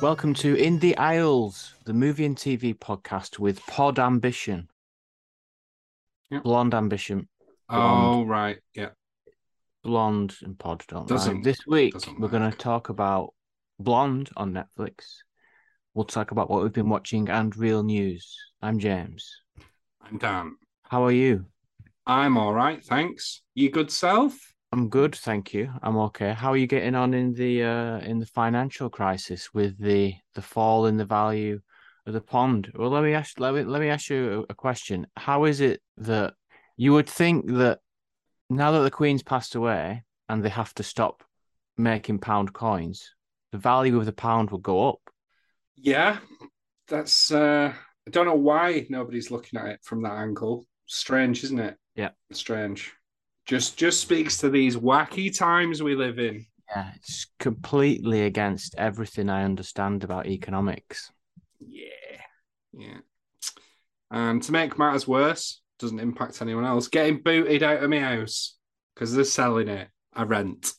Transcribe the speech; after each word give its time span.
Welcome 0.00 0.32
to 0.34 0.54
In 0.56 0.78
the 0.78 0.96
Isles, 0.96 1.74
the 1.84 1.92
movie 1.92 2.24
and 2.24 2.34
TV 2.36 2.74
podcast 2.74 3.38
with 3.38 3.60
Pod 3.66 3.98
Ambition. 3.98 4.68
Yep. 6.30 6.42
Blonde 6.44 6.74
Ambition. 6.74 7.28
Oh, 7.68 8.24
right. 8.24 8.58
Yeah. 8.74 8.90
Blonde 9.82 10.36
and 10.42 10.58
Pod 10.58 10.84
don't 10.88 11.06
Doesn't- 11.08 11.34
rhyme. 11.34 11.42
This 11.42 11.66
week, 11.66 11.94
we're 12.18 12.28
going 12.28 12.50
to 12.50 12.56
talk 12.56 12.88
about 12.88 13.34
Blonde 13.78 14.30
on 14.36 14.52
Netflix. 14.54 14.94
We'll 15.94 16.04
talk 16.06 16.30
about 16.30 16.48
what 16.48 16.62
we've 16.62 16.72
been 16.72 16.88
watching 16.88 17.28
and 17.28 17.54
real 17.56 17.82
news. 17.82 18.36
I'm 18.62 18.78
James. 18.78 19.42
I'm 20.00 20.18
Dan. 20.18 20.56
How 20.84 21.04
are 21.04 21.12
you? 21.12 21.46
I'm 22.06 22.38
all 22.38 22.54
right. 22.54 22.82
Thanks. 22.84 23.42
You 23.54 23.70
good 23.70 23.90
self? 23.90 24.49
I'm 24.72 24.88
good, 24.88 25.14
thank 25.14 25.52
you. 25.52 25.72
I'm 25.82 25.96
okay. 25.96 26.32
How 26.32 26.52
are 26.52 26.56
you 26.56 26.66
getting 26.66 26.94
on 26.94 27.12
in 27.12 27.34
the 27.34 27.64
uh, 27.64 27.98
in 27.98 28.18
the 28.20 28.26
financial 28.26 28.88
crisis 28.88 29.52
with 29.52 29.78
the 29.78 30.14
the 30.34 30.42
fall 30.42 30.86
in 30.86 30.96
the 30.96 31.04
value 31.04 31.60
of 32.06 32.12
the 32.12 32.20
pond? 32.20 32.70
Well, 32.74 32.90
let 32.90 33.02
me 33.02 33.14
ask 33.14 33.40
let 33.40 33.54
me 33.54 33.64
let 33.64 33.80
me 33.80 33.88
ask 33.88 34.10
you 34.10 34.46
a, 34.48 34.52
a 34.52 34.54
question. 34.54 35.06
How 35.16 35.44
is 35.44 35.60
it 35.60 35.80
that 35.98 36.34
you 36.76 36.92
would 36.92 37.08
think 37.08 37.46
that 37.48 37.80
now 38.48 38.72
that 38.72 38.80
the 38.80 38.90
Queen's 38.90 39.22
passed 39.22 39.54
away 39.54 40.04
and 40.28 40.44
they 40.44 40.48
have 40.48 40.74
to 40.74 40.82
stop 40.82 41.22
making 41.76 42.18
pound 42.18 42.52
coins, 42.52 43.12
the 43.52 43.58
value 43.58 43.98
of 43.98 44.06
the 44.06 44.12
pound 44.12 44.50
will 44.50 44.58
go 44.58 44.88
up? 44.88 45.00
Yeah. 45.76 46.18
That's, 46.88 47.30
uh, 47.30 47.72
I 48.06 48.10
don't 48.10 48.26
know 48.26 48.34
why 48.34 48.86
nobody's 48.90 49.30
looking 49.30 49.58
at 49.60 49.66
it 49.66 49.80
from 49.82 50.02
that 50.02 50.12
angle. 50.12 50.66
Strange, 50.86 51.44
isn't 51.44 51.60
it? 51.60 51.76
Yeah. 51.94 52.10
Strange. 52.32 52.92
Just, 53.50 53.76
just 53.76 54.00
speaks 54.00 54.36
to 54.38 54.48
these 54.48 54.76
wacky 54.76 55.36
times 55.36 55.82
we 55.82 55.96
live 55.96 56.20
in. 56.20 56.46
Yeah, 56.68 56.92
it's 56.94 57.26
completely 57.40 58.22
against 58.22 58.76
everything 58.78 59.28
I 59.28 59.42
understand 59.42 60.04
about 60.04 60.28
economics. 60.28 61.10
Yeah. 61.58 62.20
Yeah. 62.72 62.98
And 64.08 64.40
to 64.44 64.52
make 64.52 64.78
matters 64.78 65.08
worse, 65.08 65.62
doesn't 65.80 65.98
impact 65.98 66.40
anyone 66.40 66.64
else. 66.64 66.86
Getting 66.86 67.22
booted 67.24 67.64
out 67.64 67.82
of 67.82 67.90
my 67.90 67.98
house 67.98 68.56
because 68.94 69.12
they're 69.12 69.24
selling 69.24 69.66
it. 69.66 69.88
I 70.14 70.22
rent. 70.22 70.72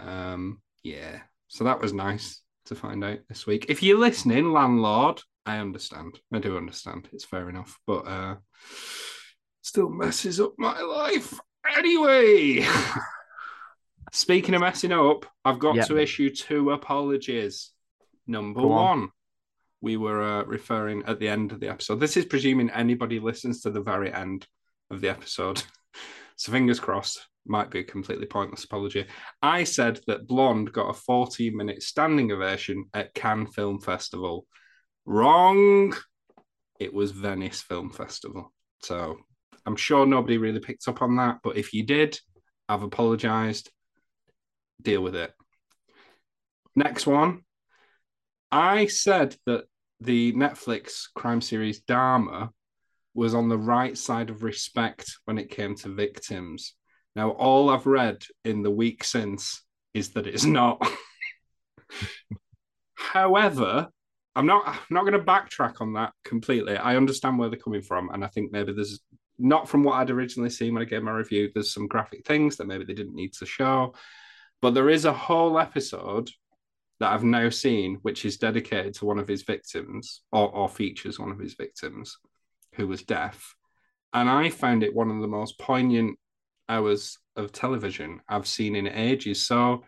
Um, 0.00 0.62
yeah. 0.82 1.20
So 1.46 1.62
that 1.62 1.80
was 1.80 1.92
nice 1.92 2.42
to 2.66 2.74
find 2.74 3.04
out 3.04 3.20
this 3.28 3.46
week. 3.46 3.66
If 3.68 3.84
you're 3.84 4.00
listening, 4.00 4.52
landlord, 4.52 5.22
I 5.46 5.58
understand. 5.58 6.18
I 6.32 6.40
do 6.40 6.56
understand. 6.56 7.08
It's 7.12 7.24
fair 7.24 7.48
enough. 7.48 7.78
But 7.86 8.08
uh 8.08 8.34
still 9.62 9.90
messes 9.90 10.40
up 10.40 10.54
my 10.58 10.80
life. 10.80 11.38
Anyway. 11.76 12.66
Speaking 14.12 14.54
of 14.54 14.60
messing 14.60 14.92
up, 14.92 15.26
I've 15.44 15.58
got 15.58 15.74
Yep. 15.76 15.86
to 15.88 15.98
issue 15.98 16.30
two 16.30 16.70
apologies. 16.70 17.70
Number 18.26 18.60
Go 18.60 18.72
on. 18.72 19.00
one, 19.00 19.08
we 19.80 19.96
were 19.96 20.22
uh, 20.22 20.44
referring 20.44 21.02
at 21.06 21.18
the 21.18 21.28
end 21.28 21.52
of 21.52 21.60
the 21.60 21.68
episode. 21.68 22.00
This 22.00 22.16
is 22.16 22.24
presuming 22.24 22.70
anybody 22.70 23.18
listens 23.20 23.60
to 23.62 23.70
the 23.70 23.82
very 23.82 24.12
end 24.12 24.46
of 24.90 25.00
the 25.00 25.08
episode. 25.08 25.62
So 26.36 26.50
fingers 26.50 26.80
crossed, 26.80 27.28
might 27.46 27.70
be 27.70 27.78
a 27.78 27.84
completely 27.84 28.26
pointless 28.26 28.64
apology. 28.64 29.06
I 29.40 29.62
said 29.62 30.00
that 30.08 30.26
Blonde 30.26 30.72
got 30.72 30.88
a 30.90 30.92
14 30.92 31.56
minute 31.56 31.80
standing 31.80 32.32
ovation 32.32 32.86
at 32.92 33.14
Cannes 33.14 33.46
Film 33.54 33.78
Festival. 33.80 34.44
Wrong. 35.06 35.94
It 36.80 36.92
was 36.92 37.12
Venice 37.12 37.62
Film 37.62 37.90
Festival. 37.92 38.52
So 38.82 39.18
I'm 39.66 39.76
sure 39.76 40.06
nobody 40.06 40.38
really 40.38 40.60
picked 40.60 40.88
up 40.88 41.02
on 41.02 41.16
that. 41.16 41.38
But 41.42 41.56
if 41.56 41.72
you 41.72 41.84
did, 41.84 42.18
I've 42.68 42.82
apologized. 42.82 43.70
Deal 44.82 45.02
with 45.02 45.16
it. 45.16 45.32
Next 46.76 47.06
one. 47.06 47.42
I 48.50 48.86
said 48.86 49.36
that 49.46 49.64
the 50.00 50.32
Netflix 50.32 51.04
crime 51.14 51.40
series 51.40 51.82
Dahmer 51.82 52.50
was 53.14 53.34
on 53.34 53.48
the 53.48 53.58
right 53.58 53.96
side 53.96 54.30
of 54.30 54.42
respect 54.42 55.18
when 55.24 55.38
it 55.38 55.50
came 55.50 55.76
to 55.76 55.88
victims. 55.88 56.74
Now, 57.16 57.30
all 57.30 57.70
I've 57.70 57.86
read 57.86 58.24
in 58.44 58.62
the 58.62 58.70
week 58.70 59.04
since 59.04 59.62
is 59.94 60.10
that 60.10 60.26
it's 60.26 60.44
not. 60.44 60.84
However, 62.94 63.88
I'm 64.34 64.46
not 64.46 64.66
I'm 64.66 64.78
not 64.90 65.02
going 65.02 65.12
to 65.12 65.20
backtrack 65.20 65.80
on 65.80 65.92
that 65.94 66.12
completely. 66.24 66.76
I 66.76 66.96
understand 66.96 67.38
where 67.38 67.48
they're 67.48 67.58
coming 67.58 67.82
from, 67.82 68.10
and 68.10 68.24
I 68.24 68.28
think 68.28 68.50
maybe 68.50 68.72
there's 68.72 69.00
not 69.38 69.68
from 69.68 69.82
what 69.82 69.94
I'd 69.94 70.10
originally 70.10 70.50
seen 70.50 70.74
when 70.74 70.82
I 70.82 70.86
gave 70.86 71.02
my 71.02 71.12
review. 71.12 71.50
There's 71.52 71.72
some 71.72 71.88
graphic 71.88 72.26
things 72.26 72.56
that 72.56 72.66
maybe 72.66 72.84
they 72.84 72.94
didn't 72.94 73.14
need 73.14 73.32
to 73.34 73.46
show, 73.46 73.94
but 74.62 74.74
there 74.74 74.90
is 74.90 75.04
a 75.04 75.12
whole 75.12 75.58
episode 75.58 76.30
that 77.00 77.12
I've 77.12 77.24
now 77.24 77.48
seen, 77.50 77.98
which 78.02 78.24
is 78.24 78.36
dedicated 78.36 78.94
to 78.94 79.04
one 79.04 79.18
of 79.18 79.28
his 79.28 79.42
victims, 79.42 80.22
or, 80.32 80.48
or 80.54 80.68
features 80.68 81.18
one 81.18 81.30
of 81.30 81.38
his 81.38 81.54
victims, 81.54 82.18
who 82.74 82.86
was 82.86 83.02
deaf. 83.02 83.54
And 84.12 84.30
I 84.30 84.50
found 84.50 84.84
it 84.84 84.94
one 84.94 85.10
of 85.10 85.20
the 85.20 85.26
most 85.26 85.58
poignant 85.58 86.18
hours 86.68 87.18
of 87.36 87.52
television 87.52 88.20
I've 88.28 88.46
seen 88.46 88.76
in 88.76 88.86
ages. 88.86 89.44
So 89.44 89.82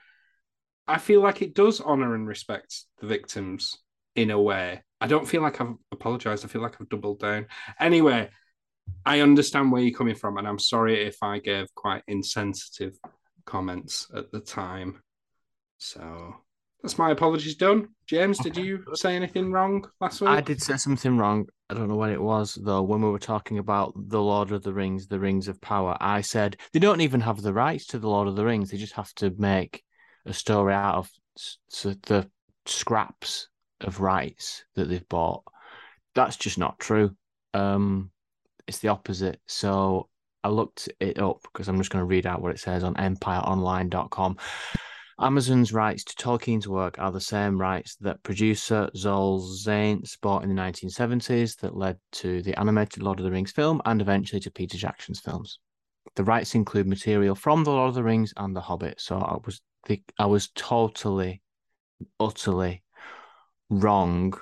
I 0.88 0.98
feel 0.98 1.20
like 1.20 1.42
it 1.42 1.54
does 1.54 1.80
honor 1.80 2.14
and 2.14 2.26
respect 2.26 2.82
the 2.98 3.06
victims 3.06 3.76
in 4.14 4.30
a 4.30 4.40
way. 4.40 4.82
I 5.00 5.06
don't 5.06 5.28
feel 5.28 5.42
like 5.42 5.60
I've 5.60 5.74
apologized. 5.92 6.44
I 6.44 6.48
feel 6.48 6.62
like 6.62 6.76
I've 6.80 6.88
doubled 6.88 7.20
down. 7.20 7.46
Anyway, 7.78 8.30
I 9.04 9.20
understand 9.20 9.70
where 9.70 9.82
you're 9.82 9.96
coming 9.96 10.14
from, 10.14 10.36
and 10.36 10.48
I'm 10.48 10.58
sorry 10.58 11.06
if 11.06 11.16
I 11.22 11.38
gave 11.38 11.72
quite 11.74 12.02
insensitive 12.08 12.98
comments 13.44 14.08
at 14.14 14.30
the 14.32 14.40
time. 14.40 15.02
So 15.78 16.34
that's 16.82 16.98
my 16.98 17.10
apologies 17.10 17.56
done. 17.56 17.88
James, 18.06 18.38
did 18.38 18.56
you 18.56 18.84
say 18.94 19.16
anything 19.16 19.52
wrong 19.52 19.88
last 20.00 20.20
week? 20.20 20.30
I 20.30 20.40
did 20.40 20.62
say 20.62 20.76
something 20.76 21.16
wrong. 21.18 21.46
I 21.68 21.74
don't 21.74 21.88
know 21.88 21.96
when 21.96 22.10
it 22.10 22.22
was 22.22 22.54
though. 22.54 22.82
When 22.82 23.02
we 23.02 23.10
were 23.10 23.18
talking 23.18 23.58
about 23.58 23.92
the 23.96 24.22
Lord 24.22 24.52
of 24.52 24.62
the 24.62 24.72
Rings, 24.72 25.06
the 25.06 25.18
Rings 25.18 25.48
of 25.48 25.60
Power, 25.60 25.96
I 26.00 26.20
said 26.20 26.56
they 26.72 26.78
don't 26.78 27.00
even 27.00 27.20
have 27.20 27.42
the 27.42 27.52
rights 27.52 27.86
to 27.86 27.98
the 27.98 28.08
Lord 28.08 28.28
of 28.28 28.36
the 28.36 28.44
Rings. 28.44 28.70
They 28.70 28.76
just 28.76 28.94
have 28.94 29.12
to 29.14 29.32
make 29.36 29.82
a 30.24 30.32
story 30.32 30.74
out 30.74 30.96
of 30.96 31.10
the 31.82 32.30
scraps 32.66 33.48
of 33.80 34.00
rights 34.00 34.64
that 34.74 34.88
they've 34.88 35.08
bought. 35.08 35.42
That's 36.14 36.36
just 36.36 36.58
not 36.58 36.78
true. 36.78 37.16
Um, 37.52 38.10
it's 38.66 38.78
the 38.78 38.88
opposite. 38.88 39.40
So 39.46 40.08
I 40.44 40.48
looked 40.48 40.88
it 41.00 41.18
up 41.18 41.42
because 41.42 41.68
I'm 41.68 41.78
just 41.78 41.90
going 41.90 42.02
to 42.02 42.06
read 42.06 42.26
out 42.26 42.42
what 42.42 42.52
it 42.52 42.60
says 42.60 42.84
on 42.84 42.94
EmpireOnline.com. 42.94 44.36
Amazon's 45.18 45.72
rights 45.72 46.04
to 46.04 46.14
Tolkien's 46.14 46.68
work 46.68 46.98
are 46.98 47.10
the 47.10 47.20
same 47.20 47.58
rights 47.58 47.96
that 47.96 48.22
producer 48.22 48.90
Saul 48.94 49.40
Zaentz 49.40 50.20
bought 50.20 50.44
in 50.44 50.54
the 50.54 50.60
1970s 50.60 51.56
that 51.60 51.74
led 51.74 51.98
to 52.12 52.42
the 52.42 52.58
animated 52.58 53.02
Lord 53.02 53.18
of 53.18 53.24
the 53.24 53.30
Rings 53.30 53.50
film 53.50 53.80
and 53.86 54.02
eventually 54.02 54.40
to 54.40 54.50
Peter 54.50 54.76
Jackson's 54.76 55.20
films. 55.20 55.58
The 56.16 56.24
rights 56.24 56.54
include 56.54 56.86
material 56.86 57.34
from 57.34 57.64
The 57.64 57.70
Lord 57.70 57.88
of 57.88 57.94
the 57.94 58.02
Rings 58.04 58.34
and 58.36 58.54
The 58.54 58.60
Hobbit. 58.60 59.00
So 59.00 59.16
I 59.16 59.38
was 59.44 59.60
the, 59.86 60.02
I 60.18 60.26
was 60.26 60.48
totally, 60.54 61.40
utterly 62.20 62.82
wrong. 63.70 64.34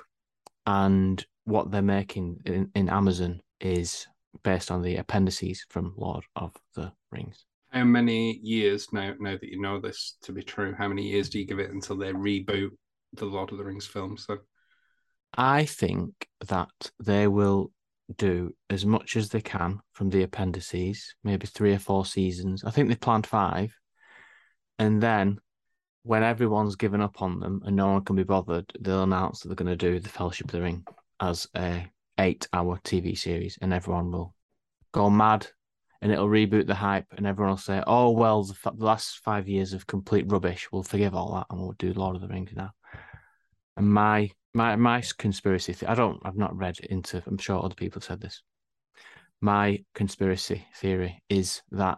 And 0.65 1.25
what 1.45 1.71
they're 1.71 1.81
making 1.81 2.41
in, 2.45 2.69
in 2.75 2.89
Amazon 2.89 3.41
is 3.61 4.07
based 4.43 4.71
on 4.71 4.81
the 4.81 4.97
appendices 4.97 5.65
from 5.69 5.93
Lord 5.97 6.23
of 6.35 6.53
the 6.75 6.91
Rings. 7.11 7.45
How 7.71 7.83
many 7.83 8.39
years 8.41 8.87
now? 8.93 9.13
Now 9.19 9.33
that 9.33 9.43
you 9.43 9.59
know 9.59 9.79
this 9.79 10.17
to 10.23 10.31
be 10.31 10.43
true, 10.43 10.73
how 10.77 10.87
many 10.87 11.03
years 11.03 11.29
do 11.29 11.39
you 11.39 11.45
give 11.45 11.59
it 11.59 11.71
until 11.71 11.97
they 11.97 12.13
reboot 12.13 12.69
the 13.13 13.25
Lord 13.25 13.51
of 13.51 13.57
the 13.57 13.63
Rings 13.63 13.85
films? 13.85 14.25
So 14.25 14.37
I 15.37 15.65
think 15.65 16.13
that 16.47 16.69
they 17.03 17.27
will 17.27 17.71
do 18.17 18.53
as 18.69 18.85
much 18.85 19.15
as 19.17 19.29
they 19.29 19.41
can 19.41 19.79
from 19.93 20.09
the 20.09 20.23
appendices, 20.23 21.15
maybe 21.23 21.47
three 21.47 21.73
or 21.73 21.79
four 21.79 22.05
seasons. 22.05 22.63
I 22.63 22.71
think 22.71 22.87
they 22.87 22.95
planned 22.95 23.27
five. 23.27 23.75
And 24.77 25.01
then 25.01 25.39
when 26.03 26.23
everyone's 26.23 26.75
given 26.75 27.01
up 27.01 27.21
on 27.21 27.39
them 27.39 27.61
and 27.65 27.75
no 27.75 27.93
one 27.93 28.05
can 28.05 28.15
be 28.15 28.23
bothered, 28.23 28.71
they'll 28.79 29.03
announce 29.03 29.39
that 29.39 29.47
they're 29.47 29.55
going 29.55 29.75
to 29.75 29.75
do 29.75 29.99
the 29.99 30.09
Fellowship 30.09 30.47
of 30.47 30.51
the 30.51 30.61
Ring 30.61 30.85
as 31.19 31.47
a 31.55 31.87
eight 32.17 32.47
hour 32.53 32.79
TV 32.83 33.17
series 33.17 33.57
and 33.61 33.73
everyone 33.73 34.11
will 34.11 34.33
go 34.93 35.09
mad 35.09 35.47
and 36.01 36.11
it'll 36.11 36.27
reboot 36.27 36.67
the 36.67 36.75
hype 36.75 37.07
and 37.17 37.25
everyone 37.25 37.51
will 37.51 37.57
say, 37.57 37.81
oh, 37.87 38.11
well, 38.11 38.43
the, 38.43 38.53
f- 38.53 38.77
the 38.77 38.85
last 38.85 39.19
five 39.23 39.47
years 39.47 39.73
of 39.73 39.87
complete 39.87 40.25
rubbish. 40.27 40.67
We'll 40.71 40.83
forgive 40.83 41.15
all 41.15 41.33
that 41.35 41.47
and 41.49 41.59
we'll 41.59 41.73
do 41.79 41.93
Lord 41.93 42.15
of 42.15 42.21
the 42.21 42.27
Rings 42.27 42.51
now. 42.55 42.71
And 43.77 43.91
my 43.91 44.31
my 44.53 44.75
my 44.77 45.03
conspiracy 45.17 45.73
the- 45.73 45.89
I 45.91 45.95
don't 45.95 46.19
I've 46.23 46.37
not 46.37 46.55
read 46.55 46.79
into 46.79 47.21
I'm 47.25 47.37
sure 47.37 47.63
other 47.63 47.75
people 47.75 48.01
said 48.01 48.21
this. 48.21 48.41
My 49.41 49.83
conspiracy 49.93 50.65
theory 50.75 51.21
is 51.29 51.61
that 51.71 51.97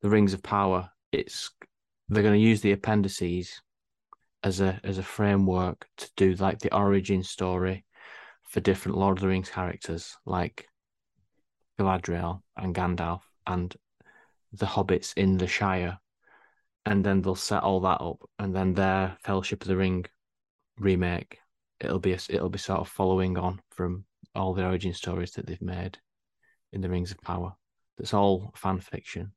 the 0.00 0.08
Rings 0.08 0.32
of 0.32 0.42
Power 0.42 0.88
it's 1.10 1.50
they're 2.08 2.22
going 2.22 2.40
to 2.40 2.48
use 2.48 2.60
the 2.60 2.72
appendices 2.72 3.60
as 4.42 4.60
a 4.60 4.80
as 4.84 4.98
a 4.98 5.02
framework 5.02 5.86
to 5.98 6.10
do 6.16 6.34
like 6.34 6.58
the 6.58 6.74
origin 6.74 7.22
story 7.22 7.84
for 8.52 8.60
different 8.60 8.98
Lord 8.98 9.16
of 9.16 9.22
the 9.22 9.28
Rings 9.28 9.48
characters 9.48 10.16
like 10.26 10.68
Galadriel 11.80 12.42
and 12.56 12.74
Gandalf 12.74 13.22
and 13.46 13.74
the 14.52 14.66
hobbits 14.66 15.14
in 15.16 15.38
the 15.38 15.46
Shire 15.46 15.98
and 16.84 17.02
then 17.02 17.22
they'll 17.22 17.34
set 17.34 17.62
all 17.62 17.80
that 17.80 18.02
up 18.02 18.28
and 18.38 18.54
then 18.54 18.74
their 18.74 19.16
Fellowship 19.24 19.62
of 19.62 19.68
the 19.68 19.76
Ring 19.76 20.04
remake 20.78 21.38
it'll 21.80 21.98
be 21.98 22.12
a, 22.12 22.18
it'll 22.28 22.50
be 22.50 22.58
sort 22.58 22.80
of 22.80 22.88
following 22.88 23.38
on 23.38 23.58
from 23.70 24.04
all 24.34 24.52
the 24.52 24.64
origin 24.64 24.92
stories 24.92 25.32
that 25.32 25.46
they've 25.46 25.62
made 25.62 25.98
in 26.72 26.82
the 26.82 26.90
Rings 26.90 27.10
of 27.10 27.20
Power. 27.22 27.54
That's 27.96 28.14
all 28.14 28.52
fan 28.54 28.80
fiction. 28.80 29.32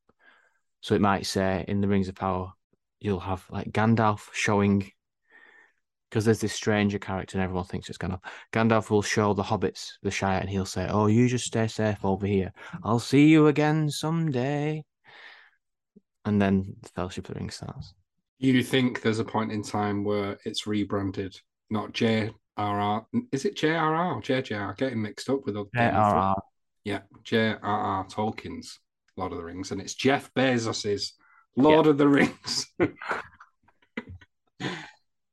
So 0.81 0.93
it 0.93 1.01
might 1.01 1.25
say 1.25 1.63
in 1.67 1.81
the 1.81 1.87
Rings 1.87 2.09
of 2.09 2.15
Power, 2.15 2.51
you'll 2.99 3.19
have 3.21 3.45
like 3.49 3.71
Gandalf 3.71 4.27
showing 4.33 4.91
because 6.15 6.23
there's 6.23 6.39
this 6.39 6.53
stranger 6.53 6.97
character 6.97 7.37
and 7.37 7.43
everyone 7.43 7.65
thinks 7.65 7.89
it's 7.89 7.97
Gandalf. 7.97 8.21
Gandalf 8.53 8.89
will 8.89 9.01
show 9.01 9.33
the 9.33 9.43
hobbits 9.43 9.89
the 10.01 10.09
Shire 10.09 10.39
and 10.39 10.49
he'll 10.49 10.65
say, 10.65 10.87
"Oh, 10.89 11.07
you 11.07 11.27
just 11.27 11.43
stay 11.43 11.67
safe 11.67 12.05
over 12.05 12.25
here. 12.25 12.53
I'll 12.85 12.99
see 12.99 13.27
you 13.27 13.47
again 13.47 13.89
someday." 13.89 14.85
And 16.23 16.41
then 16.41 16.77
the 16.81 16.87
Fellowship 16.87 17.27
of 17.27 17.33
the 17.33 17.39
Ring 17.41 17.49
starts. 17.49 17.93
You 18.39 18.63
think 18.63 19.01
there's 19.01 19.19
a 19.19 19.25
point 19.25 19.51
in 19.51 19.61
time 19.61 20.05
where 20.05 20.37
it's 20.45 20.65
rebranded, 20.65 21.37
not 21.69 21.91
J.R.R. 21.91 23.05
Is 23.33 23.43
it 23.43 23.57
J.R.R. 23.57 24.13
or 24.13 24.21
J.J.R.? 24.21 24.73
Getting 24.77 25.01
mixed 25.01 25.29
up 25.29 25.45
with 25.45 25.57
other 25.57 25.67
J.R.R. 25.75 26.41
Yeah, 26.85 27.01
J.R.R. 27.25 28.05
Tolkien's 28.05 28.79
Lord 29.17 29.33
of 29.33 29.37
the 29.37 29.43
Rings, 29.43 29.71
and 29.71 29.81
it's 29.81 29.95
Jeff 29.95 30.33
Bezos's 30.33 31.11
Lord 31.57 31.87
yeah. 31.87 31.91
of 31.91 31.97
the 31.97 32.07
Rings. 32.07 32.67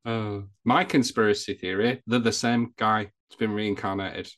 uh, 0.04 0.40
my 0.64 0.84
conspiracy 0.84 1.54
theory: 1.54 2.02
they're 2.06 2.18
the 2.18 2.32
same 2.32 2.72
guy. 2.76 3.10
It's 3.28 3.36
been 3.36 3.52
reincarnated. 3.52 4.28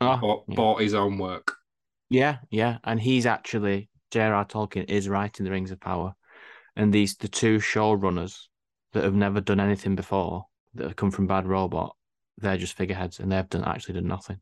Oh, 0.00 0.18
bought, 0.18 0.44
yeah. 0.48 0.54
bought 0.56 0.80
his 0.80 0.94
own 0.94 1.18
work. 1.18 1.54
Yeah, 2.10 2.38
yeah, 2.50 2.78
and 2.84 3.00
he's 3.00 3.26
actually 3.26 3.88
J.R.R. 4.10 4.44
Tolkien 4.44 4.88
is 4.88 5.08
writing 5.08 5.44
the 5.44 5.50
Rings 5.50 5.70
of 5.70 5.80
Power, 5.80 6.14
and 6.76 6.92
these 6.92 7.16
the 7.16 7.28
two 7.28 7.58
showrunners 7.58 8.38
that 8.92 9.04
have 9.04 9.14
never 9.14 9.40
done 9.40 9.60
anything 9.60 9.96
before 9.96 10.46
that 10.74 10.84
have 10.84 10.96
come 10.96 11.10
from 11.10 11.26
Bad 11.26 11.46
Robot, 11.46 11.96
they're 12.38 12.56
just 12.56 12.76
figureheads, 12.76 13.18
and 13.18 13.32
they've 13.32 13.48
done 13.48 13.64
actually 13.64 13.94
done 13.94 14.06
nothing. 14.06 14.38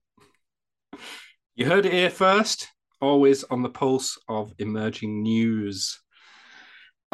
You 1.54 1.66
heard 1.66 1.86
it 1.86 1.92
here 1.92 2.10
first. 2.10 2.68
Always 3.00 3.44
on 3.44 3.62
the 3.62 3.68
pulse 3.70 4.18
of 4.28 4.52
emerging 4.58 5.22
news. 5.22 6.01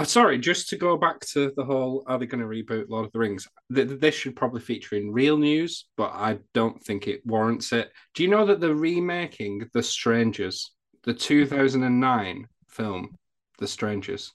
Oh, 0.01 0.05
sorry, 0.05 0.39
just 0.39 0.69
to 0.69 0.77
go 0.77 0.97
back 0.97 1.19
to 1.33 1.53
the 1.57 1.65
whole 1.65 2.05
are 2.07 2.19
they 2.19 2.27
going 2.27 2.41
to 2.41 2.47
reboot 2.47 2.89
Lord 2.89 3.07
of 3.07 3.13
the 3.13 3.19
Rings? 3.19 3.49
This 3.69 4.15
should 4.15 4.37
probably 4.37 4.61
feature 4.61 4.95
in 4.95 5.11
real 5.11 5.37
news, 5.37 5.87
but 5.97 6.13
I 6.15 6.39
don't 6.55 6.81
think 6.81 7.09
it 7.09 7.27
warrants 7.27 7.73
it. 7.73 7.91
Do 8.15 8.23
you 8.23 8.29
know 8.29 8.47
that 8.47 8.61
they're 8.61 8.77
remaking 8.77 9.69
The 9.73 9.83
Strangers, 9.83 10.71
the 11.03 11.13
2009 11.13 12.47
film, 12.69 13.17
The 13.59 13.67
Strangers? 13.67 14.33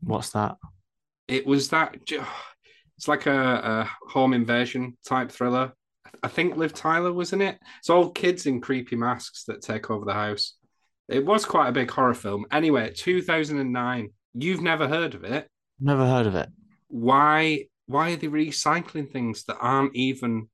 What's 0.00 0.30
that? 0.30 0.56
It 1.28 1.46
was 1.46 1.68
that. 1.68 1.94
It's 2.96 3.06
like 3.06 3.26
a, 3.26 3.86
a 3.86 3.90
home 4.10 4.34
invasion 4.34 4.96
type 5.06 5.30
thriller. 5.30 5.74
I 6.24 6.28
think 6.28 6.56
Liv 6.56 6.74
Tyler 6.74 7.12
was 7.12 7.32
in 7.32 7.40
it. 7.40 7.60
It's 7.78 7.90
all 7.90 8.10
kids 8.10 8.46
in 8.46 8.60
creepy 8.60 8.96
masks 8.96 9.44
that 9.44 9.62
take 9.62 9.90
over 9.90 10.04
the 10.04 10.12
house. 10.12 10.54
It 11.08 11.24
was 11.24 11.44
quite 11.44 11.68
a 11.68 11.72
big 11.72 11.90
horror 11.90 12.14
film. 12.14 12.46
Anyway, 12.50 12.92
2009. 12.96 14.10
You've 14.34 14.62
never 14.62 14.88
heard 14.88 15.14
of 15.14 15.24
it? 15.24 15.48
Never 15.80 16.06
heard 16.06 16.26
of 16.26 16.34
it. 16.34 16.48
Why? 16.88 17.66
Why 17.86 18.12
are 18.12 18.16
they 18.16 18.28
recycling 18.28 19.10
things 19.10 19.44
that 19.44 19.58
aren't 19.60 19.94
even? 19.94 20.48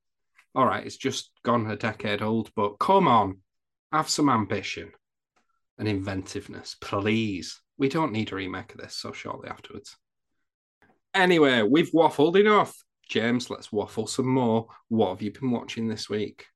All 0.55 0.67
right, 0.67 0.85
it's 0.85 0.97
just 0.97 1.31
gone 1.45 1.71
a 1.71 1.77
decade 1.77 2.23
old, 2.23 2.51
but 2.57 2.79
come 2.79 3.07
on, 3.07 3.39
have 3.93 4.09
some 4.09 4.29
ambition 4.29 4.91
and 5.79 5.89
inventiveness, 5.89 6.77
please. 6.81 7.61
We 7.79 7.89
don't 7.89 8.13
need 8.13 8.33
a 8.33 8.37
remake 8.37 8.73
of 8.75 8.81
this 8.81 8.97
so 8.97 9.13
shortly 9.13 9.49
afterwards. 9.49 9.97
Anyway, 11.15 11.63
we've 11.63 11.91
waffled 11.93 12.39
enough. 12.39 12.77
James, 13.09 13.49
let's 13.49 13.73
waffle 13.73 14.07
some 14.07 14.29
more. 14.29 14.67
What 14.89 15.11
have 15.11 15.23
you 15.23 15.33
been 15.33 15.51
watching 15.51 15.89
this 15.89 16.09
week? 16.09 16.47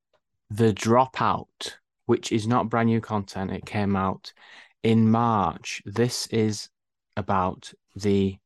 The 0.50 0.72
Dropout, 0.74 1.74
which 2.06 2.30
is 2.30 2.46
not 2.46 2.68
brand 2.68 2.88
new 2.88 3.00
content. 3.00 3.50
It 3.50 3.64
came 3.64 3.96
out 3.96 4.32
in 4.82 5.10
March. 5.10 5.82
This 5.86 6.26
is 6.28 6.68
about 7.16 7.72
the 7.96 8.36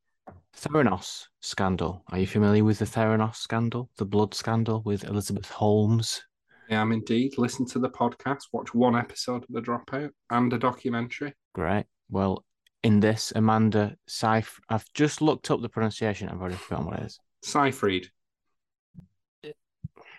Theranos 0.56 1.26
scandal. 1.40 2.02
Are 2.10 2.18
you 2.18 2.26
familiar 2.26 2.64
with 2.64 2.78
the 2.78 2.84
Theranos 2.84 3.36
scandal, 3.36 3.90
the 3.96 4.04
blood 4.04 4.34
scandal 4.34 4.82
with 4.84 5.04
Elizabeth 5.04 5.50
Holmes? 5.50 6.22
I 6.70 6.74
am 6.74 6.92
indeed. 6.92 7.38
Listen 7.38 7.66
to 7.66 7.78
the 7.78 7.88
podcast, 7.88 8.44
watch 8.52 8.74
one 8.74 8.96
episode 8.96 9.44
of 9.44 9.48
The 9.50 9.60
Dropout 9.60 10.10
and 10.30 10.52
a 10.52 10.58
documentary. 10.58 11.34
Great. 11.54 11.86
Well, 12.10 12.44
in 12.82 13.00
this, 13.00 13.32
Amanda 13.34 13.96
Seif, 14.08 14.58
I've 14.68 14.84
just 14.94 15.22
looked 15.22 15.50
up 15.50 15.60
the 15.62 15.68
pronunciation. 15.68 16.28
I've 16.28 16.40
already 16.40 16.56
forgotten 16.56 16.86
what 16.86 17.00
it 17.00 17.06
is. 17.06 17.18
Seyfried. 17.42 18.08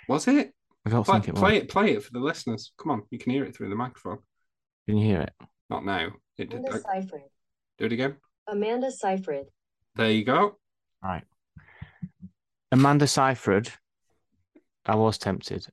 Was 0.07 0.28
it? 0.28 0.54
I 0.86 0.90
don't 0.90 1.04
play, 1.04 1.13
think 1.16 1.28
it 1.28 1.34
was. 1.34 1.42
play 1.42 1.57
it. 1.57 1.69
Play 1.69 1.92
it 1.92 2.04
for 2.04 2.12
the 2.13 2.19
listeners. 2.19 2.72
Come 2.78 2.92
on, 2.92 3.04
you 3.12 3.19
can 3.19 3.31
hear 3.31 3.44
it 3.44 3.56
through 3.56 3.69
the 3.69 3.75
microphone. 3.75 4.19
Can 4.88 4.98
you 4.98 5.06
hear 5.06 5.22
it? 5.22 5.34
Not 5.69 5.86
now. 5.86 6.10
It, 6.38 6.52
Amanda 6.52 6.81
I, 6.90 7.02
Seyfried. 7.02 7.22
Do 7.78 7.86
it 7.86 7.92
again. 7.92 8.16
Amanda 8.51 8.92
Seyfried. 8.92 9.46
There 9.96 10.10
you 10.10 10.24
go. 10.24 10.57
Right. 11.04 11.24
Amanda 12.72 13.07
Seyfried. 13.07 13.72
I 14.86 14.96
was 14.96 15.18
tempted. 15.18 15.68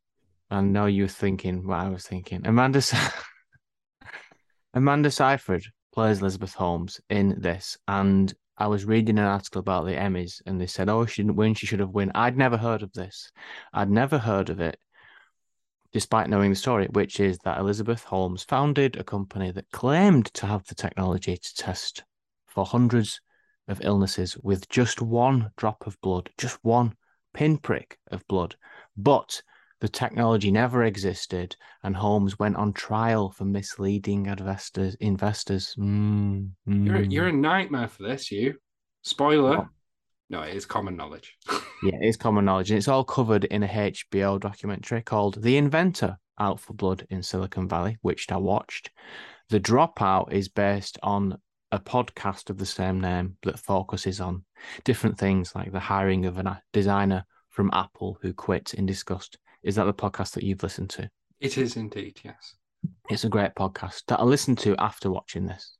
I 0.50 0.60
know 0.60 0.86
you're 0.86 1.08
thinking 1.08 1.66
what 1.66 1.78
I 1.80 1.88
was 1.88 2.06
thinking. 2.06 2.46
Amanda 2.46 2.82
Amanda 4.74 5.10
Seyfried 5.10 5.64
plays 5.92 6.20
Elizabeth 6.20 6.54
Holmes 6.54 7.00
in 7.08 7.40
this, 7.40 7.78
and 7.88 8.32
I 8.58 8.66
was 8.66 8.84
reading 8.84 9.18
an 9.18 9.24
article 9.24 9.60
about 9.60 9.86
the 9.86 9.92
Emmys, 9.92 10.42
and 10.44 10.60
they 10.60 10.66
said, 10.66 10.88
"Oh, 10.88 11.06
she 11.06 11.22
didn't 11.22 11.36
win. 11.36 11.54
She 11.54 11.66
should 11.66 11.80
have 11.80 11.90
won." 11.90 12.12
I'd 12.14 12.36
never 12.36 12.56
heard 12.56 12.82
of 12.82 12.92
this. 12.92 13.32
I'd 13.72 13.90
never 13.90 14.18
heard 14.18 14.50
of 14.50 14.60
it, 14.60 14.78
despite 15.92 16.28
knowing 16.28 16.50
the 16.50 16.56
story, 16.56 16.88
which 16.90 17.20
is 17.20 17.38
that 17.44 17.58
Elizabeth 17.58 18.04
Holmes 18.04 18.44
founded 18.44 18.96
a 18.96 19.04
company 19.04 19.50
that 19.50 19.70
claimed 19.72 20.26
to 20.34 20.46
have 20.46 20.66
the 20.66 20.74
technology 20.74 21.36
to 21.36 21.54
test 21.54 22.04
for 22.56 22.64
hundreds 22.64 23.20
of 23.68 23.82
illnesses 23.84 24.34
with 24.38 24.66
just 24.70 25.02
one 25.02 25.50
drop 25.58 25.86
of 25.86 26.00
blood, 26.00 26.30
just 26.38 26.58
one 26.64 26.94
pinprick 27.34 27.98
of 28.10 28.26
blood. 28.28 28.56
But 28.96 29.42
the 29.80 29.88
technology 29.90 30.50
never 30.50 30.84
existed, 30.84 31.54
and 31.82 31.94
Holmes 31.94 32.38
went 32.38 32.56
on 32.56 32.72
trial 32.72 33.30
for 33.30 33.44
misleading 33.44 34.24
investors. 34.24 34.94
Investors, 35.00 35.74
mm, 35.78 36.48
mm. 36.66 36.86
You're 36.86 37.02
you're 37.02 37.28
a 37.28 37.32
nightmare 37.32 37.88
for 37.88 38.04
this. 38.04 38.32
You 38.32 38.54
spoiler. 39.02 39.58
Oh. 39.58 39.68
No, 40.30 40.40
it 40.40 40.56
is 40.56 40.64
common 40.64 40.96
knowledge. 40.96 41.36
yeah, 41.82 41.98
it's 42.00 42.16
common 42.16 42.46
knowledge, 42.46 42.70
and 42.70 42.78
it's 42.78 42.88
all 42.88 43.04
covered 43.04 43.44
in 43.44 43.64
a 43.64 43.68
HBO 43.68 44.40
documentary 44.40 45.02
called 45.02 45.42
"The 45.42 45.58
Inventor: 45.58 46.16
Out 46.40 46.58
for 46.58 46.72
Blood 46.72 47.06
in 47.10 47.22
Silicon 47.22 47.68
Valley," 47.68 47.98
which 48.00 48.32
I 48.32 48.38
watched. 48.38 48.90
The 49.50 49.60
Dropout 49.60 50.32
is 50.32 50.48
based 50.48 50.98
on 51.02 51.38
a 51.72 51.78
podcast 51.78 52.50
of 52.50 52.58
the 52.58 52.66
same 52.66 53.00
name 53.00 53.36
that 53.42 53.58
focuses 53.58 54.20
on 54.20 54.44
different 54.84 55.18
things 55.18 55.54
like 55.54 55.72
the 55.72 55.80
hiring 55.80 56.26
of 56.26 56.38
a 56.38 56.62
designer 56.72 57.24
from 57.50 57.70
Apple 57.72 58.18
who 58.22 58.32
quit 58.32 58.74
in 58.74 58.86
disgust. 58.86 59.38
Is 59.62 59.74
that 59.76 59.84
the 59.84 59.94
podcast 59.94 60.32
that 60.32 60.44
you've 60.44 60.62
listened 60.62 60.90
to? 60.90 61.10
It 61.40 61.58
is 61.58 61.76
indeed, 61.76 62.20
yes. 62.24 62.54
It's 63.10 63.24
a 63.24 63.28
great 63.28 63.54
podcast 63.54 64.02
that 64.06 64.20
I 64.20 64.22
listened 64.22 64.58
to 64.58 64.76
after 64.78 65.10
watching 65.10 65.46
this. 65.46 65.76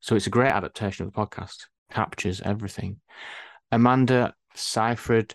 So 0.00 0.16
it's 0.16 0.26
a 0.26 0.30
great 0.30 0.52
adaptation 0.52 1.06
of 1.06 1.12
the 1.12 1.18
podcast, 1.20 1.66
captures 1.90 2.40
everything. 2.40 3.00
Amanda 3.70 4.34
Seyfried 4.54 5.34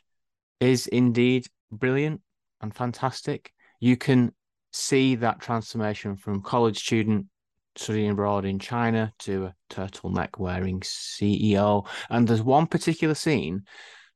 is 0.59 0.87
indeed 0.87 1.47
brilliant 1.71 2.21
and 2.61 2.73
fantastic. 2.73 3.51
You 3.79 3.97
can 3.97 4.33
see 4.71 5.15
that 5.15 5.39
transformation 5.39 6.17
from 6.17 6.41
college 6.41 6.79
student 6.79 7.27
studying 7.75 8.11
abroad 8.11 8.45
in 8.45 8.59
China 8.59 9.13
to 9.19 9.45
a 9.45 9.55
turtleneck 9.69 10.37
wearing 10.37 10.79
CEO. 10.81 11.87
And 12.09 12.27
there's 12.27 12.41
one 12.41 12.67
particular 12.67 13.15
scene 13.15 13.63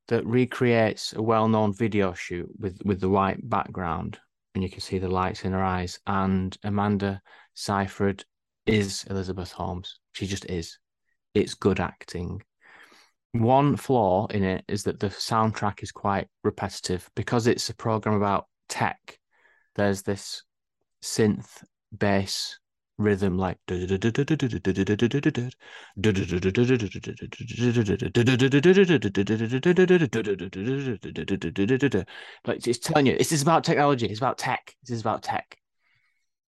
that 0.07 0.25
recreates 0.25 1.13
a 1.13 1.21
well-known 1.21 1.73
video 1.73 2.13
shoot 2.13 2.49
with 2.57 2.79
with 2.83 2.99
the 2.99 3.09
white 3.09 3.47
background, 3.47 4.19
and 4.55 4.63
you 4.63 4.69
can 4.69 4.81
see 4.81 4.97
the 4.97 5.09
lights 5.09 5.45
in 5.45 5.53
her 5.53 5.63
eyes. 5.63 5.99
And 6.07 6.57
Amanda 6.63 7.21
Seyfried 7.53 8.23
is 8.65 9.05
Elizabeth 9.09 9.51
Holmes. 9.51 9.99
She 10.13 10.25
just 10.25 10.45
is. 10.45 10.77
It's 11.33 11.53
good 11.53 11.79
acting. 11.79 12.41
One 13.33 13.75
flaw 13.75 14.25
in 14.27 14.43
it 14.43 14.65
is 14.67 14.83
that 14.83 14.99
the 14.99 15.09
soundtrack 15.09 15.83
is 15.83 15.91
quite 15.91 16.27
repetitive 16.43 17.07
because 17.15 17.45
it's 17.45 17.69
a 17.69 17.75
program 17.75 18.15
about 18.15 18.47
tech. 18.67 19.19
There's 19.75 20.01
this 20.01 20.43
synth 21.03 21.63
bass 21.95 22.57
rhythm 22.99 23.37
like 23.37 23.57
like 32.45 32.67
it's 32.67 32.79
telling 32.79 33.05
you 33.05 33.17
this 33.17 33.31
is 33.31 33.41
about 33.41 33.63
technology 33.63 34.05
it's 34.05 34.19
about 34.19 34.37
tech 34.37 34.75
this 34.83 34.95
is 34.95 35.01
about 35.01 35.23
tech 35.23 35.57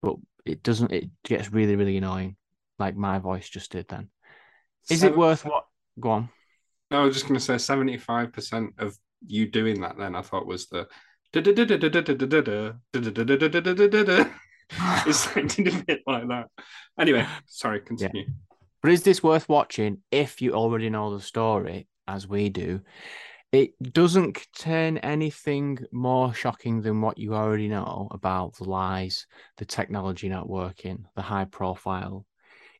but 0.01 0.15
it 0.45 0.61
doesn't 0.61 0.91
it 0.91 1.09
gets 1.23 1.53
really 1.53 1.77
really 1.77 1.95
annoying 1.95 2.35
like 2.77 2.97
my 2.97 3.17
voice 3.17 3.47
just 3.47 3.71
did 3.71 3.87
then 3.87 4.09
is 4.89 5.03
it 5.03 5.15
worth 5.15 5.45
what 5.45 5.67
go 6.01 6.09
on 6.11 6.29
no 6.91 7.01
i 7.01 7.05
was 7.05 7.15
just 7.15 7.27
going 7.27 7.39
to 7.39 7.45
say 7.45 7.55
75% 7.55 8.73
of 8.77 8.97
you 9.25 9.49
doing 9.49 9.79
that 9.81 9.97
then 9.97 10.17
i 10.17 10.21
thought 10.21 10.45
was 10.45 10.67
the 10.67 10.85
It's 15.07 15.35
like 15.35 15.57
a 15.59 15.83
bit 15.83 16.01
like 16.05 16.27
that. 16.27 16.47
Anyway, 16.99 17.25
sorry, 17.45 17.81
continue. 17.81 18.25
But 18.81 18.91
is 18.91 19.03
this 19.03 19.21
worth 19.21 19.47
watching 19.47 19.99
if 20.11 20.41
you 20.41 20.53
already 20.53 20.89
know 20.89 21.15
the 21.15 21.23
story, 21.23 21.87
as 22.07 22.27
we 22.27 22.49
do? 22.49 22.81
It 23.51 23.71
doesn't 23.81 24.33
contain 24.33 24.97
anything 24.99 25.79
more 25.91 26.33
shocking 26.33 26.81
than 26.81 27.01
what 27.01 27.17
you 27.17 27.35
already 27.35 27.67
know 27.67 28.07
about 28.11 28.55
the 28.55 28.63
lies, 28.63 29.27
the 29.57 29.65
technology 29.65 30.29
not 30.29 30.47
working, 30.47 31.05
the 31.15 31.21
high 31.21 31.45
profile 31.45 32.25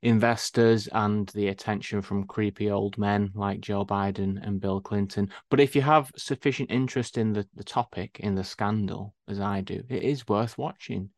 investors, 0.02 0.88
and 0.92 1.28
the 1.30 1.50
attention 1.50 2.02
from 2.02 2.26
creepy 2.26 2.72
old 2.72 2.98
men 2.98 3.32
like 3.36 3.62
Joe 3.62 3.86
Biden 3.86 4.40
and 4.42 4.60
Bill 4.60 4.82
Clinton. 4.82 5.30
But 5.50 5.60
if 5.60 5.76
you 5.76 5.82
have 5.82 6.12
sufficient 6.16 6.72
interest 6.72 7.18
in 7.18 7.34
the, 7.34 7.48
the 7.54 7.64
topic, 7.64 8.20
in 8.20 8.34
the 8.34 8.44
scandal, 8.44 9.14
as 9.28 9.40
I 9.40 9.62
do, 9.62 9.84
it 9.90 10.04
is 10.04 10.28
worth 10.28 10.58
watching. 10.58 11.10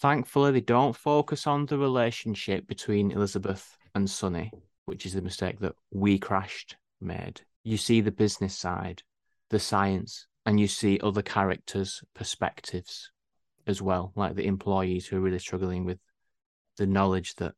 Thankfully, 0.00 0.52
they 0.52 0.60
don't 0.60 0.94
focus 0.94 1.46
on 1.46 1.66
the 1.66 1.78
relationship 1.78 2.68
between 2.68 3.10
Elizabeth 3.10 3.76
and 3.94 4.08
Sunny, 4.08 4.52
which 4.84 5.04
is 5.04 5.14
the 5.14 5.22
mistake 5.22 5.58
that 5.60 5.74
WeCrashed 5.94 6.74
made. 7.00 7.40
You 7.64 7.76
see 7.76 8.00
the 8.00 8.12
business 8.12 8.56
side, 8.56 9.02
the 9.50 9.58
science, 9.58 10.26
and 10.46 10.60
you 10.60 10.68
see 10.68 11.00
other 11.02 11.22
characters' 11.22 12.02
perspectives 12.14 13.10
as 13.66 13.82
well, 13.82 14.12
like 14.14 14.34
the 14.34 14.46
employees 14.46 15.06
who 15.06 15.16
are 15.16 15.20
really 15.20 15.38
struggling 15.38 15.84
with 15.84 15.98
the 16.76 16.86
knowledge 16.86 17.34
that 17.34 17.54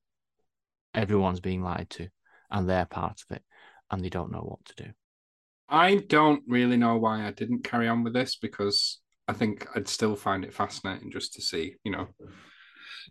everyone's 0.95 1.41
being 1.41 1.63
lied 1.63 1.89
to 1.91 2.09
and 2.51 2.69
they're 2.69 2.87
part 2.87 3.23
of 3.29 3.37
it 3.37 3.43
and 3.91 4.03
they 4.05 4.09
don't 4.09 4.33
know 4.33 4.41
what 4.41 4.65
to 4.65 4.85
do. 4.85 4.91
I 5.69 5.97
don't 5.97 6.43
really 6.49 6.77
know 6.77 6.97
why 6.97 7.27
I 7.27 7.31
didn't 7.31 7.63
carry 7.63 7.87
on 7.87 8.03
with 8.03 8.13
this 8.13 8.35
because 8.35 8.99
I 9.31 9.33
think 9.33 9.69
I'd 9.77 9.87
still 9.87 10.17
find 10.17 10.45
it 10.45 10.53
fascinating 10.53 11.13
just 11.13 11.35
to 11.35 11.41
see, 11.41 11.77
you 11.85 11.93
know, 11.93 12.09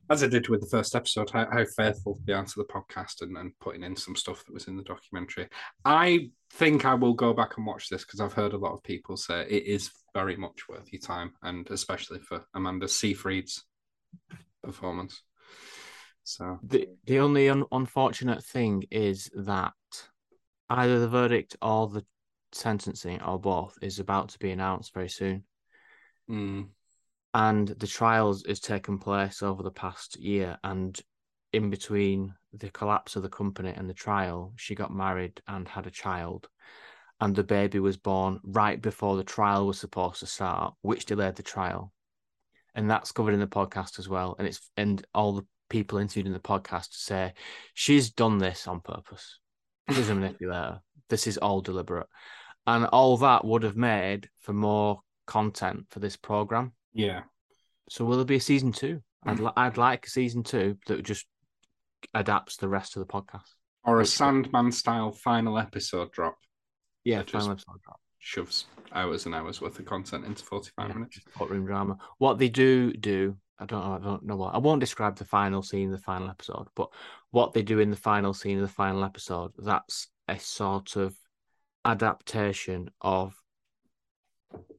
as 0.10 0.22
I 0.22 0.28
did 0.28 0.50
with 0.50 0.60
the 0.60 0.68
first 0.68 0.94
episode, 0.94 1.30
how, 1.30 1.48
how 1.50 1.64
faithful 1.78 2.20
they 2.26 2.34
are 2.34 2.44
to 2.44 2.54
the 2.58 2.66
podcast 2.66 3.22
and, 3.22 3.38
and 3.38 3.58
putting 3.62 3.84
in 3.84 3.96
some 3.96 4.18
stuff 4.18 4.44
that 4.44 4.54
was 4.54 4.68
in 4.68 4.76
the 4.76 4.84
documentary. 4.84 5.48
I 5.86 6.30
think 6.52 6.84
I 6.84 6.94
will 6.94 7.14
go 7.14 7.34
back 7.34 7.56
and 7.56 7.66
watch 7.66 7.88
this 7.88 8.04
because 8.04 8.20
I've 8.20 8.34
heard 8.34 8.52
a 8.52 8.58
lot 8.58 8.74
of 8.74 8.84
people 8.84 9.16
say 9.16 9.46
it 9.50 9.64
is 9.64 9.92
very 10.14 10.36
much 10.36 10.68
worth 10.68 10.92
your 10.92 11.00
time, 11.00 11.32
and 11.42 11.70
especially 11.70 12.20
for 12.20 12.44
Amanda 12.54 12.90
Seyfried's 12.90 13.64
performance. 14.62 15.22
So 16.24 16.60
the 16.64 16.90
the 17.06 17.20
only 17.20 17.50
un- 17.50 17.66
unfortunate 17.72 18.44
thing 18.44 18.84
is 18.92 19.32
that 19.36 19.74
either 20.70 21.00
the 21.00 21.08
verdict 21.08 21.56
or 21.62 21.88
the 21.88 22.06
sentencing 22.52 23.22
or 23.22 23.40
both 23.40 23.78
is 23.82 24.00
about 24.00 24.30
to 24.30 24.40
be 24.40 24.52
announced 24.52 24.94
very 24.94 25.10
soon. 25.10 25.46
Mm, 26.30 26.68
and 27.34 27.68
the 27.68 27.88
trials 27.88 28.44
has 28.48 28.60
taken 28.60 28.98
place 28.98 29.42
over 29.42 29.64
the 29.64 29.72
past 29.72 30.20
year 30.20 30.58
and 30.64 31.00
in 31.54 31.70
between 31.70 32.34
the 32.54 32.70
collapse 32.70 33.16
of 33.16 33.24
the 33.24 33.30
company 33.30 33.74
and 33.76 33.90
the 33.90 33.94
trial 33.94 34.54
she 34.56 34.76
got 34.76 34.94
married 34.94 35.42
and 35.48 35.68
had 35.68 35.88
a 35.88 35.92
child. 35.92 36.48
And 37.22 37.36
the 37.36 37.44
baby 37.44 37.80
was 37.80 37.98
born 37.98 38.40
right 38.44 38.82
before 38.82 39.18
the 39.18 39.26
trial 39.26 39.68
was 39.68 39.78
supposed 39.78 40.22
to 40.22 40.26
start 40.26 40.74
which 40.82 41.06
delayed 41.06 41.36
the 41.36 41.44
trial. 41.44 41.92
And 42.76 42.90
that's 42.90 43.12
covered 43.12 43.34
in 43.34 43.42
the 43.42 43.48
podcast 43.48 44.00
as 44.00 44.08
well. 44.08 44.36
And 44.40 44.48
it's 44.48 44.72
and 44.78 45.06
all 45.14 45.34
the 45.34 45.46
people 45.70 46.00
interviewed 46.00 46.28
in 46.28 46.34
the 46.34 46.40
podcast 46.40 46.94
say 46.94 47.34
she's 47.74 48.12
done 48.12 48.38
this 48.38 48.68
on 48.68 48.80
purpose. 48.80 49.40
She's 49.92 50.10
a 50.10 50.16
manipulator 50.16 50.80
this 51.10 51.28
is 51.28 51.38
all 51.38 51.62
deliberate. 51.62 52.08
And 52.66 52.86
all 52.86 53.18
that 53.18 53.44
would 53.44 53.64
have 53.64 53.76
made 53.76 54.30
for 54.40 54.54
more 54.54 55.02
content 55.30 55.86
for 55.92 56.00
this 56.00 56.18
program 56.18 56.72
yeah. 56.92 57.22
so 57.88 58.04
will 58.04 58.18
there 58.18 58.26
be 58.26 58.38
a 58.38 58.42
season 58.42 58.72
two? 58.72 59.02
I'd 59.24 59.38
mm. 59.38 59.46
li- 59.46 59.54
I'd 59.56 59.78
like 59.78 60.08
a 60.08 60.10
season 60.10 60.42
two 60.44 60.78
that 60.88 61.04
just 61.04 61.28
adapts 62.14 62.58
the 62.58 62.68
rest 62.68 62.96
of 62.96 63.02
the 63.06 63.14
podcast. 63.14 63.54
Or 63.84 64.02
a 64.02 64.06
Sandman 64.06 64.72
style 64.72 65.12
final 65.12 65.58
episode 65.60 66.12
drop 66.12 66.38
Yeah, 67.04 67.20
That 67.20 67.30
final 67.30 67.48
just- 67.56 67.68
episode 67.68 67.82
drop. 67.84 68.00
shoves 68.18 68.66
hours 68.92 69.26
and 69.26 69.36
hours 69.36 69.62
worth 69.62 69.78
of 69.80 69.86
content 69.86 70.26
into 70.26 70.44
45 70.44 70.88
Yeah, 70.88 70.94
minutes. 70.96 71.20
courtroom 71.38 71.66
drama. 71.66 71.98
What 72.18 72.40
they 72.40 72.50
do 72.50 72.92
do, 72.94 73.38
I 73.60 73.66
don't 73.66 73.86
know. 73.86 73.94
I 73.94 74.00
don't 74.00 74.26
know 74.26 74.36
what. 74.36 74.56
I 74.56 74.58
won't 74.58 74.80
describe 74.80 75.16
the 75.18 75.26
final 75.26 75.62
scene, 75.62 75.92
the 75.92 75.98
final 75.98 76.30
episode, 76.30 76.68
but 76.76 76.90
what 77.32 77.54
they 77.54 77.62
do 77.62 77.80
in 77.80 77.92
the 77.92 77.98
final 78.12 78.34
scene 78.34 78.58
of 78.58 78.64
the 78.64 78.68
final 78.84 79.04
episode, 79.04 79.52
that's 79.58 80.08
a 80.28 80.40
sort 80.40 80.96
of 80.96 81.16
adaptation 81.86 82.90
of 83.02 83.36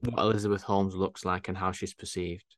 what 0.00 0.18
Elizabeth 0.18 0.62
Holmes 0.62 0.94
looks 0.94 1.24
like 1.24 1.48
and 1.48 1.56
how 1.56 1.72
she's 1.72 1.94
perceived, 1.94 2.56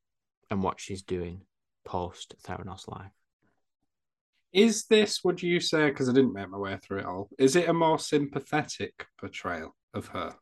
and 0.51 0.63
what 0.63 0.81
she's 0.81 1.03
doing 1.03 1.43
post 1.85 2.35
Theranos 2.45 2.89
life. 2.89 3.11
Is 4.53 4.85
this, 4.85 5.25
would 5.25 5.43
you 5.43 5.61
say, 5.61 5.89
because 5.89 6.09
I 6.09 6.13
didn't 6.13 6.35
make 6.35 6.51
my 6.51 6.59
way 6.59 6.77
through 6.77 6.99
it 6.99 7.07
all, 7.07 7.31
is 7.39 7.57
it 7.57 7.69
a 7.69 7.73
more 7.73 7.99
sympathetic 7.99 9.07
portrayal 9.19 9.75
of 9.95 10.09
her? 10.09 10.35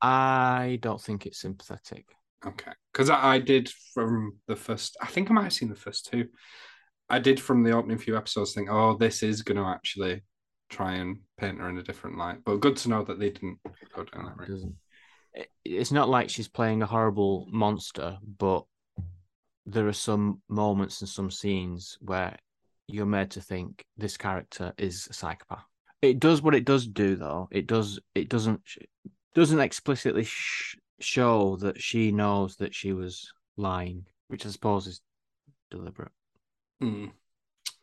I 0.00 0.78
don't 0.82 1.00
think 1.00 1.26
it's 1.26 1.40
sympathetic. 1.40 2.06
Okay. 2.46 2.70
Because 2.92 3.10
I, 3.10 3.34
I 3.34 3.38
did 3.40 3.68
from 3.92 4.38
the 4.46 4.54
first, 4.54 4.96
I 5.02 5.06
think 5.06 5.30
I 5.30 5.34
might 5.34 5.42
have 5.44 5.52
seen 5.52 5.68
the 5.68 5.74
first 5.74 6.06
two. 6.06 6.28
I 7.08 7.18
did 7.18 7.40
from 7.40 7.64
the 7.64 7.72
opening 7.72 7.98
few 7.98 8.16
episodes 8.16 8.52
think, 8.54 8.68
oh, 8.70 8.96
this 8.96 9.24
is 9.24 9.42
going 9.42 9.56
to 9.56 9.64
actually 9.64 10.22
try 10.70 10.94
and 10.94 11.18
paint 11.38 11.58
her 11.58 11.68
in 11.68 11.78
a 11.78 11.82
different 11.82 12.18
light. 12.18 12.38
But 12.44 12.60
good 12.60 12.76
to 12.76 12.88
know 12.88 13.02
that 13.04 13.18
they 13.18 13.30
didn't 13.30 13.58
go 13.94 14.04
down 14.04 14.26
that 14.26 14.36
route. 14.36 14.62
It's 15.64 15.92
not 15.92 16.08
like 16.08 16.30
she's 16.30 16.48
playing 16.48 16.82
a 16.82 16.86
horrible 16.86 17.46
monster, 17.50 18.18
but 18.38 18.64
there 19.66 19.86
are 19.88 19.92
some 19.92 20.40
moments 20.48 21.00
and 21.00 21.08
some 21.08 21.30
scenes 21.30 21.98
where 22.00 22.36
you're 22.86 23.06
made 23.06 23.32
to 23.32 23.40
think 23.40 23.84
this 23.96 24.16
character 24.16 24.72
is 24.78 25.08
a 25.10 25.12
psychopath. 25.12 25.64
It 26.02 26.20
does 26.20 26.40
what 26.40 26.54
it 26.54 26.64
does 26.64 26.86
do, 26.86 27.16
though. 27.16 27.48
It 27.50 27.66
does. 27.66 27.98
It 28.14 28.28
doesn't. 28.28 28.60
Doesn't 29.34 29.60
explicitly 29.60 30.24
sh- 30.24 30.76
show 31.00 31.56
that 31.56 31.82
she 31.82 32.12
knows 32.12 32.56
that 32.56 32.74
she 32.74 32.92
was 32.92 33.32
lying, 33.56 34.06
which 34.28 34.46
I 34.46 34.50
suppose 34.50 34.86
is 34.86 35.00
deliberate. 35.70 36.12
Hmm. 36.80 37.06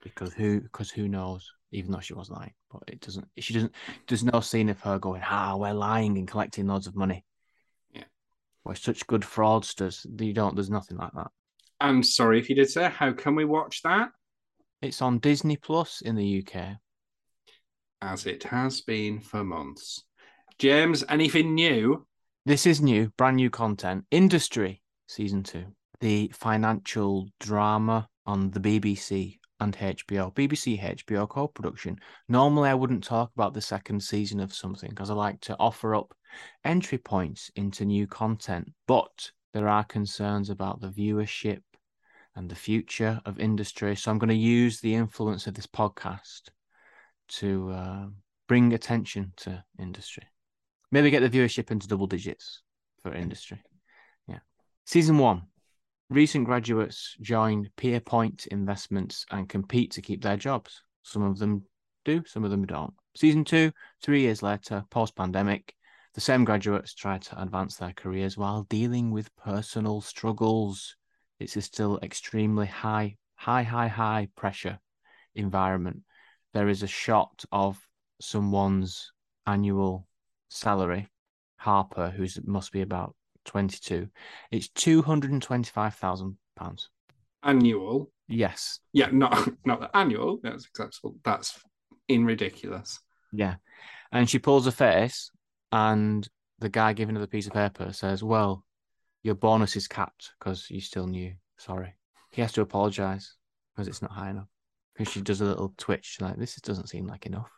because 0.04 0.34
who 0.34 0.62
because 0.62 0.92
who 0.92 1.08
knows 1.08 1.52
even 1.72 1.92
though 1.92 2.00
she 2.00 2.14
was 2.14 2.30
lying 2.30 2.54
but 2.72 2.84
it 2.88 3.00
doesn't 3.02 3.28
she 3.40 3.56
doesn't 3.56 3.72
there's 4.08 4.24
no 4.24 4.40
scene 4.40 4.70
of 4.70 4.80
her 4.82 5.00
going 5.00 5.24
ah 5.26 5.56
we're 5.58 5.74
lying 5.74 6.16
and 6.20 6.28
collecting 6.28 6.68
loads 6.68 6.86
of 6.86 6.96
money. 6.96 7.26
We're 8.66 8.76
such 8.76 9.06
good 9.08 9.22
fraudsters 9.22 10.06
you 10.22 10.34
don't 10.34 10.56
there's 10.56 10.70
nothing 10.70 10.98
like 10.98 11.12
that 11.14 11.28
I'm 11.80 12.02
sorry 12.04 12.40
if 12.40 12.50
you 12.50 12.56
did 12.56 12.70
say, 12.70 12.90
how 12.90 13.12
can 13.12 13.36
we 13.36 13.44
watch 13.46 13.82
that? 13.84 14.10
it's 14.82 15.02
on 15.02 15.20
disney 15.20 15.58
plus 15.58 16.02
in 16.02 16.16
the 16.16 16.44
uk 16.46 16.78
As 18.02 18.26
it 18.26 18.44
has 18.44 18.82
been 18.82 19.20
for 19.22 19.44
months. 19.44 20.04
James, 20.60 21.04
anything 21.10 21.56
new? 21.56 22.06
this 22.46 22.66
is 22.66 22.82
new 22.82 23.10
brand 23.18 23.38
new 23.38 23.50
content 23.50 24.06
industry 24.12 24.82
season 25.08 25.44
two 25.44 25.66
the 26.00 26.30
financial 26.34 27.28
drama 27.40 28.08
on 28.26 28.52
the 28.52 28.60
bbc 28.60 29.40
and 29.64 29.78
hbo 29.78 30.34
bbc 30.34 30.80
hbo 30.80 31.28
co-production 31.28 31.98
normally 32.28 32.70
i 32.70 32.74
wouldn't 32.74 33.04
talk 33.04 33.32
about 33.36 33.54
the 33.54 33.62
second 33.62 34.02
season 34.02 34.40
of 34.40 34.54
something 34.54 34.90
because 34.90 35.10
i 35.10 35.14
like 35.14 35.40
to 35.42 35.56
offer 35.60 35.96
up 35.96 36.14
entry 36.64 36.98
points 36.98 37.50
into 37.56 37.86
new 37.86 38.06
content 38.06 38.72
but 38.88 39.32
there 39.54 39.68
are 39.68 39.84
concerns 39.84 40.50
about 40.50 40.82
the 40.82 40.90
viewership 40.90 41.62
and 42.36 42.50
the 42.50 42.56
future 42.56 43.22
of 43.26 43.40
industry 43.40 43.96
so 43.96 44.12
i'm 44.12 44.20
going 44.20 44.30
to 44.30 44.36
use 44.36 44.80
the 44.82 44.94
influence 44.94 45.48
of 45.48 45.54
this 45.54 45.68
podcast 45.68 46.50
to 47.28 47.72
uh, 47.72 48.06
bring 48.48 48.74
attention 48.74 49.32
to 49.38 49.64
industry 49.80 50.24
maybe 50.94 51.10
get 51.10 51.22
the 51.22 51.30
viewership 51.30 51.72
into 51.72 51.88
double 51.88 52.08
digits 52.08 52.62
for 53.02 53.14
industry. 53.14 53.62
Yeah. 54.28 54.40
Season 54.86 55.18
one. 55.18 55.44
Recent 56.14 56.46
graduates 56.46 57.18
join 57.22 57.72
Pierpoint 57.76 58.46
Investments 58.46 59.26
and 59.32 59.50
compete 59.50 59.90
to 59.94 60.02
keep 60.04 60.22
their 60.22 60.38
jobs. 60.38 60.84
Some 61.02 61.24
of 61.24 61.40
them 61.40 61.64
do, 62.06 62.24
some 62.28 62.44
of 62.44 62.52
them 62.52 62.68
don't. 62.68 62.94
Season 63.16 63.44
two, 63.44 63.72
three 64.00 64.22
years 64.22 64.44
later, 64.44 64.84
post 64.92 65.16
pandemic, 65.16 65.74
the 66.14 66.22
same 66.22 66.46
graduates 66.46 66.94
try 66.94 67.18
to 67.18 67.42
advance 67.42 67.78
their 67.78 67.94
careers 67.94 68.38
while 68.38 68.68
dealing 68.70 69.10
with 69.10 69.36
personal 69.38 70.02
struggles. 70.02 70.96
It's 71.40 71.58
a 71.58 71.64
still 71.64 71.98
extremely 72.04 72.68
high, 72.68 73.18
high, 73.34 73.64
high, 73.64 73.88
high 73.88 74.28
pressure 74.36 74.78
environment. 75.34 76.04
There 76.54 76.70
is 76.70 76.84
a 76.84 76.88
shot 76.88 77.44
of 77.52 77.80
someone's 78.22 79.12
annual 79.48 80.08
salary, 80.50 81.08
Harper, 81.56 82.12
who's 82.12 82.38
must 82.46 82.72
be 82.72 82.82
about 82.82 83.16
22, 83.46 84.08
it's 84.52 84.70
225,000 84.70 86.38
pounds. 86.56 86.90
Annual. 87.44 88.12
Yes. 88.28 88.80
Yeah, 88.94 89.10
not 89.12 89.50
not 89.66 89.92
annual. 89.94 90.40
That's 90.42 90.66
acceptable. 90.66 91.18
That's 91.24 91.60
in 92.08 92.26
ridiculous. 92.26 93.00
Yeah. 93.32 93.56
And 94.12 94.30
she 94.30 94.40
pulls 94.40 94.68
a 94.68 94.72
face, 94.72 95.30
and 95.72 96.28
the 96.60 96.70
guy 96.70 96.94
giving 96.94 97.16
her 97.16 97.22
the 97.22 97.28
piece 97.28 97.48
of 97.48 97.54
paper 97.54 97.92
says, 97.92 98.24
Well, 98.24 98.64
your 99.24 99.36
bonus 99.36 99.76
is 99.76 99.88
capped 99.88 100.32
because 100.40 100.70
you 100.70 100.80
still 100.82 101.08
new. 101.08 101.34
Sorry. 101.58 101.96
He 102.32 102.42
has 102.42 102.52
to 102.54 102.62
apologize 102.62 103.36
because 103.76 103.88
it's 103.88 104.02
not 104.02 104.12
high 104.12 104.30
enough. 104.30 104.48
Because 104.96 105.12
she 105.12 105.22
does 105.22 105.42
a 105.42 105.46
little 105.46 105.74
twitch, 105.78 106.18
like, 106.22 106.38
this 106.38 106.56
doesn't 106.56 106.90
seem 106.90 107.08
like 107.08 107.26
enough. 107.26 107.50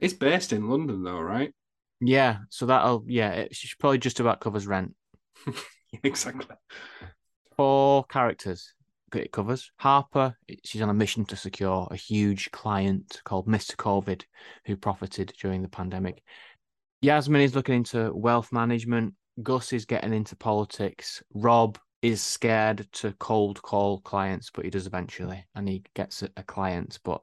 It's 0.00 0.14
based 0.14 0.52
in 0.52 0.68
London, 0.68 1.02
though, 1.02 1.20
right? 1.20 1.52
Yeah. 2.00 2.38
So 2.50 2.66
that'll, 2.66 3.04
yeah, 3.06 3.30
it 3.30 3.56
she 3.56 3.68
probably 3.78 3.98
just 3.98 4.20
about 4.20 4.40
covers 4.40 4.66
rent. 4.66 4.94
exactly. 6.02 6.56
Four 7.56 8.04
characters 8.04 8.74
it 9.14 9.32
covers. 9.32 9.70
Harper, 9.76 10.36
she's 10.64 10.82
on 10.82 10.90
a 10.90 10.94
mission 10.94 11.24
to 11.26 11.36
secure 11.36 11.88
a 11.90 11.96
huge 11.96 12.50
client 12.50 13.20
called 13.24 13.46
Mr. 13.46 13.74
COVID 13.76 14.22
who 14.66 14.76
profited 14.76 15.32
during 15.40 15.62
the 15.62 15.68
pandemic. 15.68 16.22
Yasmin 17.00 17.42
is 17.42 17.54
looking 17.54 17.76
into 17.76 18.12
wealth 18.12 18.52
management. 18.52 19.14
Gus 19.42 19.72
is 19.72 19.84
getting 19.84 20.12
into 20.12 20.36
politics. 20.36 21.22
Rob 21.32 21.78
is 22.02 22.20
scared 22.20 22.86
to 22.92 23.12
cold 23.14 23.62
call 23.62 24.00
clients, 24.00 24.50
but 24.52 24.64
he 24.64 24.70
does 24.70 24.86
eventually, 24.86 25.44
and 25.54 25.68
he 25.68 25.82
gets 25.94 26.22
a 26.22 26.42
client. 26.42 26.98
But 27.04 27.22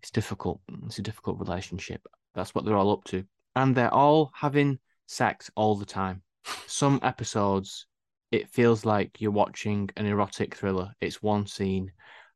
it's 0.00 0.10
difficult. 0.10 0.60
It's 0.86 0.98
a 0.98 1.02
difficult 1.02 1.38
relationship. 1.38 2.02
That's 2.34 2.54
what 2.54 2.64
they're 2.64 2.76
all 2.76 2.92
up 2.92 3.04
to, 3.04 3.24
and 3.56 3.74
they're 3.74 3.92
all 3.92 4.32
having 4.34 4.78
sex 5.06 5.50
all 5.54 5.76
the 5.76 5.84
time. 5.84 6.22
Some 6.66 7.00
episodes, 7.02 7.86
it 8.30 8.50
feels 8.50 8.84
like 8.84 9.20
you're 9.20 9.30
watching 9.30 9.88
an 9.96 10.06
erotic 10.06 10.54
thriller. 10.54 10.92
It's 11.00 11.22
one 11.22 11.46
scene 11.46 11.92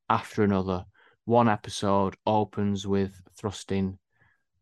after 0.08 0.42
another. 0.42 0.84
One 1.24 1.48
episode 1.48 2.16
opens 2.26 2.86
with 2.86 3.20
thrusting 3.36 3.98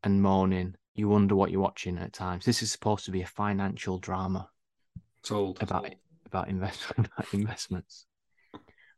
and 0.02 0.20
moaning. 0.20 0.74
You 0.94 1.08
wonder 1.08 1.36
what 1.36 1.50
you're 1.50 1.60
watching 1.60 1.98
at 1.98 2.12
times. 2.12 2.44
This 2.44 2.62
is 2.62 2.72
supposed 2.72 3.04
to 3.04 3.10
be 3.10 3.22
a 3.22 3.26
financial 3.26 3.98
drama. 3.98 4.48
Sold. 5.22 5.62
About 5.62 5.94
about 6.24 6.48
investment 6.48 7.08
about 7.16 7.32
investments. 7.32 8.06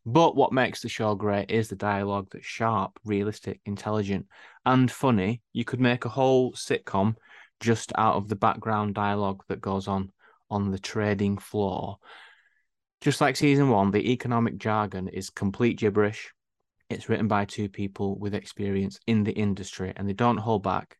But 0.06 0.36
what 0.36 0.52
makes 0.52 0.80
the 0.80 0.88
show 0.88 1.14
great 1.14 1.50
is 1.50 1.68
the 1.68 1.76
dialogue 1.76 2.28
that's 2.32 2.46
sharp, 2.46 2.98
realistic, 3.04 3.60
intelligent, 3.66 4.26
and 4.64 4.90
funny. 4.90 5.42
You 5.52 5.66
could 5.66 5.80
make 5.80 6.06
a 6.06 6.08
whole 6.08 6.52
sitcom 6.52 7.16
just 7.60 7.92
out 7.96 8.16
of 8.16 8.28
the 8.28 8.36
background 8.36 8.94
dialogue 8.94 9.42
that 9.48 9.60
goes 9.60 9.88
on 9.88 10.12
on 10.50 10.70
the 10.70 10.78
trading 10.78 11.38
floor. 11.38 11.98
Just 13.00 13.20
like 13.20 13.36
season 13.36 13.68
one, 13.68 13.90
the 13.90 14.12
economic 14.12 14.58
jargon 14.58 15.08
is 15.08 15.30
complete 15.30 15.78
gibberish. 15.78 16.32
It's 16.90 17.08
written 17.08 17.28
by 17.28 17.44
two 17.44 17.68
people 17.68 18.18
with 18.18 18.34
experience 18.34 18.98
in 19.06 19.24
the 19.24 19.32
industry 19.32 19.92
and 19.94 20.08
they 20.08 20.14
don't 20.14 20.38
hold 20.38 20.62
back. 20.62 20.96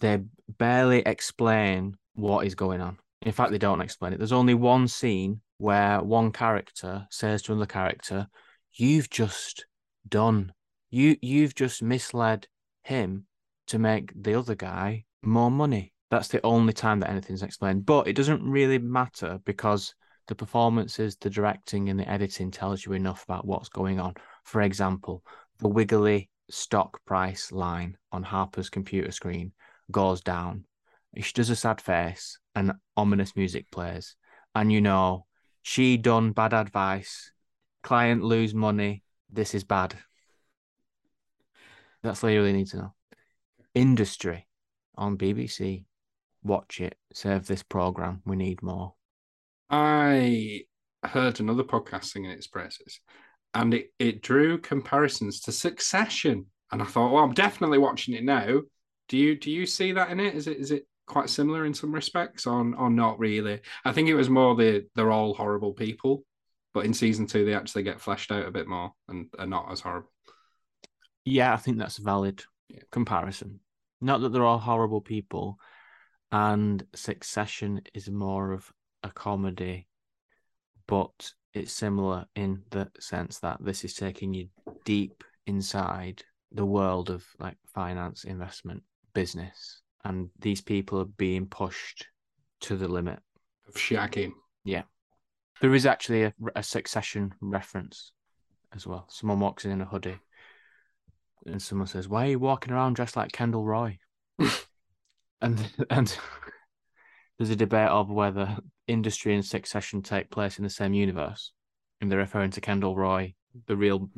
They 0.00 0.22
barely 0.58 1.00
explain 1.00 1.96
what 2.14 2.46
is 2.46 2.54
going 2.54 2.80
on. 2.80 2.98
In 3.22 3.32
fact, 3.32 3.50
they 3.50 3.58
don't 3.58 3.80
explain 3.80 4.12
it. 4.12 4.18
There's 4.18 4.32
only 4.32 4.54
one 4.54 4.86
scene 4.88 5.40
where 5.58 6.02
one 6.02 6.30
character 6.30 7.06
says 7.10 7.42
to 7.42 7.52
another 7.52 7.66
character, 7.66 8.28
"You've 8.72 9.10
just 9.10 9.66
done. 10.08 10.52
You 10.90 11.16
you've 11.22 11.54
just 11.54 11.82
misled 11.82 12.48
him 12.82 13.26
to 13.68 13.78
make 13.78 14.12
the 14.14 14.34
other 14.34 14.54
guy 14.54 15.04
more 15.26 15.50
money." 15.50 15.92
That's 16.10 16.28
the 16.28 16.44
only 16.44 16.72
time 16.72 17.00
that 17.00 17.10
anything's 17.10 17.42
explained. 17.42 17.86
But 17.86 18.06
it 18.06 18.14
doesn't 18.14 18.42
really 18.42 18.78
matter 18.78 19.40
because 19.44 19.94
the 20.26 20.34
performances, 20.34 21.16
the 21.16 21.30
directing, 21.30 21.88
and 21.88 21.98
the 21.98 22.08
editing 22.08 22.50
tells 22.50 22.84
you 22.84 22.92
enough 22.92 23.24
about 23.24 23.46
what's 23.46 23.68
going 23.68 24.00
on. 24.00 24.14
For 24.44 24.62
example, 24.62 25.24
the 25.58 25.68
wiggly 25.68 26.30
stock 26.50 27.04
price 27.04 27.52
line 27.52 27.96
on 28.12 28.22
Harper's 28.22 28.70
computer 28.70 29.10
screen 29.10 29.52
goes 29.90 30.20
down. 30.20 30.64
She 31.16 31.32
does 31.32 31.50
a 31.50 31.56
sad 31.56 31.80
face 31.80 32.38
and 32.54 32.72
ominous 32.96 33.36
music 33.36 33.70
plays. 33.70 34.16
And 34.54 34.72
you 34.72 34.80
know, 34.80 35.26
she 35.62 35.96
done 35.96 36.32
bad 36.32 36.52
advice. 36.52 37.32
Client 37.82 38.22
lose 38.22 38.54
money. 38.54 39.02
This 39.30 39.54
is 39.54 39.64
bad. 39.64 39.96
That's 42.02 42.22
all 42.22 42.30
you 42.30 42.40
really 42.40 42.52
need 42.52 42.68
to 42.68 42.76
know. 42.76 42.94
Industry 43.74 44.46
on 44.96 45.16
BBC. 45.16 45.84
Watch 46.42 46.80
it. 46.80 46.96
Serve 47.12 47.46
this 47.46 47.62
program. 47.62 48.22
We 48.24 48.36
need 48.36 48.62
more. 48.62 48.94
I 49.70 50.62
heard 51.02 51.40
another 51.40 51.64
podcast 51.64 52.04
singing 52.04 52.30
its 52.30 52.46
praises, 52.46 53.00
and 53.54 53.74
it, 53.74 53.92
it 53.98 54.22
drew 54.22 54.58
comparisons 54.58 55.40
to 55.42 55.52
Succession, 55.52 56.46
and 56.70 56.82
I 56.82 56.84
thought, 56.84 57.12
well, 57.12 57.24
I'm 57.24 57.34
definitely 57.34 57.78
watching 57.78 58.14
it 58.14 58.24
now. 58.24 58.60
Do 59.08 59.18
you 59.18 59.36
do 59.36 59.50
you 59.50 59.66
see 59.66 59.92
that 59.92 60.10
in 60.10 60.20
it? 60.20 60.34
Is 60.34 60.46
it 60.46 60.58
is 60.58 60.70
it 60.70 60.86
quite 61.06 61.30
similar 61.30 61.64
in 61.64 61.74
some 61.74 61.92
respects, 61.92 62.46
or 62.46 62.74
or 62.76 62.90
not 62.90 63.18
really? 63.18 63.60
I 63.84 63.92
think 63.92 64.08
it 64.08 64.14
was 64.14 64.30
more 64.30 64.54
the 64.54 64.86
they're 64.94 65.12
all 65.12 65.34
horrible 65.34 65.72
people, 65.72 66.24
but 66.72 66.84
in 66.84 66.94
season 66.94 67.26
two 67.26 67.44
they 67.44 67.54
actually 67.54 67.82
get 67.84 68.00
fleshed 68.00 68.32
out 68.32 68.46
a 68.46 68.52
bit 68.52 68.68
more 68.68 68.92
and 69.08 69.26
are 69.38 69.46
not 69.46 69.70
as 69.72 69.80
horrible. 69.80 70.12
Yeah, 71.24 71.54
I 71.54 71.56
think 71.56 71.78
that's 71.78 71.98
a 71.98 72.02
valid 72.02 72.44
yeah. 72.68 72.80
comparison. 72.92 73.60
Not 74.00 74.20
that 74.20 74.30
they're 74.30 74.44
all 74.44 74.58
horrible 74.58 75.00
people, 75.00 75.58
and 76.30 76.84
Succession 76.94 77.80
is 77.94 78.10
more 78.10 78.52
of 78.52 78.72
a 79.02 79.10
comedy, 79.10 79.88
but 80.86 81.32
it's 81.52 81.72
similar 81.72 82.26
in 82.34 82.62
the 82.70 82.90
sense 82.98 83.38
that 83.38 83.58
this 83.60 83.84
is 83.84 83.94
taking 83.94 84.34
you 84.34 84.48
deep 84.84 85.22
inside 85.46 86.22
the 86.52 86.64
world 86.64 87.10
of 87.10 87.24
like 87.38 87.56
finance, 87.74 88.24
investment, 88.24 88.82
business, 89.12 89.82
and 90.04 90.30
these 90.40 90.60
people 90.60 91.00
are 91.00 91.04
being 91.04 91.46
pushed 91.46 92.06
to 92.60 92.76
the 92.76 92.88
limit 92.88 93.20
of 93.68 93.74
shagging. 93.74 94.32
Yeah, 94.64 94.82
there 95.60 95.74
is 95.74 95.86
actually 95.86 96.24
a, 96.24 96.34
a 96.56 96.62
succession 96.62 97.34
reference 97.40 98.12
as 98.74 98.86
well. 98.86 99.06
Someone 99.08 99.40
walks 99.40 99.64
in 99.64 99.70
in 99.70 99.80
a 99.80 99.84
hoodie, 99.84 100.18
and 101.46 101.62
someone 101.62 101.86
says, 101.86 102.08
"Why 102.08 102.26
are 102.26 102.30
you 102.30 102.38
walking 102.38 102.72
around 102.72 102.94
dressed 102.94 103.16
like 103.16 103.32
Kendall 103.32 103.64
Roy?" 103.64 103.98
and 105.40 105.72
and 105.90 106.18
there's 107.38 107.50
a 107.50 107.56
debate 107.56 107.88
of 107.88 108.10
whether 108.10 108.56
industry 108.86 109.34
and 109.34 109.44
succession 109.44 110.02
take 110.02 110.30
place 110.30 110.58
in 110.58 110.64
the 110.64 110.70
same 110.70 110.94
universe, 110.94 111.52
and 112.00 112.10
they're 112.10 112.18
referring 112.18 112.50
to 112.52 112.60
Kendall 112.60 112.96
Roy, 112.96 113.34
the 113.66 113.76
real 113.76 114.10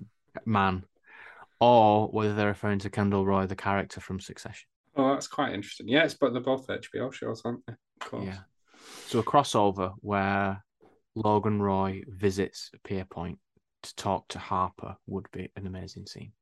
man, 0.44 0.84
or 1.60 2.08
whether 2.08 2.34
they're 2.34 2.48
referring 2.48 2.78
to 2.80 2.90
Kendall 2.90 3.26
Roy, 3.26 3.46
the 3.46 3.56
character 3.56 4.00
from 4.00 4.20
Succession. 4.20 4.68
Oh, 4.96 5.12
that's 5.12 5.28
quite 5.28 5.52
interesting. 5.52 5.88
Yes, 5.88 6.14
but 6.14 6.32
they're 6.32 6.42
both 6.42 6.66
HBO 6.66 7.12
shows, 7.12 7.42
aren't 7.44 7.66
they? 7.66 7.74
Of 8.00 8.10
course. 8.10 8.24
Yeah. 8.26 8.38
So 9.06 9.18
a 9.18 9.22
crossover 9.22 9.92
where 10.00 10.64
Logan 11.14 11.60
Roy 11.60 12.02
visits 12.08 12.70
Pierpoint 12.86 13.38
to 13.82 13.96
talk 13.96 14.28
to 14.28 14.38
Harper 14.38 14.96
would 15.06 15.26
be 15.32 15.50
an 15.56 15.66
amazing 15.66 16.06
scene. 16.06 16.32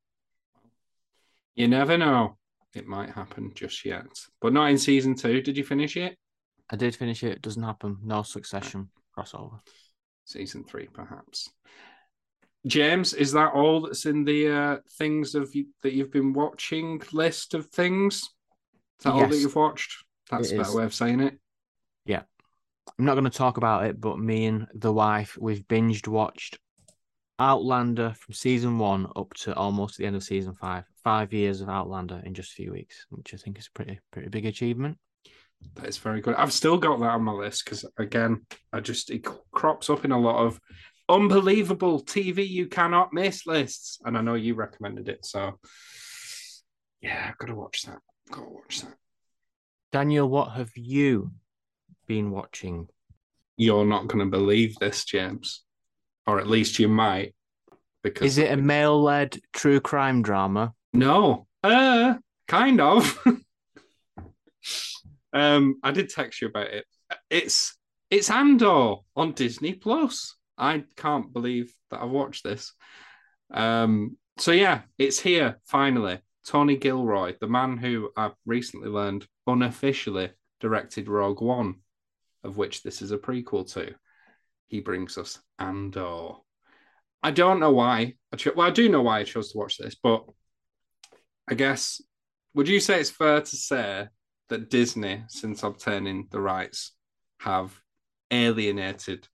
You 1.55 1.69
never 1.69 1.97
know. 1.97 2.37
It 2.75 2.89
might 2.89 3.11
happen 3.11 3.53
just 3.55 3.85
yet, 3.85 4.07
but 4.41 4.53
not 4.53 4.71
in 4.71 4.79
season 4.79 5.15
two. 5.15 5.41
Did 5.41 5.57
you 5.57 5.65
finish 5.65 5.97
it? 5.97 6.17
I 6.71 6.77
did 6.77 6.97
finish 6.97 7.23
it. 7.23 7.33
it 7.33 7.43
doesn't 7.43 7.63
happen. 7.63 7.99
No 8.03 8.23
succession 8.23 8.91
crossover. 9.17 9.61
Season 10.25 10.65
three, 10.65 10.89
perhaps. 10.93 11.51
James, 12.67 13.13
is 13.13 13.33
that 13.33 13.53
all 13.53 13.83
that's 13.83 14.07
in 14.07 14.25
the 14.25 14.49
uh, 14.51 14.77
things 14.99 15.35
of 15.35 15.55
you, 15.55 15.67
that 15.83 15.93
you've 15.93 16.11
been 16.11 16.33
watching 16.33 17.01
list 17.13 17.55
of 17.55 17.67
things? 17.67 18.15
Is 18.15 19.05
that 19.05 19.15
yes. 19.15 19.23
all 19.23 19.29
that 19.29 19.39
you've 19.39 19.57
watched? 19.57 20.05
That's 20.31 20.51
it 20.51 20.55
a 20.55 20.59
better 20.59 20.71
is. 20.71 20.75
way 20.75 20.85
of 20.85 20.95
saying 20.95 21.21
it. 21.21 21.39
Yeah. 22.07 22.23
I'm 22.99 23.05
not 23.05 23.15
going 23.15 23.25
to 23.25 23.31
talk 23.31 23.57
about 23.57 23.85
it, 23.85 24.01
but 24.01 24.19
me 24.19 24.47
and 24.47 24.67
the 24.75 24.93
wife, 24.93 25.37
we've 25.39 25.67
binged 25.69 26.09
watched 26.09 26.59
Outlander 27.39 28.15
from 28.19 28.35
season 28.35 28.79
one 28.79 29.09
up 29.17 29.35
to 29.35 29.55
almost 29.55 29.99
the 29.99 30.07
end 30.07 30.17
of 30.17 30.23
season 30.23 30.55
five. 30.55 30.85
Five 31.03 31.33
years 31.33 31.61
of 31.61 31.69
Outlander 31.69 32.23
in 32.25 32.35
just 32.35 32.53
a 32.53 32.55
few 32.55 32.73
weeks, 32.73 33.07
which 33.11 33.35
I 33.35 33.37
think 33.37 33.59
is 33.59 33.67
a 33.67 33.73
pretty 33.73 34.01
pretty 34.13 34.29
big 34.29 34.47
achievement. 34.47 34.99
That 35.75 35.87
is 35.87 35.99
very 35.99 36.21
good. 36.21 36.35
I've 36.35 36.53
still 36.53 36.77
got 36.77 37.01
that 37.01 37.11
on 37.11 37.23
my 37.23 37.33
list 37.33 37.65
because 37.65 37.85
again, 37.99 38.47
I 38.73 38.81
just 38.81 39.11
it 39.11 39.27
crops 39.51 39.91
up 39.91 40.05
in 40.05 40.13
a 40.13 40.21
lot 40.21 40.45
of 40.45 40.61
unbelievable 41.09 42.03
TV 42.03 42.49
you 42.49 42.67
cannot 42.67 43.13
miss 43.13 43.47
lists, 43.47 43.99
and 44.05 44.17
I 44.17 44.21
know 44.21 44.35
you 44.35 44.55
recommended 44.55 45.09
it, 45.09 45.25
so 45.25 45.59
yeah, 47.01 47.27
I've 47.29 47.39
got 47.39 47.49
to 47.49 47.55
watch 47.55 47.83
that. 47.83 47.99
Got 48.31 48.45
to 48.45 48.51
watch 48.51 48.81
that. 48.83 48.95
Daniel, 49.93 50.29
what 50.29 50.53
have 50.53 50.71
you 50.75 51.33
been 52.07 52.31
watching? 52.31 52.89
You're 53.57 53.85
not 53.85 54.09
going 54.09 54.25
to 54.25 54.31
believe 54.31 54.77
this, 54.77 55.05
James, 55.05 55.64
or 56.27 56.39
at 56.39 56.47
least 56.47 56.79
you 56.79 56.89
might. 56.89 57.35
Because 58.03 58.27
is 58.27 58.39
it 58.39 58.53
a 58.53 58.57
male-led 58.57 59.39
true 59.53 59.81
crime 59.81 60.23
drama? 60.23 60.75
No, 60.93 61.47
uh, 61.63 62.15
kind 62.49 62.81
of. 62.81 63.19
Um, 65.35 65.81
I 65.83 65.91
did 65.91 66.09
text 66.09 66.41
you 66.41 66.49
about 66.49 66.69
it. 66.69 66.87
It's 67.29 67.77
it's 68.09 68.31
Andor 68.31 68.97
on 69.17 69.33
Disney 69.33 69.75
Plus. 69.75 70.37
I 70.57 70.85
can't 70.97 71.33
believe 71.33 71.75
that 71.91 72.01
I've 72.01 72.11
watched 72.11 72.45
this. 72.45 72.73
Um, 73.53 74.17
so 74.39 74.53
yeah, 74.53 74.83
it's 74.97 75.19
here 75.19 75.59
finally. 75.67 76.21
Tony 76.47 76.77
Gilroy, 76.77 77.35
the 77.41 77.49
man 77.49 77.79
who 77.79 78.11
I've 78.17 78.35
recently 78.47 78.89
learned 78.89 79.27
unofficially 79.47 80.31
directed 80.61 81.09
Rogue 81.09 81.41
One, 81.41 81.77
of 82.45 82.57
which 82.57 82.83
this 82.83 83.03
is 83.03 83.11
a 83.11 83.19
prequel 83.19 83.71
to. 83.73 83.95
He 84.75 84.81
brings 84.81 85.17
us 85.19 85.39
Andor. 85.61 86.31
I 87.23 87.31
don't 87.31 87.61
know 87.61 87.71
why. 87.71 88.15
I 88.33 88.37
cho- 88.37 88.55
well, 88.57 88.67
I 88.67 88.71
do 88.71 88.89
know 88.89 89.03
why 89.03 89.21
I 89.21 89.23
chose 89.23 89.53
to 89.53 89.59
watch 89.59 89.79
this, 89.79 89.95
but 89.95 90.25
I 91.49 91.55
guess 91.55 92.03
would 92.55 92.67
you 92.67 92.81
say 92.81 92.99
it's 92.99 93.09
fair 93.09 93.41
to 93.41 93.57
say 93.57 94.09
that 94.49 94.71
Disney, 94.71 95.23
since 95.29 95.63
obtaining 95.63 96.27
the 96.33 96.41
rights, 96.41 96.91
have 97.39 97.81
alienated 98.33 99.29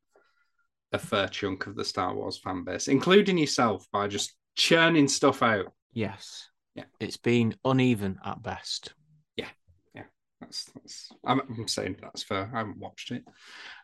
a 0.92 0.98
fair 0.98 1.26
chunk 1.26 1.66
of 1.66 1.74
the 1.74 1.86
Star 1.86 2.14
Wars 2.14 2.36
fan 2.36 2.62
base, 2.62 2.86
including 2.86 3.38
yourself, 3.38 3.86
by 3.90 4.08
just 4.08 4.34
churning 4.56 5.08
stuff 5.08 5.42
out? 5.42 5.72
Yes. 5.94 6.50
Yeah. 6.74 6.84
It's 7.00 7.16
been 7.16 7.54
uneven 7.64 8.18
at 8.26 8.42
best. 8.42 8.92
Yeah. 9.36 9.48
Yeah. 9.94 10.04
That's, 10.42 10.64
that's 10.74 11.12
I'm, 11.24 11.40
I'm 11.40 11.66
saying 11.66 11.96
that's 12.02 12.24
fair. 12.24 12.50
I 12.52 12.58
haven't 12.58 12.76
watched 12.76 13.10
it. 13.10 13.24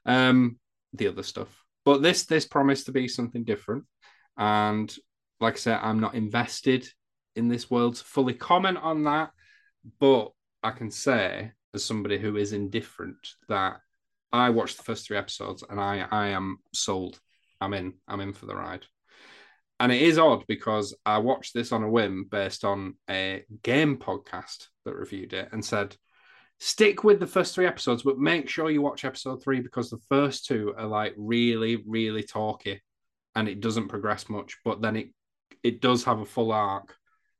Um, 0.04 0.58
the 0.96 1.08
other 1.08 1.22
stuff, 1.22 1.48
but 1.84 2.02
this 2.02 2.24
this 2.24 2.46
promised 2.46 2.86
to 2.86 2.92
be 2.92 3.08
something 3.08 3.44
different, 3.44 3.84
and 4.36 4.94
like 5.40 5.54
I 5.54 5.58
said, 5.58 5.80
I'm 5.82 6.00
not 6.00 6.14
invested 6.14 6.88
in 7.34 7.48
this 7.48 7.70
world 7.70 7.96
to 7.96 8.04
fully 8.04 8.34
comment 8.34 8.78
on 8.78 9.04
that, 9.04 9.30
but 10.00 10.32
I 10.62 10.70
can 10.70 10.90
say 10.90 11.52
as 11.74 11.84
somebody 11.84 12.18
who 12.18 12.36
is 12.36 12.52
indifferent 12.52 13.18
that 13.48 13.76
I 14.32 14.50
watched 14.50 14.78
the 14.78 14.82
first 14.82 15.06
three 15.06 15.16
episodes 15.16 15.62
and 15.68 15.80
I 15.80 16.06
I 16.10 16.28
am 16.28 16.58
sold. 16.72 17.20
I'm 17.60 17.74
in. 17.74 17.94
I'm 18.08 18.20
in 18.20 18.32
for 18.32 18.46
the 18.46 18.56
ride. 18.56 18.84
And 19.78 19.92
it 19.92 20.00
is 20.00 20.18
odd 20.18 20.44
because 20.48 20.94
I 21.04 21.18
watched 21.18 21.52
this 21.52 21.70
on 21.70 21.82
a 21.82 21.90
whim 21.90 22.26
based 22.30 22.64
on 22.64 22.94
a 23.10 23.44
game 23.62 23.98
podcast 23.98 24.68
that 24.84 24.96
reviewed 24.96 25.34
it 25.34 25.50
and 25.52 25.62
said, 25.62 25.96
stick 26.58 27.04
with 27.04 27.20
the 27.20 27.26
first 27.26 27.54
three 27.54 27.66
episodes, 27.66 28.02
but 28.02 28.18
make 28.18 28.48
sure 28.48 28.70
you 28.70 28.82
watch 28.82 29.04
episode 29.04 29.42
three 29.42 29.60
because 29.60 29.90
the 29.90 30.00
first 30.08 30.46
two 30.46 30.74
are 30.76 30.86
like 30.86 31.14
really, 31.16 31.82
really 31.86 32.22
talky 32.22 32.82
and 33.34 33.48
it 33.48 33.60
doesn't 33.60 33.88
progress 33.88 34.28
much, 34.28 34.56
but 34.64 34.80
then 34.80 34.96
it 34.96 35.08
it 35.62 35.80
does 35.80 36.04
have 36.04 36.20
a 36.20 36.24
full 36.24 36.52
arc 36.52 36.94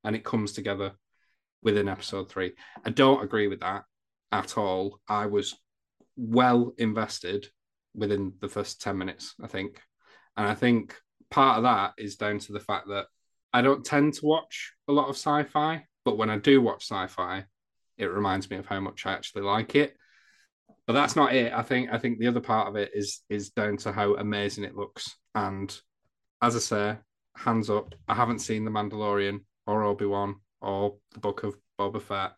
and 0.05 0.17
it 0.17 0.25
comes 0.25 0.53
together 0.53 0.93
within 1.63 1.89
episode 1.89 2.29
three. 2.29 2.53
I 2.85 2.91
don't 2.91 3.23
agree 3.23 3.49
with 3.49 3.61
that 3.61 3.85
at 4.33 4.59
all. 4.59 5.01
I 5.09 5.27
was 5.27 5.55
well 6.17 6.73
invested 6.79 7.49
within 7.95 8.33
the 8.41 8.49
first 8.49 8.81
10 8.81 8.99
minutes, 8.99 9.35
I 9.43 9.47
think. 9.47 9.81
And 10.37 10.47
I 10.47 10.55
think 10.55 10.97
part 11.31 11.59
of 11.59 11.65
that 11.65 11.95
is 11.99 12.17
down 12.17 12.39
to 12.41 12.53
the 12.53 12.61
fact 12.61 12.89
that 12.89 13.07
I 13.53 13.63
don't 13.63 13.85
tend 13.85 14.15
to 14.15 14.27
watch 14.27 14.73
a 14.89 14.93
lot 14.93 15.09
of 15.09 15.17
sci 15.17 15.45
fi, 15.45 15.85
but 16.05 16.19
when 16.19 16.31
I 16.31 16.39
do 16.39 16.61
watch 16.61 16.85
sci 16.85 17.07
fi, 17.07 17.45
it 17.99 18.07
reminds 18.07 18.51
me 18.51 18.57
of 18.57 18.67
how 18.67 18.81
much 18.81 19.07
I 19.07 19.13
actually 19.13 19.43
like 19.43 19.75
it. 19.75 19.97
But 20.87 20.93
that's 20.93 21.17
not 21.17 21.35
it. 21.35 21.53
I 21.53 21.63
think 21.63 21.91
I 21.93 21.99
think 21.99 22.19
the 22.19 22.29
other 22.29 22.41
part 22.41 22.69
of 22.69 22.77
it 22.77 22.93
is 22.95 23.23
is 23.29 23.51
down 23.51 23.77
to 23.79 23.93
how 23.93 24.15
amazing 24.15 24.65
it 24.65 24.77
looks. 24.77 25.17
And 25.35 25.77
as 26.41 26.55
I 26.55 26.61
say, 26.61 26.97
hands 27.37 27.69
up, 27.71 27.95
I 28.07 28.15
haven't 28.15 28.39
seen 28.39 28.65
The 28.65 28.71
Mandalorian 28.71 29.41
or 29.67 29.83
Obi-Wan 29.83 30.37
or 30.61 30.97
the 31.13 31.21
Book 31.21 31.43
of 31.43 31.57
Boba 31.79 32.01
Fett. 32.01 32.33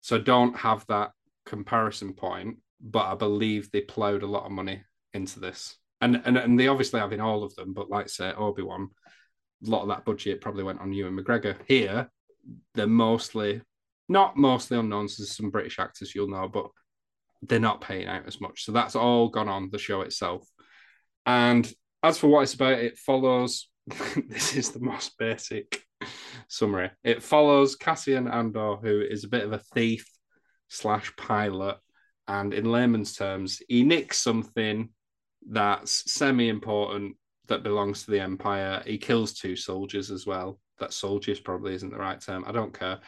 So 0.00 0.18
don't 0.18 0.56
have 0.56 0.84
that 0.88 1.12
comparison 1.46 2.12
point, 2.12 2.58
but 2.80 3.06
I 3.06 3.14
believe 3.14 3.70
they 3.70 3.80
plowed 3.80 4.22
a 4.22 4.26
lot 4.26 4.44
of 4.44 4.52
money 4.52 4.82
into 5.14 5.40
this. 5.40 5.76
And 6.00 6.20
and, 6.24 6.36
and 6.36 6.60
they 6.60 6.68
obviously 6.68 7.00
have 7.00 7.12
in 7.12 7.20
all 7.20 7.42
of 7.42 7.54
them, 7.54 7.72
but 7.72 7.88
like 7.88 8.08
say 8.08 8.32
Obi-Wan, 8.32 8.90
a 9.66 9.70
lot 9.70 9.82
of 9.82 9.88
that 9.88 10.04
budget 10.04 10.40
probably 10.40 10.64
went 10.64 10.80
on 10.80 10.92
Ewan 10.92 11.16
McGregor. 11.16 11.56
Here, 11.66 12.10
they're 12.74 12.86
mostly 12.86 13.62
not 14.08 14.36
mostly 14.36 14.78
unknowns. 14.78 15.16
There's 15.16 15.36
some 15.36 15.50
British 15.50 15.78
actors 15.78 16.14
you'll 16.14 16.30
know, 16.30 16.48
but 16.48 16.66
they're 17.42 17.58
not 17.58 17.80
paying 17.80 18.06
out 18.06 18.26
as 18.26 18.40
much. 18.40 18.64
So 18.64 18.72
that's 18.72 18.96
all 18.96 19.28
gone 19.28 19.48
on 19.48 19.70
the 19.70 19.78
show 19.78 20.02
itself. 20.02 20.46
And 21.26 21.70
as 22.02 22.18
for 22.18 22.28
what 22.28 22.42
it's 22.42 22.54
about, 22.54 22.78
it 22.78 22.98
follows. 22.98 23.68
this 24.28 24.54
is 24.54 24.70
the 24.70 24.80
most 24.80 25.18
basic 25.18 25.82
summary. 26.48 26.90
It 27.04 27.22
follows 27.22 27.76
Cassian 27.76 28.28
Andor, 28.28 28.76
who 28.76 29.00
is 29.00 29.24
a 29.24 29.28
bit 29.28 29.44
of 29.44 29.52
a 29.52 29.62
thief 29.74 30.08
slash 30.68 31.14
pilot, 31.16 31.78
and 32.28 32.54
in 32.54 32.70
layman's 32.70 33.14
terms, 33.14 33.60
he 33.68 33.82
nicks 33.82 34.18
something 34.18 34.90
that's 35.48 36.12
semi-important 36.12 37.16
that 37.48 37.64
belongs 37.64 38.04
to 38.04 38.12
the 38.12 38.20
Empire. 38.20 38.82
He 38.86 38.98
kills 38.98 39.34
two 39.34 39.56
soldiers 39.56 40.10
as 40.10 40.26
well. 40.26 40.60
That 40.78 40.92
soldiers 40.92 41.40
probably 41.40 41.74
isn't 41.74 41.90
the 41.90 41.98
right 41.98 42.20
term. 42.20 42.44
I 42.46 42.52
don't 42.52 42.76
care 42.76 43.00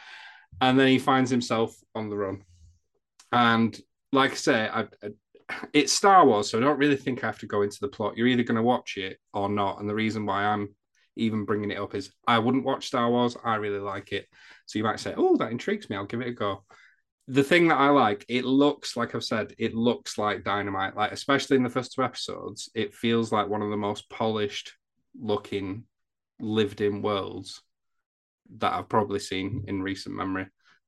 and 0.61 0.79
then 0.79 0.87
he 0.87 0.99
finds 0.99 1.29
himself 1.29 1.75
on 1.93 2.09
the 2.09 2.15
run. 2.15 2.43
And 3.31 3.77
like 4.11 4.31
I 4.31 4.35
say, 4.35 4.69
I, 4.71 4.81
I, 4.81 5.09
it's 5.73 5.93
Star 5.93 6.25
Wars, 6.25 6.49
so 6.49 6.57
I 6.57 6.61
don't 6.61 6.79
really 6.79 6.95
think 6.95 7.23
I 7.23 7.27
have 7.27 7.39
to 7.39 7.47
go 7.47 7.61
into 7.61 7.77
the 7.81 7.87
plot. 7.87 8.17
You're 8.17 8.27
either 8.27 8.43
going 8.43 8.55
to 8.55 8.63
watch 8.63 8.97
it 8.97 9.19
or 9.33 9.49
not. 9.49 9.79
And 9.79 9.89
the 9.89 9.95
reason 9.95 10.25
why 10.25 10.45
I'm 10.45 10.73
even 11.15 11.45
bringing 11.45 11.71
it 11.71 11.79
up 11.79 11.95
is 11.95 12.11
I 12.27 12.39
wouldn't 12.39 12.65
watch 12.65 12.87
Star 12.87 13.09
Wars. 13.09 13.37
I 13.43 13.55
really 13.55 13.79
like 13.79 14.11
it. 14.11 14.27
So 14.65 14.79
you 14.79 14.83
might 14.83 14.99
say, 14.99 15.13
oh, 15.15 15.37
that 15.37 15.51
intrigues 15.51 15.89
me. 15.89 15.95
I'll 15.95 16.05
give 16.05 16.21
it 16.21 16.27
a 16.27 16.31
go. 16.31 16.63
The 17.27 17.43
thing 17.43 17.67
that 17.69 17.79
I 17.79 17.89
like, 17.89 18.25
it 18.27 18.45
looks 18.45 18.95
like 18.95 19.15
I've 19.15 19.23
said, 19.23 19.53
it 19.57 19.73
looks 19.73 20.17
like 20.17 20.43
dynamite. 20.43 20.95
Like 20.95 21.11
especially 21.11 21.57
in 21.57 21.63
the 21.63 21.69
first 21.69 21.93
two 21.93 22.03
episodes, 22.03 22.69
it 22.75 22.93
feels 22.93 23.31
like 23.31 23.47
one 23.47 23.61
of 23.61 23.69
the 23.69 23.77
most 23.77 24.09
polished 24.09 24.73
looking 25.19 25.83
lived 26.39 26.81
in 26.81 27.01
worlds 27.01 27.61
that 28.57 28.73
I've 28.73 28.89
probably 28.89 29.19
seen 29.19 29.65
in 29.67 29.81
recent 29.81 30.15
memory 30.15 30.47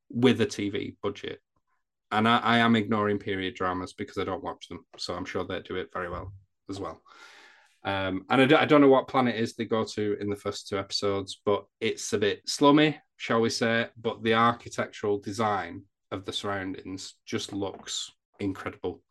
with 0.10 0.42
a 0.42 0.46
TV 0.46 0.96
budget. 1.02 1.40
And 2.12 2.28
I, 2.28 2.38
I 2.38 2.58
am 2.60 2.76
ignoring 2.76 3.20
period 3.20 3.56
dramas 3.56 3.94
because 3.94 4.18
I 4.18 4.24
don't 4.24 4.44
watch 4.44 4.70
them. 4.70 4.86
So 4.98 5.14
I'm 5.14 5.26
sure 5.26 5.44
they 5.44 5.60
do 5.62 5.76
it 5.76 5.90
very 5.94 6.10
well 6.10 6.32
as 6.70 6.80
well. 6.80 7.02
Um, 7.84 8.26
and 8.30 8.42
I 8.42 8.46
d- 8.46 8.56
I 8.56 8.66
don't 8.66 8.82
know 8.82 8.90
what 8.90 9.08
planet 9.08 9.36
is 9.36 9.56
they 9.56 9.66
go 9.66 9.84
to 9.84 10.18
in 10.20 10.30
the 10.30 10.36
first 10.36 10.68
two 10.68 10.78
episodes, 10.78 11.40
but 11.46 11.66
it's 11.80 12.12
a 12.14 12.18
bit 12.18 12.42
slummy, 12.46 13.00
shall 13.18 13.42
we 13.42 13.50
say. 13.50 13.88
But 13.98 14.24
the 14.24 14.34
architectural 14.34 15.20
design 15.20 15.84
of 16.12 16.26
the 16.26 16.34
surroundings 16.34 17.16
just 17.26 17.54
looks 17.54 18.12
incredible. 18.40 19.02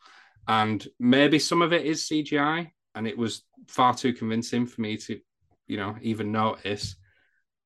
And 0.49 0.87
maybe 0.99 1.39
some 1.39 1.63
of 1.63 1.73
it 1.73 1.87
is 1.87 2.07
CGI, 2.07 2.71
and 2.95 3.07
it 3.07 3.17
was 3.17 3.43
far 3.69 3.95
too 3.95 4.13
convincing 4.13 4.67
for 4.67 4.81
me 4.81 4.97
to, 4.99 5.19
you 5.67 5.77
know, 5.77 5.97
even 6.03 6.33
notice 6.33 6.97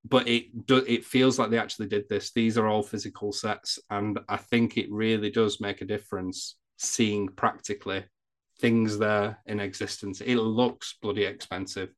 but 0.05 0.29
it 0.29 0.67
do, 0.67 0.79
it 0.79 1.05
feels 1.05 1.39
like 1.39 1.51
they 1.51 1.59
actually 1.59 1.89
did 1.89 2.09
this. 2.09 2.33
These 2.33 2.57
are 2.57 2.67
all 2.67 2.83
physical 2.83 3.33
sets, 3.33 3.79
and 3.91 4.19
I 4.29 4.37
think 4.37 4.77
it 4.77 4.91
really 4.91 5.31
does 5.31 5.61
make 5.61 5.81
a 5.81 5.87
difference 5.87 6.57
seeing 6.79 7.29
practically 7.29 8.05
things 8.61 8.99
there 8.99 9.39
in 9.47 9.61
existence. 9.61 10.21
It 10.21 10.37
looks 10.37 10.97
bloody 11.01 11.25
expensive. 11.25 11.91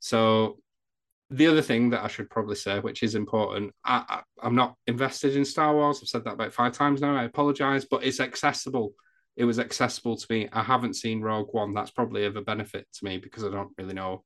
So 0.00 0.58
the 1.30 1.46
other 1.46 1.62
thing 1.62 1.90
that 1.90 2.04
I 2.04 2.08
should 2.08 2.30
probably 2.30 2.54
say, 2.54 2.80
which 2.80 3.02
is 3.02 3.14
important, 3.14 3.74
I, 3.84 4.22
I, 4.42 4.46
am 4.46 4.54
not 4.54 4.76
invested 4.86 5.36
in 5.36 5.44
Star 5.44 5.74
Wars. 5.74 6.00
I've 6.00 6.08
said 6.08 6.24
that 6.24 6.34
about 6.34 6.54
five 6.54 6.72
times 6.72 7.00
now. 7.00 7.16
I 7.16 7.24
apologize, 7.24 7.84
but 7.84 8.04
it's 8.04 8.20
accessible. 8.20 8.94
It 9.36 9.44
was 9.44 9.58
accessible 9.58 10.16
to 10.16 10.26
me. 10.30 10.48
I 10.52 10.62
haven't 10.62 10.96
seen 10.96 11.20
Rogue 11.20 11.52
One. 11.52 11.74
That's 11.74 11.90
probably 11.90 12.24
of 12.24 12.36
a 12.36 12.42
benefit 12.42 12.86
to 12.94 13.04
me 13.04 13.18
because 13.18 13.44
I 13.44 13.50
don't 13.50 13.72
really 13.76 13.94
know 13.94 14.24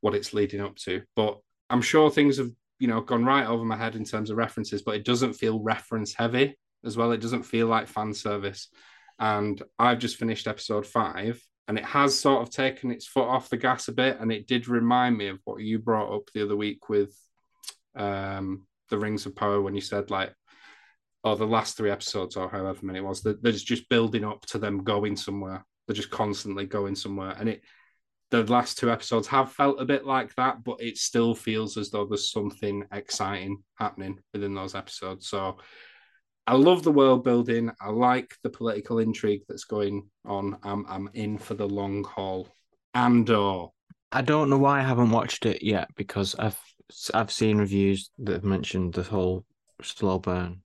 what 0.00 0.14
it's 0.14 0.32
leading 0.32 0.60
up 0.60 0.76
to. 0.76 1.02
But 1.16 1.40
I'm 1.70 1.82
sure 1.82 2.10
things 2.10 2.38
have 2.38 2.50
you 2.78 2.88
know 2.88 3.00
gone 3.00 3.24
right 3.24 3.46
over 3.46 3.64
my 3.64 3.76
head 3.76 3.96
in 3.96 4.04
terms 4.04 4.30
of 4.30 4.36
references, 4.36 4.82
but 4.82 4.96
it 4.96 5.04
doesn't 5.04 5.34
feel 5.34 5.60
reference 5.60 6.12
heavy 6.12 6.56
as 6.84 6.96
well. 6.96 7.12
It 7.12 7.20
doesn't 7.20 7.44
feel 7.44 7.66
like 7.66 7.88
fan 7.88 8.12
service. 8.12 8.68
And 9.18 9.62
I've 9.78 9.98
just 9.98 10.16
finished 10.16 10.46
episode 10.46 10.86
five, 10.86 11.40
and 11.68 11.78
it 11.78 11.84
has 11.84 12.18
sort 12.18 12.42
of 12.42 12.50
taken 12.50 12.90
its 12.90 13.06
foot 13.06 13.28
off 13.28 13.50
the 13.50 13.58
gas 13.58 13.88
a 13.88 13.92
bit. 13.92 14.18
And 14.18 14.32
it 14.32 14.46
did 14.46 14.66
remind 14.66 15.16
me 15.16 15.28
of 15.28 15.38
what 15.44 15.60
you 15.60 15.78
brought 15.78 16.14
up 16.14 16.30
the 16.32 16.42
other 16.42 16.56
week 16.56 16.88
with 16.88 17.14
um, 17.94 18.66
the 18.88 18.98
Rings 18.98 19.26
of 19.26 19.36
Power 19.36 19.60
when 19.60 19.74
you 19.74 19.82
said 19.82 20.10
like, 20.10 20.34
or 21.22 21.36
the 21.36 21.46
last 21.46 21.76
three 21.76 21.90
episodes 21.90 22.36
or 22.36 22.48
however 22.48 22.78
many 22.82 23.00
it 23.00 23.04
was, 23.04 23.20
that 23.22 23.42
there's 23.42 23.62
just 23.62 23.90
building 23.90 24.24
up 24.24 24.46
to 24.46 24.58
them 24.58 24.84
going 24.84 25.16
somewhere. 25.16 25.66
They're 25.86 25.94
just 25.94 26.10
constantly 26.10 26.64
going 26.64 26.94
somewhere, 26.94 27.36
and 27.38 27.48
it 27.48 27.62
the 28.30 28.44
last 28.44 28.78
two 28.78 28.90
episodes 28.90 29.26
have 29.28 29.52
felt 29.52 29.80
a 29.80 29.84
bit 29.84 30.06
like 30.06 30.34
that, 30.36 30.62
but 30.64 30.80
it 30.80 30.98
still 30.98 31.34
feels 31.34 31.76
as 31.76 31.90
though 31.90 32.06
there's 32.06 32.30
something 32.30 32.84
exciting 32.92 33.62
happening 33.74 34.18
within 34.32 34.54
those 34.54 34.74
episodes. 34.74 35.28
So 35.28 35.58
I 36.46 36.54
love 36.54 36.82
the 36.82 36.92
world 36.92 37.24
building. 37.24 37.70
I 37.80 37.90
like 37.90 38.34
the 38.42 38.50
political 38.50 38.98
intrigue 38.98 39.42
that's 39.48 39.64
going 39.64 40.08
on. 40.24 40.58
I'm 40.62 40.86
I'm 40.88 41.10
in 41.14 41.38
for 41.38 41.54
the 41.54 41.68
long 41.68 42.04
haul. 42.04 42.48
Andor. 42.94 43.34
Oh, 43.34 43.72
I 44.12 44.22
don't 44.22 44.50
know 44.50 44.58
why 44.58 44.80
I 44.80 44.82
haven't 44.82 45.10
watched 45.10 45.46
it 45.46 45.62
yet 45.62 45.88
because 45.96 46.34
I've 46.36 46.58
I've 47.14 47.30
seen 47.30 47.58
reviews 47.58 48.10
that 48.18 48.32
have 48.32 48.44
mentioned 48.44 48.94
the 48.94 49.02
whole 49.02 49.44
slow 49.82 50.18
burn 50.18 50.62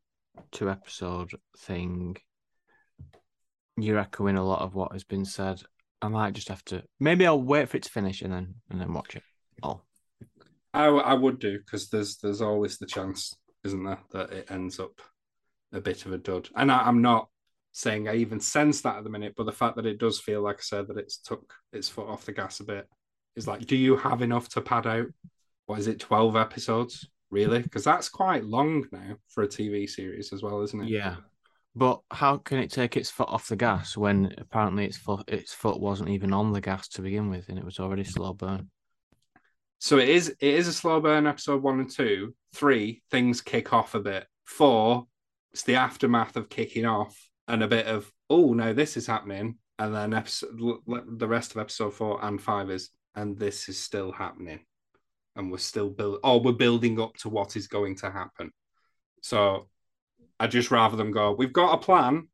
two 0.51 0.69
episode 0.69 1.31
thing. 1.57 2.17
You're 3.77 3.99
echoing 3.99 4.37
a 4.37 4.45
lot 4.45 4.61
of 4.61 4.73
what 4.73 4.93
has 4.93 5.03
been 5.03 5.25
said. 5.25 5.61
I 6.05 6.09
might 6.09 6.33
just 6.33 6.49
have 6.49 6.63
to. 6.65 6.83
Maybe 6.99 7.25
I'll 7.25 7.41
wait 7.41 7.69
for 7.69 7.77
it 7.77 7.83
to 7.83 7.89
finish 7.89 8.21
and 8.21 8.31
then 8.31 8.55
and 8.69 8.79
then 8.79 8.93
watch 8.93 9.15
it. 9.15 9.23
Oh, 9.63 9.81
I 10.73 10.85
I 10.85 11.13
would 11.13 11.39
do 11.39 11.57
because 11.59 11.89
there's 11.89 12.17
there's 12.17 12.41
always 12.41 12.77
the 12.77 12.85
chance, 12.85 13.35
isn't 13.63 13.83
there, 13.83 13.99
that 14.11 14.31
it 14.31 14.51
ends 14.51 14.79
up 14.79 15.01
a 15.73 15.81
bit 15.81 16.05
of 16.05 16.13
a 16.13 16.17
dud. 16.17 16.49
And 16.55 16.71
I, 16.71 16.79
I'm 16.79 17.01
not 17.01 17.27
saying 17.71 18.07
I 18.07 18.15
even 18.15 18.39
sense 18.39 18.81
that 18.81 18.97
at 18.97 19.03
the 19.03 19.09
minute, 19.09 19.33
but 19.35 19.45
the 19.45 19.51
fact 19.51 19.75
that 19.75 19.85
it 19.85 19.99
does 19.99 20.19
feel 20.19 20.41
like 20.41 20.57
I 20.57 20.61
said 20.61 20.87
that 20.87 20.97
it's 20.97 21.17
took 21.17 21.53
its 21.73 21.89
foot 21.89 22.07
off 22.07 22.25
the 22.25 22.31
gas 22.31 22.59
a 22.59 22.63
bit 22.63 22.87
is 23.35 23.47
like, 23.47 23.65
do 23.65 23.75
you 23.75 23.97
have 23.97 24.21
enough 24.21 24.47
to 24.49 24.61
pad 24.61 24.87
out? 24.87 25.07
What 25.65 25.79
is 25.79 25.87
it, 25.87 25.99
12 25.99 26.35
episodes? 26.35 27.07
Really? 27.31 27.59
Because 27.61 27.83
that's 27.83 28.07
quite 28.07 28.45
long 28.45 28.85
now 28.91 29.17
for 29.27 29.43
a 29.43 29.47
TV 29.47 29.89
series 29.89 30.31
as 30.31 30.41
well, 30.41 30.61
isn't 30.61 30.83
it? 30.83 30.89
Yeah. 30.89 31.17
But 31.75 32.01
how 32.09 32.37
can 32.37 32.59
it 32.59 32.71
take 32.71 32.95
its 32.95 33.09
foot 33.09 33.27
off 33.27 33.49
the 33.49 33.57
gas 33.57 33.97
when 33.97 34.33
apparently 34.37 34.85
its 34.85 34.95
foot 34.95 35.25
its 35.27 35.53
foot 35.53 35.79
wasn't 35.79 36.09
even 36.09 36.31
on 36.31 36.53
the 36.53 36.61
gas 36.61 36.87
to 36.89 37.01
begin 37.01 37.29
with 37.29 37.49
and 37.49 37.59
it 37.59 37.65
was 37.65 37.79
already 37.79 38.05
slow 38.05 38.33
burn? 38.33 38.69
So 39.79 39.97
it 39.97 40.07
is 40.07 40.29
it 40.29 40.53
is 40.53 40.69
a 40.69 40.73
slow 40.73 41.01
burn 41.01 41.27
episode 41.27 41.61
one 41.61 41.81
and 41.81 41.91
two. 41.91 42.33
Three, 42.53 43.03
things 43.11 43.41
kick 43.41 43.73
off 43.73 43.93
a 43.93 43.99
bit. 43.99 44.25
Four, 44.45 45.07
it's 45.51 45.63
the 45.63 45.75
aftermath 45.75 46.37
of 46.37 46.49
kicking 46.49 46.85
off 46.85 47.15
and 47.49 47.61
a 47.61 47.67
bit 47.67 47.87
of 47.87 48.09
oh 48.29 48.53
no, 48.53 48.71
this 48.71 48.95
is 48.95 49.07
happening. 49.07 49.57
And 49.77 49.93
then 49.93 50.13
episode 50.13 50.57
the 50.87 51.27
rest 51.27 51.51
of 51.51 51.57
episode 51.57 51.93
four 51.93 52.23
and 52.23 52.41
five 52.41 52.69
is 52.69 52.89
and 53.15 53.37
this 53.37 53.67
is 53.67 53.77
still 53.77 54.13
happening. 54.13 54.61
And 55.35 55.51
we're 55.51 55.57
still 55.57 55.89
build 55.89 56.19
or 56.23 56.39
we're 56.39 56.53
building 56.53 57.01
up 57.01 57.17
to 57.17 57.29
what 57.29 57.57
is 57.57 57.67
going 57.67 57.97
to 57.97 58.09
happen. 58.09 58.51
So 59.21 59.67
I 60.39 60.47
just 60.47 60.71
rather 60.71 60.97
them 60.97 61.11
go, 61.11 61.33
we've 61.33 61.53
got 61.53 61.73
a 61.73 61.77
plan. 61.77 62.27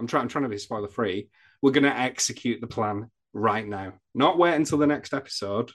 I'm 0.00 0.06
trying 0.06 0.22
I'm 0.22 0.28
trying 0.28 0.44
to 0.44 0.50
be 0.50 0.58
spoiler 0.58 0.88
free. 0.88 1.28
We're 1.60 1.72
gonna 1.72 1.88
execute 1.88 2.60
the 2.60 2.66
plan 2.66 3.10
right 3.32 3.66
now. 3.66 3.94
Not 4.14 4.38
wait 4.38 4.54
until 4.54 4.78
the 4.78 4.86
next 4.86 5.12
episode. 5.12 5.72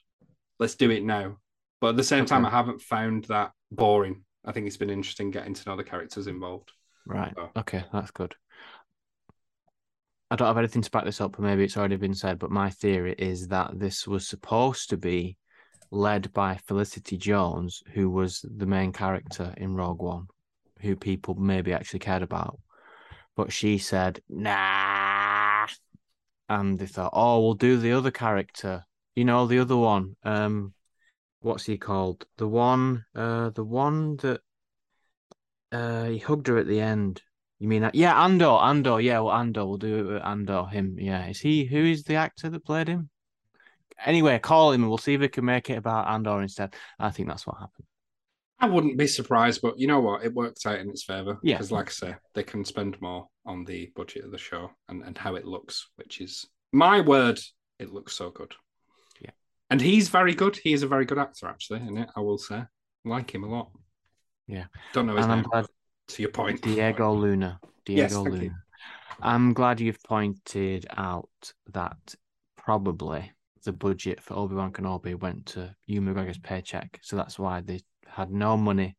Let's 0.60 0.76
do 0.76 0.90
it 0.92 1.04
now. 1.04 1.38
But 1.82 1.90
at 1.90 1.98
the 1.98 2.04
same 2.04 2.26
time, 2.26 2.46
I 2.46 2.50
haven't 2.50 2.82
found 2.82 3.26
that 3.26 3.52
boring. 3.70 4.24
I 4.46 4.54
think 4.54 4.68
it's 4.68 4.78
been 4.78 4.90
interesting 4.90 5.32
getting 5.32 5.54
to 5.54 5.70
know 5.70 5.76
the 5.76 5.84
characters 5.84 6.28
involved. 6.28 6.72
Right. 7.06 7.34
So. 7.36 7.50
Okay, 7.58 7.84
that's 7.92 8.12
good. 8.12 8.36
I 10.32 10.38
don't 10.38 10.48
have 10.48 10.58
anything 10.58 10.82
to 10.82 10.92
back 10.92 11.04
this 11.04 11.20
up, 11.20 11.34
but 11.34 11.42
maybe 11.42 11.66
it's 11.66 11.76
already 11.76 11.98
been 11.98 12.16
said. 12.16 12.40
But 12.40 12.52
my 12.52 12.70
theory 12.70 13.14
is 13.18 13.50
that 13.50 13.78
this 13.78 14.08
was 14.08 14.28
supposed 14.28 14.90
to 14.92 14.98
be 14.98 15.38
led 15.92 16.32
by 16.32 16.58
Felicity 16.66 17.18
Jones, 17.18 17.84
who 17.94 18.10
was 18.10 18.46
the 18.58 18.66
main 18.66 18.94
character 18.94 19.54
in 19.58 19.76
Rogue 19.76 20.02
One 20.02 20.28
who 20.84 20.96
people 20.96 21.34
maybe 21.36 21.74
actually 21.74 22.00
cared 22.00 22.22
about. 22.22 22.60
But 23.36 23.52
she 23.52 23.78
said, 23.78 24.22
nah. 24.30 25.68
And 26.50 26.78
they 26.78 26.86
thought, 26.86 27.12
oh, 27.14 27.42
we'll 27.42 27.54
do 27.56 27.78
the 27.78 27.94
other 27.94 28.12
character. 28.12 28.84
You 29.16 29.26
know, 29.26 29.48
the 29.48 29.60
other 29.60 29.78
one. 29.78 30.16
Um, 30.24 30.74
what's 31.42 31.66
he 31.66 31.78
called? 31.78 32.26
The 32.38 32.48
one, 32.48 33.06
uh, 33.16 33.50
the 33.52 33.64
one 33.64 34.18
that 34.18 34.42
uh, 35.72 36.06
he 36.06 36.20
hugged 36.20 36.48
her 36.48 36.58
at 36.58 36.68
the 36.68 36.82
end. 36.82 37.22
You 37.60 37.70
mean 37.70 37.84
that? 37.84 37.96
Yeah, 37.96 38.22
Andor, 38.22 38.46
Andor. 38.46 39.00
Yeah, 39.00 39.20
well, 39.22 39.34
Andor. 39.34 39.66
We'll 39.66 39.78
do 39.78 40.18
it 40.18 40.22
Andor. 40.22 40.66
Him. 40.66 40.98
Yeah. 41.00 41.28
Is 41.28 41.40
he? 41.40 41.64
Who 41.64 41.78
is 41.78 42.04
the 42.04 42.16
actor 42.16 42.50
that 42.50 42.66
played 42.66 42.90
him? 42.90 43.10
Anyway, 44.06 44.38
call 44.40 44.74
him 44.74 44.82
and 44.82 44.90
we'll 44.90 44.98
see 44.98 45.14
if 45.14 45.22
we 45.22 45.30
can 45.30 45.46
make 45.46 45.70
it 45.70 45.78
about 45.78 46.08
Andor 46.08 46.42
instead. 46.42 46.76
I 47.00 47.10
think 47.12 47.30
that's 47.30 47.48
what 47.48 47.58
happened. 47.58 47.88
I 48.64 48.66
wouldn't 48.66 48.98
be 48.98 49.08
surprised, 49.08 49.62
but 49.62 49.78
you 49.78 49.88
know 49.88 50.00
what? 50.00 50.24
It 50.24 50.34
works 50.34 50.66
out 50.66 50.80
in 50.80 50.90
its 50.90 51.04
favor. 51.04 51.38
Yeah. 51.44 51.56
Because, 51.56 51.70
like 51.70 51.90
I 51.90 51.92
say, 51.92 52.16
they 52.34 52.44
can 52.44 52.64
spend 52.64 53.00
more 53.02 53.28
on 53.46 53.66
the 53.66 53.92
budget 53.94 54.24
of 54.24 54.32
the 54.32 54.38
show 54.38 54.72
and, 54.88 55.04
and 55.04 55.18
how 55.18 55.36
it 55.36 55.46
looks, 55.46 55.90
which 55.98 56.22
is 56.22 56.48
my 56.72 57.02
word, 57.02 57.42
it 57.78 57.92
looks 57.92 58.14
so 58.14 58.30
good. 58.30 58.54
Yeah. 59.20 59.32
And 59.70 59.82
he's 59.82 60.08
very 60.08 60.34
good. 60.34 60.56
He 60.56 60.72
is 60.72 60.82
a 60.82 60.88
very 60.88 61.04
good 61.04 61.20
actor, 61.20 61.48
actually, 61.48 61.82
in 61.82 61.98
it, 61.98 62.10
I 62.16 62.22
will 62.22 62.38
say. 62.38 62.56
I 62.56 62.68
like 63.04 63.36
him 63.36 63.44
a 63.44 63.50
lot. 63.50 63.70
Yeah. 64.48 64.68
Don't 64.94 65.08
know 65.08 65.18
his 65.18 65.26
and 65.26 65.36
name. 65.36 65.40
I'm 65.40 65.50
glad... 65.50 65.66
To 66.08 66.22
your 66.22 66.32
point. 66.32 66.62
Diego 66.62 67.14
Luna. 67.16 67.60
Diego 67.86 68.02
yes, 68.02 68.16
Luna. 68.16 68.44
You. 68.44 68.52
I'm 69.22 69.54
glad 69.54 69.82
you've 69.82 70.04
pointed 70.04 70.86
out 70.96 71.30
that 71.74 72.16
probably 72.56 73.30
the 73.66 73.74
budget 73.74 74.22
for 74.22 74.36
Obi 74.36 74.56
Wan 74.56 74.72
Kenobi 74.72 75.20
went 75.20 75.48
to 75.48 75.76
Ewan 75.88 76.14
McGregor's 76.14 76.38
paycheck. 76.38 77.00
So 77.02 77.18
that's 77.18 77.38
why 77.38 77.60
they 77.60 77.82
had 78.14 78.32
no 78.32 78.56
money 78.56 78.96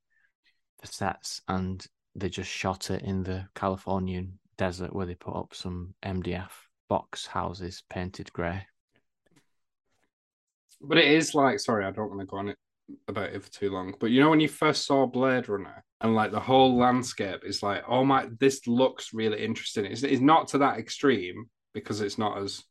for 0.80 0.86
sets 0.86 1.40
and 1.48 1.86
they 2.14 2.28
just 2.28 2.50
shot 2.50 2.90
it 2.90 3.02
in 3.02 3.22
the 3.22 3.46
Californian 3.54 4.38
desert 4.56 4.94
where 4.94 5.06
they 5.06 5.14
put 5.14 5.36
up 5.36 5.54
some 5.54 5.94
MDF 6.04 6.50
box 6.88 7.26
houses 7.26 7.82
painted 7.88 8.32
grey. 8.32 8.66
But 10.80 10.98
it 10.98 11.06
is 11.06 11.34
like, 11.34 11.60
sorry, 11.60 11.84
I 11.84 11.90
don't 11.90 12.08
want 12.08 12.20
to 12.20 12.26
go 12.26 12.36
on 12.38 12.48
it 12.48 12.58
about 13.08 13.30
it 13.30 13.42
for 13.42 13.50
too 13.50 13.70
long. 13.70 13.94
But 13.98 14.10
you 14.10 14.20
know, 14.20 14.30
when 14.30 14.40
you 14.40 14.48
first 14.48 14.86
saw 14.86 15.06
Blade 15.06 15.48
Runner 15.48 15.82
and 16.00 16.14
like 16.14 16.30
the 16.30 16.40
whole 16.40 16.76
landscape 16.76 17.40
is 17.44 17.62
like, 17.62 17.82
oh 17.88 18.04
my, 18.04 18.28
this 18.38 18.66
looks 18.66 19.14
really 19.14 19.44
interesting. 19.44 19.86
It's, 19.86 20.02
it's 20.02 20.20
not 20.20 20.48
to 20.48 20.58
that 20.58 20.78
extreme 20.78 21.46
because 21.72 22.00
it's 22.00 22.18
not 22.18 22.38
as 22.38 22.62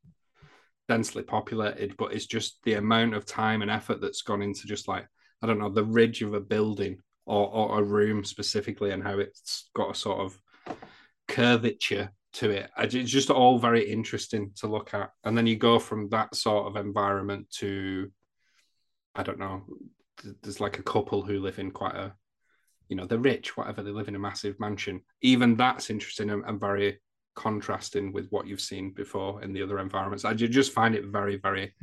densely 0.87 1.23
populated, 1.23 1.95
but 1.97 2.13
it's 2.13 2.27
just 2.27 2.59
the 2.63 2.75
amount 2.75 3.15
of 3.15 3.25
time 3.25 3.61
and 3.61 3.71
effort 3.71 4.01
that's 4.01 4.21
gone 4.21 4.41
into 4.41 4.67
just 4.67 4.87
like 4.87 5.07
I 5.43 5.45
don't 5.45 5.59
know, 5.59 5.69
the 5.69 5.83
ridge 5.83 6.21
of 6.21 6.33
a 6.33 6.39
building 6.39 6.99
or, 7.25 7.49
or 7.49 7.79
a 7.79 7.83
room 7.83 8.23
specifically 8.23 8.91
and 8.91 9.03
how 9.03 9.19
it's 9.19 9.69
got 9.75 9.91
a 9.91 9.95
sort 9.95 10.21
of 10.21 10.39
curvature 11.27 12.11
to 12.35 12.49
it. 12.49 12.71
It's 12.77 13.11
just 13.11 13.29
all 13.29 13.59
very 13.59 13.83
interesting 13.91 14.51
to 14.55 14.67
look 14.67 14.93
at. 14.93 15.11
And 15.25 15.37
then 15.37 15.45
you 15.45 15.57
go 15.57 15.79
from 15.79 16.07
that 16.09 16.33
sort 16.33 16.67
of 16.67 16.77
environment 16.77 17.49
to, 17.57 18.09
I 19.15 19.23
don't 19.23 19.37
know, 19.37 19.63
there's 20.41 20.61
like 20.61 20.79
a 20.79 20.83
couple 20.83 21.21
who 21.21 21.41
live 21.41 21.59
in 21.59 21.71
quite 21.71 21.95
a, 21.95 22.13
you 22.87 22.95
know, 22.95 23.05
they're 23.05 23.17
rich, 23.17 23.57
whatever, 23.57 23.83
they 23.83 23.91
live 23.91 24.07
in 24.07 24.15
a 24.15 24.19
massive 24.19 24.57
mansion. 24.61 25.01
Even 25.21 25.57
that's 25.57 25.89
interesting 25.89 26.29
and, 26.29 26.45
and 26.45 26.57
very 26.57 27.01
contrasting 27.35 28.13
with 28.13 28.29
what 28.29 28.47
you've 28.47 28.61
seen 28.61 28.91
before 28.91 29.43
in 29.43 29.51
the 29.51 29.61
other 29.61 29.79
environments. 29.79 30.23
I 30.23 30.33
just 30.33 30.71
find 30.71 30.95
it 30.95 31.05
very, 31.05 31.35
very 31.35 31.75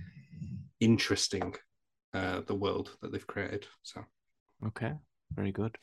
interesting 0.80 1.54
uh, 2.14 2.40
the 2.46 2.54
world 2.54 2.96
that 3.00 3.12
they've 3.12 3.26
created. 3.26 3.66
So, 3.82 4.04
okay, 4.68 4.92
very 5.34 5.52
good. 5.52 5.76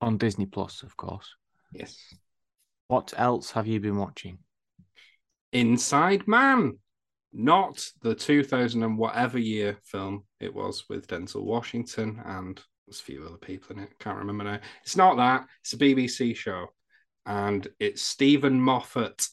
On 0.00 0.16
Disney 0.16 0.46
Plus, 0.46 0.82
of 0.82 0.96
course. 0.96 1.34
Yes. 1.72 1.96
What 2.88 3.12
else 3.16 3.50
have 3.52 3.66
you 3.66 3.80
been 3.80 3.98
watching? 3.98 4.38
Inside 5.52 6.26
Man, 6.26 6.78
not 7.32 7.86
the 8.02 8.14
2000 8.14 8.82
and 8.82 8.98
whatever 8.98 9.38
year 9.38 9.78
film 9.84 10.24
it 10.40 10.54
was 10.54 10.84
with 10.88 11.06
Denzel 11.06 11.44
Washington 11.44 12.20
and 12.24 12.60
there's 12.90 13.00
a 13.00 13.04
few 13.04 13.24
other 13.24 13.36
people 13.36 13.76
in 13.76 13.84
it. 13.84 13.96
Can't 14.00 14.18
remember 14.18 14.42
now. 14.42 14.58
It's 14.82 14.96
not 14.96 15.16
that. 15.18 15.46
It's 15.60 15.72
a 15.74 15.76
BBC 15.76 16.34
show, 16.34 16.66
and 17.24 17.68
it's 17.78 18.02
Steven 18.02 18.60
Moffat, 18.60 19.28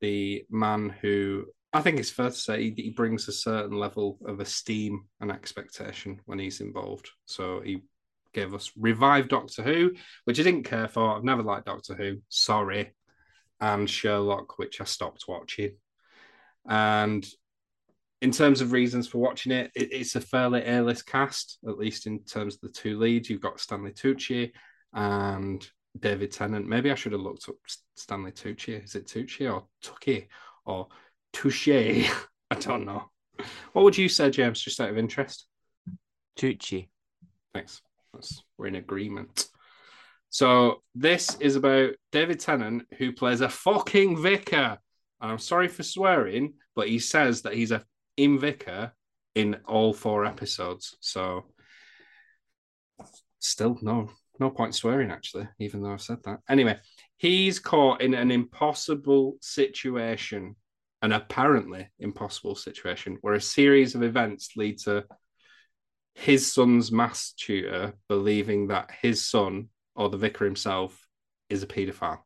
the 0.00 0.46
man 0.48 0.88
who 0.88 1.44
I 1.76 1.82
think 1.82 1.98
it's 1.98 2.10
fair 2.10 2.30
to 2.30 2.34
say 2.34 2.72
he 2.74 2.90
brings 2.90 3.28
a 3.28 3.32
certain 3.32 3.76
level 3.76 4.18
of 4.26 4.40
esteem 4.40 5.04
and 5.20 5.30
expectation 5.30 6.20
when 6.24 6.38
he's 6.38 6.62
involved. 6.62 7.10
So 7.26 7.60
he 7.60 7.82
gave 8.32 8.54
us 8.54 8.72
revived 8.78 9.28
Doctor 9.28 9.62
Who, 9.62 9.92
which 10.24 10.40
I 10.40 10.42
didn't 10.42 10.62
care 10.62 10.88
for. 10.88 11.14
I've 11.14 11.24
never 11.24 11.42
liked 11.42 11.66
Doctor 11.66 11.94
Who. 11.94 12.22
Sorry. 12.30 12.94
And 13.60 13.88
Sherlock, 13.90 14.58
which 14.58 14.80
I 14.80 14.84
stopped 14.84 15.24
watching. 15.28 15.76
And 16.66 17.26
in 18.22 18.30
terms 18.30 18.62
of 18.62 18.72
reasons 18.72 19.06
for 19.06 19.18
watching 19.18 19.52
it, 19.52 19.70
it 19.74 19.92
it's 19.92 20.16
a 20.16 20.20
fairly 20.22 20.62
A-list 20.66 21.06
cast, 21.06 21.58
at 21.68 21.76
least 21.76 22.06
in 22.06 22.24
terms 22.24 22.54
of 22.54 22.62
the 22.62 22.70
two 22.70 22.98
leads. 22.98 23.28
You've 23.28 23.42
got 23.42 23.60
Stanley 23.60 23.92
Tucci 23.92 24.50
and 24.94 25.66
David 26.00 26.32
Tennant. 26.32 26.66
Maybe 26.66 26.90
I 26.90 26.94
should 26.94 27.12
have 27.12 27.20
looked 27.20 27.50
up 27.50 27.56
Stanley 27.96 28.32
Tucci. 28.32 28.82
Is 28.82 28.94
it 28.94 29.06
Tucci 29.06 29.52
or 29.52 29.66
Tucci 29.84 30.28
or 30.64 30.88
touche. 31.36 31.68
I 32.50 32.54
don't 32.58 32.84
know. 32.84 33.10
What 33.72 33.82
would 33.82 33.98
you 33.98 34.08
say, 34.08 34.30
James, 34.30 34.60
just 34.60 34.80
out 34.80 34.88
of 34.90 34.98
interest? 34.98 35.46
Tucci. 36.38 36.88
Thanks. 37.52 37.82
That's, 38.12 38.42
we're 38.56 38.68
in 38.68 38.76
agreement. 38.76 39.48
So 40.30 40.82
this 40.94 41.36
is 41.40 41.56
about 41.56 41.90
David 42.12 42.40
Tennant, 42.40 42.84
who 42.98 43.12
plays 43.12 43.40
a 43.40 43.48
fucking 43.48 44.20
vicar. 44.22 44.78
And 45.20 45.32
I'm 45.32 45.38
sorry 45.38 45.68
for 45.68 45.82
swearing, 45.82 46.54
but 46.74 46.88
he 46.88 46.98
says 46.98 47.42
that 47.42 47.54
he's 47.54 47.72
a 47.72 47.84
in 48.16 48.38
vicar 48.38 48.92
in 49.34 49.58
all 49.66 49.92
four 49.92 50.24
episodes. 50.24 50.96
So 51.00 51.44
still 53.38 53.78
no 53.82 54.10
no 54.40 54.50
point 54.50 54.74
swearing 54.74 55.10
actually, 55.10 55.48
even 55.58 55.82
though 55.82 55.92
I've 55.92 56.02
said 56.02 56.18
that. 56.24 56.40
Anyway, 56.48 56.78
he's 57.16 57.58
caught 57.58 58.00
in 58.00 58.14
an 58.14 58.30
impossible 58.30 59.36
situation 59.40 60.56
an 61.02 61.12
apparently 61.12 61.88
impossible 61.98 62.54
situation 62.54 63.18
where 63.20 63.34
a 63.34 63.40
series 63.40 63.94
of 63.94 64.02
events 64.02 64.56
lead 64.56 64.78
to 64.78 65.04
his 66.14 66.50
son's 66.52 66.90
mass 66.90 67.32
tutor 67.32 67.92
believing 68.08 68.68
that 68.68 68.90
his 69.02 69.28
son 69.28 69.68
or 69.94 70.08
the 70.08 70.16
vicar 70.16 70.44
himself 70.44 71.06
is 71.50 71.62
a 71.62 71.66
paedophile. 71.66 72.20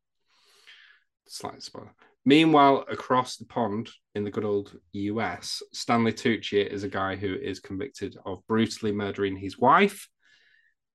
Slight 1.26 1.62
spoiler. 1.62 1.94
Meanwhile, 2.24 2.84
across 2.90 3.36
the 3.36 3.46
pond 3.46 3.90
in 4.14 4.24
the 4.24 4.30
good 4.30 4.44
old 4.44 4.76
US, 4.92 5.62
Stanley 5.72 6.12
Tucci 6.12 6.64
is 6.66 6.84
a 6.84 6.88
guy 6.88 7.16
who 7.16 7.34
is 7.34 7.60
convicted 7.60 8.16
of 8.26 8.46
brutally 8.46 8.92
murdering 8.92 9.36
his 9.36 9.58
wife. 9.58 10.08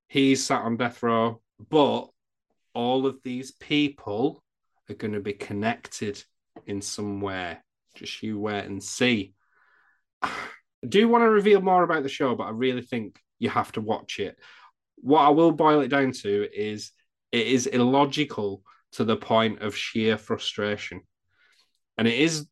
He's 0.08 0.44
sat 0.44 0.62
on 0.62 0.78
death 0.78 1.02
row, 1.02 1.42
but 1.70 2.08
all 2.74 3.08
of 3.08 3.18
these 3.24 3.52
people 3.54 4.44
are 4.90 4.96
going 4.96 5.14
to 5.14 5.20
be 5.20 5.34
connected 5.34 6.24
in 6.65 6.82
some 6.82 7.22
way. 7.22 7.58
Just 7.96 8.22
you 8.24 8.39
wait 8.39 8.65
and 8.65 8.84
see. 8.84 9.34
I 10.22 10.30
do 10.88 11.08
want 11.08 11.24
to 11.24 11.30
reveal 11.30 11.62
more 11.62 11.84
about 11.84 12.04
the 12.04 12.10
show, 12.10 12.36
but 12.36 12.46
I 12.46 12.52
really 12.52 12.82
think 12.82 13.20
you 13.39 13.50
have 13.50 13.72
to 13.74 13.82
watch 13.82 14.20
it. 14.20 14.38
What 14.98 15.22
I 15.22 15.30
will 15.30 15.52
boil 15.52 15.82
it 15.82 15.89
down 15.89 16.12
to 16.12 16.50
is 16.54 16.91
it 17.32 17.48
is 17.48 17.68
illogical 17.68 18.63
to 18.94 19.04
the 19.04 19.18
point 19.18 19.62
of 19.62 19.76
sheer 19.76 20.18
frustration. 20.18 21.02
And 21.98 22.08
it 22.08 22.20
is 22.20 22.48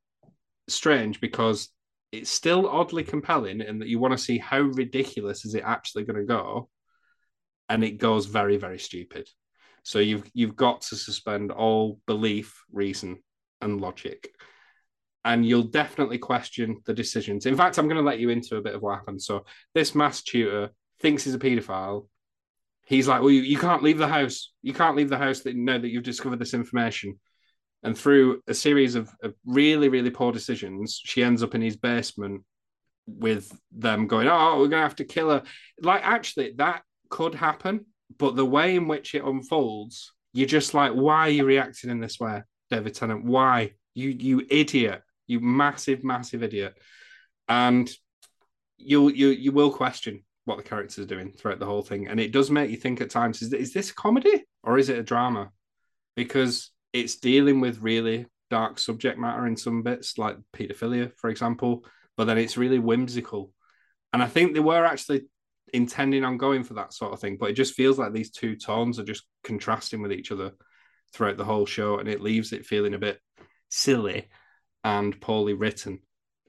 strange 0.68 1.20
because 1.20 1.70
it's 2.12 2.30
still 2.30 2.70
oddly 2.70 3.04
compelling 3.04 3.60
in 3.60 3.80
that 3.80 3.88
you 3.88 4.00
want 4.00 4.12
to 4.12 4.24
see 4.24 4.38
how 4.38 4.60
ridiculous 4.60 5.46
is 5.46 5.56
it 5.56 5.63
actually 5.66 6.04
going 6.04 6.20
to 6.20 6.26
go 6.26 6.70
and 7.70 7.84
it 7.84 7.98
goes 7.98 8.28
very 8.28 8.58
very 8.58 8.80
stupid 8.80 9.28
so 9.84 10.00
you've 10.00 10.30
you've 10.34 10.56
got 10.56 10.82
to 10.82 10.96
suspend 10.96 11.52
all 11.52 12.00
belief 12.06 12.63
reason 12.72 13.18
and 13.63 13.82
logic. 13.82 14.30
And 15.26 15.45
you'll 15.45 15.63
definitely 15.63 16.17
question 16.17 16.82
the 16.86 16.93
decisions. 16.93 17.45
In 17.45 17.56
fact 17.56 17.78
i'm 17.78 17.88
going 17.88 17.97
to 17.97 18.04
let 18.04 18.19
you 18.19 18.30
into 18.30 18.58
a 18.58 18.62
bit 18.62 18.76
of 18.76 18.82
what 18.82 18.95
happened. 18.95 19.21
So 19.21 19.45
this 19.73 19.95
mass 19.95 20.21
tutor 20.21 20.71
thinks 20.99 21.23
he's 21.23 21.36
a 21.36 21.39
paedophile. 21.39 22.08
He's 22.86 23.08
like 23.08 23.21
well 23.21 23.32
you, 23.32 23.41
you 23.41 23.58
can't 23.58 23.84
leave 23.84 23.97
the 23.97 24.08
house. 24.08 24.52
You 24.62 24.73
can't 24.73 24.97
leave 24.97 25.10
the 25.10 25.17
house 25.17 25.41
that 25.41 25.56
know 25.56 25.78
that 25.78 25.89
you've 25.89 26.04
discovered 26.04 26.39
this 26.39 26.54
information. 26.54 27.19
And 27.84 27.97
through 27.97 28.41
a 28.47 28.54
series 28.54 28.95
of, 28.95 29.10
of 29.21 29.36
really, 29.45 29.89
really 29.89 30.10
poor 30.10 30.32
decisions, 30.32 31.02
she 31.04 31.21
ends 31.21 31.43
up 31.43 31.54
in 31.54 31.62
his 31.62 31.76
basement 31.76 32.43
with 33.06 33.52
them 33.73 34.08
going, 34.08 34.28
Oh, 34.28 34.54
we're 34.54 34.69
going 34.69 34.82
to 34.82 34.88
have 34.88 34.95
to 34.97 35.06
kill 35.06 35.30
her. 35.30 35.43
Like, 35.82 36.02
actually, 36.04 36.54
that 36.58 36.84
could 37.10 37.36
happen. 37.36 37.86
But 38.17 38.36
the 38.36 38.45
way 38.45 38.76
in 38.76 38.88
which 38.88 39.15
it 39.15 39.23
unfolds, 39.23 40.13
you're 40.34 40.47
just 40.47 40.73
like, 40.73 40.93
Why 40.93 41.28
are 41.28 41.30
you 41.30 41.45
reacting 41.45 41.89
in 41.89 41.99
this 41.99 42.19
way, 42.19 42.43
David 42.74 42.96
Tennant? 42.96 43.26
Why? 43.26 43.74
You, 43.94 44.10
you 44.10 44.46
idiot. 44.50 45.04
You 45.28 45.40
massive, 45.40 46.04
massive 46.04 46.44
idiot. 46.44 46.78
And 47.48 47.90
you 48.78 49.10
you 49.10 49.30
you 49.30 49.52
will 49.52 49.72
question 49.72 50.24
what 50.46 50.58
the 50.58 50.64
characters 50.64 51.00
are 51.00 51.08
doing 51.08 51.32
throughout 51.32 51.60
the 51.60 51.66
whole 51.66 51.82
thing, 51.82 52.08
and 52.08 52.20
it 52.20 52.32
does 52.32 52.52
make 52.52 52.70
you 52.70 52.78
think 52.78 53.02
at 53.02 53.10
times: 53.10 53.42
is, 53.42 53.54
is 53.54 53.74
this 53.74 53.92
comedy 53.92 54.44
or 54.64 54.78
is 54.78 54.90
it 54.90 55.00
a 55.00 55.04
drama? 55.04 55.52
Because 56.16 56.72
it's 56.92 57.16
dealing 57.16 57.60
with 57.60 57.82
really 57.82 58.28
dark 58.50 58.78
subject 58.78 59.18
matter 59.18 59.48
in 59.48 59.58
some 59.58 59.82
bits, 59.82 60.18
like 60.18 60.38
paedophilia, 60.56 61.12
for 61.18 61.30
example, 61.30 61.86
but 62.18 62.26
then 62.26 62.38
it's 62.38 62.58
really 62.58 62.80
whimsical. 62.80 63.52
And 64.12 64.22
I 64.22 64.28
think 64.28 64.54
they 64.54 64.60
were 64.60 64.86
actually 64.86 65.24
intending 65.74 66.24
on 66.24 66.38
going 66.38 66.64
for 66.64 66.76
that 66.76 66.94
sort 66.94 67.14
of 67.14 67.20
thing, 67.20 67.38
but 67.38 67.50
it 67.50 67.54
just 67.54 67.74
feels 67.74 67.98
like 67.98 68.14
these 68.14 68.30
two 68.30 68.56
tones 68.56 69.00
are 69.00 69.04
just 69.04 69.24
contrasting 69.44 70.04
with 70.04 70.12
each 70.12 70.32
other 70.32 70.52
throughout 71.13 71.38
the 71.38 71.45
whole 71.45 71.65
show, 71.65 71.99
and 71.99 72.10
it 72.10 72.21
leaves 72.21 72.54
it 72.54 72.65
feeling 72.65 72.93
a 72.93 72.99
bit 72.99 73.19
silly 73.69 74.30
and 74.84 75.19
poorly 75.21 75.54
written. 75.54 75.99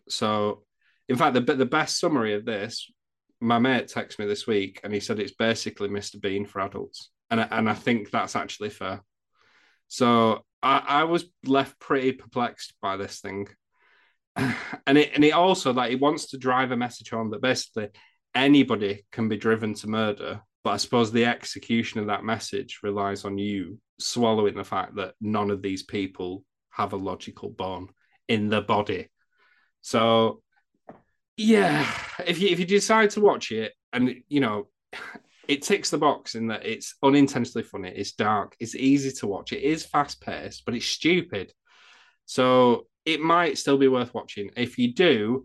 So, 0.08 0.64
in 1.08 1.16
fact, 1.16 1.34
the 1.34 1.40
the 1.40 1.66
best 1.66 1.98
summary 1.98 2.34
of 2.34 2.44
this, 2.44 2.90
my 3.40 3.58
mate 3.58 3.88
texted 3.88 4.18
me 4.18 4.26
this 4.26 4.46
week, 4.46 4.80
and 4.84 4.92
he 4.92 5.00
said 5.00 5.18
it's 5.18 5.34
basically 5.34 5.88
Mr. 5.88 6.20
Bean 6.20 6.46
for 6.46 6.60
adults, 6.60 7.10
and 7.30 7.40
and 7.40 7.68
I 7.68 7.74
think 7.74 8.10
that's 8.10 8.36
actually 8.36 8.70
fair. 8.70 9.02
So 9.88 10.44
I, 10.62 10.78
I 10.78 11.04
was 11.04 11.26
left 11.44 11.78
pretty 11.78 12.12
perplexed 12.12 12.74
by 12.80 12.96
this 12.96 13.20
thing. 13.20 13.48
And 14.86 14.98
it 14.98 15.12
and 15.14 15.24
it 15.24 15.30
also 15.30 15.72
like 15.72 15.92
it 15.92 16.00
wants 16.00 16.26
to 16.30 16.36
drive 16.36 16.70
a 16.70 16.76
message 16.76 17.08
home 17.08 17.30
that 17.30 17.40
basically 17.40 17.88
anybody 18.34 19.06
can 19.12 19.28
be 19.28 19.38
driven 19.38 19.72
to 19.74 19.86
murder. 19.86 20.42
But 20.64 20.70
I 20.70 20.76
suppose 20.78 21.12
the 21.12 21.26
execution 21.26 22.00
of 22.00 22.06
that 22.06 22.24
message 22.24 22.80
relies 22.82 23.24
on 23.26 23.36
you 23.36 23.78
swallowing 24.00 24.56
the 24.56 24.64
fact 24.64 24.96
that 24.96 25.14
none 25.20 25.50
of 25.50 25.62
these 25.62 25.82
people 25.82 26.42
have 26.70 26.94
a 26.94 26.96
logical 26.96 27.50
bone 27.50 27.88
in 28.28 28.48
the 28.48 28.62
body. 28.62 29.10
So 29.82 30.42
yeah, 31.36 31.86
if 32.26 32.40
you 32.40 32.48
if 32.48 32.58
you 32.58 32.66
decide 32.66 33.10
to 33.10 33.20
watch 33.20 33.52
it 33.52 33.72
and 33.92 34.14
you 34.28 34.40
know 34.40 34.68
it 35.48 35.62
ticks 35.62 35.90
the 35.90 35.98
box 35.98 36.34
in 36.34 36.48
that 36.48 36.64
it's 36.64 36.94
unintentionally 37.02 37.64
funny, 37.64 37.90
it's 37.94 38.12
dark, 38.12 38.56
it's 38.58 38.74
easy 38.74 39.10
to 39.10 39.26
watch, 39.26 39.52
it 39.52 39.62
is 39.62 39.84
fast 39.84 40.20
paced, 40.22 40.64
but 40.64 40.74
it's 40.74 40.86
stupid. 40.86 41.52
So 42.24 42.86
it 43.04 43.20
might 43.20 43.58
still 43.58 43.76
be 43.76 43.88
worth 43.88 44.14
watching. 44.14 44.50
If 44.56 44.78
you 44.78 44.94
do, 44.94 45.44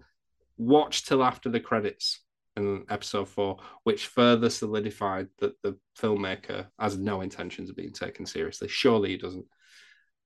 watch 0.57 1.05
till 1.05 1.21
after 1.21 1.49
the 1.49 1.59
credits 1.59 2.21
in 2.59 2.85
episode 2.89 3.29
four, 3.29 3.57
which 3.83 4.07
further 4.07 4.49
solidified 4.49 5.27
that 5.39 5.53
the 5.61 5.77
filmmaker 5.97 6.67
has 6.79 6.97
no 6.97 7.21
intentions 7.21 7.69
of 7.69 7.75
being 7.75 7.91
taken 7.91 8.25
seriously. 8.25 8.67
Surely 8.67 9.09
he 9.09 9.17
doesn't. 9.17 9.45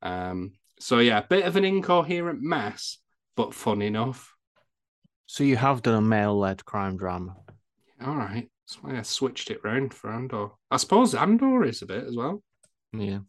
Um, 0.01 0.53
so 0.79 0.99
yeah, 0.99 1.19
a 1.19 1.27
bit 1.27 1.45
of 1.45 1.55
an 1.55 1.65
incoherent 1.65 2.41
mess, 2.41 2.97
but 3.35 3.53
fun 3.53 3.81
enough. 3.81 4.33
So 5.25 5.43
you 5.43 5.55
have 5.55 5.81
done 5.81 5.95
a 5.95 6.01
male-led 6.01 6.65
crime 6.65 6.97
drama. 6.97 7.37
All 8.05 8.15
right. 8.15 8.49
That's 8.67 8.83
why 8.83 8.97
I 8.97 9.01
switched 9.01 9.51
it 9.51 9.63
round 9.63 9.93
for 9.93 10.11
Andor. 10.11 10.49
I 10.71 10.77
suppose 10.77 11.15
Andor 11.15 11.63
is 11.63 11.81
a 11.81 11.85
bit 11.85 12.05
as 12.05 12.15
well. 12.15 12.43
Yeah. 12.91 13.19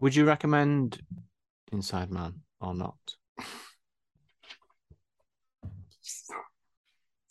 Would 0.00 0.14
you 0.14 0.24
recommend 0.24 1.00
Inside 1.70 2.10
Man 2.10 2.40
or 2.60 2.74
not? 2.74 2.98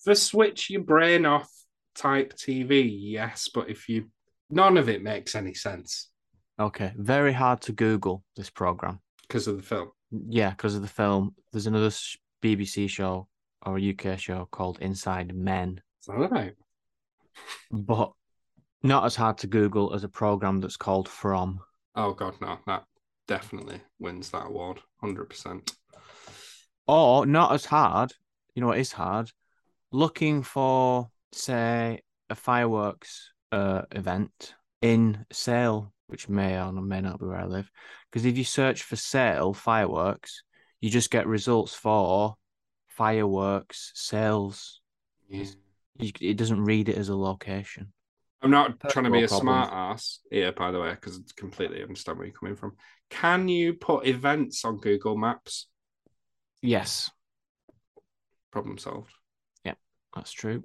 For 0.04 0.16
switch 0.16 0.70
your 0.70 0.82
brain 0.82 1.26
off 1.26 1.50
type 1.96 2.34
TV, 2.34 2.90
yes, 2.92 3.50
but 3.54 3.70
if 3.70 3.88
you 3.88 4.10
none 4.50 4.78
of 4.78 4.90
it 4.90 5.04
makes 5.04 5.36
any 5.36 5.54
sense. 5.54 6.10
Okay, 6.60 6.94
very 6.96 7.34
hard 7.34 7.62
to 7.62 7.72
Google 7.72 8.24
this 8.36 8.50
program 8.50 9.00
because 9.28 9.48
of 9.48 9.58
the 9.58 9.64
film. 9.64 9.92
Yeah, 10.12 10.50
because 10.52 10.76
of 10.76 10.82
the 10.82 10.88
film. 10.88 11.36
There's 11.52 11.68
another 11.68 11.92
BBC 12.44 12.90
show 12.90 13.28
or 13.66 13.78
a 13.78 13.90
UK 13.92 14.20
show 14.20 14.48
called 14.52 14.80
Inside 14.82 15.36
Men. 15.36 15.82
Is 16.02 16.08
that 16.08 16.32
right? 16.32 16.54
but 17.72 18.12
not 18.84 19.06
as 19.06 19.16
hard 19.16 19.38
to 19.40 19.48
Google 19.48 19.94
as 19.94 20.04
a 20.04 20.10
program 20.10 20.60
that's 20.60 20.78
called 20.78 21.08
From. 21.08 21.60
Oh 21.96 22.14
god, 22.14 22.36
no, 22.42 22.58
that 22.66 22.84
definitely 23.28 23.82
wins 24.00 24.32
that 24.32 24.48
award, 24.48 24.80
hundred 25.00 25.30
percent. 25.30 25.72
Or 26.88 27.26
not 27.26 27.54
as 27.54 27.66
hard. 27.66 28.12
You 28.56 28.62
know 28.62 28.68
what 28.68 28.80
is 28.80 28.92
hard? 28.92 29.32
Looking 29.92 30.44
for, 30.44 31.10
say, 31.32 32.02
a 32.30 32.36
fireworks 32.36 33.32
uh, 33.52 33.84
event 33.92 34.56
in 34.82 35.26
Sale, 35.32 35.94
which 36.08 36.30
may 36.30 36.60
or 36.60 36.72
may 36.72 37.02
not 37.02 37.20
be 37.20 37.26
where 37.26 37.38
I 37.38 37.46
live. 37.46 37.70
Because 38.10 38.26
if 38.26 38.38
you 38.38 38.44
search 38.44 38.84
for 38.84 38.96
Sale 38.96 39.54
fireworks, 39.54 40.44
you 40.80 40.90
just 40.90 41.12
get 41.12 41.28
results 41.28 41.74
for 41.74 42.36
fireworks 42.88 43.92
sales. 43.96 44.82
Yeah 45.30 45.46
it 46.02 46.38
doesn't 46.38 46.64
read 46.64 46.90
it 46.90 46.98
as 46.98 47.10
a 47.10 47.16
location. 47.16 47.92
I'm 48.42 48.52
not 48.52 48.80
That's 48.80 48.94
trying 48.94 49.06
to 49.06 49.12
be 49.12 49.24
a 49.24 49.28
smart 49.28 49.72
ass 49.72 50.20
here, 50.32 50.52
by 50.52 50.72
the 50.72 50.80
way, 50.80 50.92
because 50.92 51.18
I 51.18 51.22
completely 51.38 51.82
understand 51.82 52.18
where 52.18 52.26
you're 52.26 52.36
coming 52.36 52.56
from. 52.56 52.76
Can 53.10 53.48
you 53.48 53.76
put 53.76 54.08
events 54.08 54.66
on 54.66 54.78
Google 54.78 55.16
Maps? 55.16 55.68
Yes. 56.62 57.12
Problem 58.52 58.80
solved. 58.80 59.14
That's 60.16 60.32
true. 60.32 60.64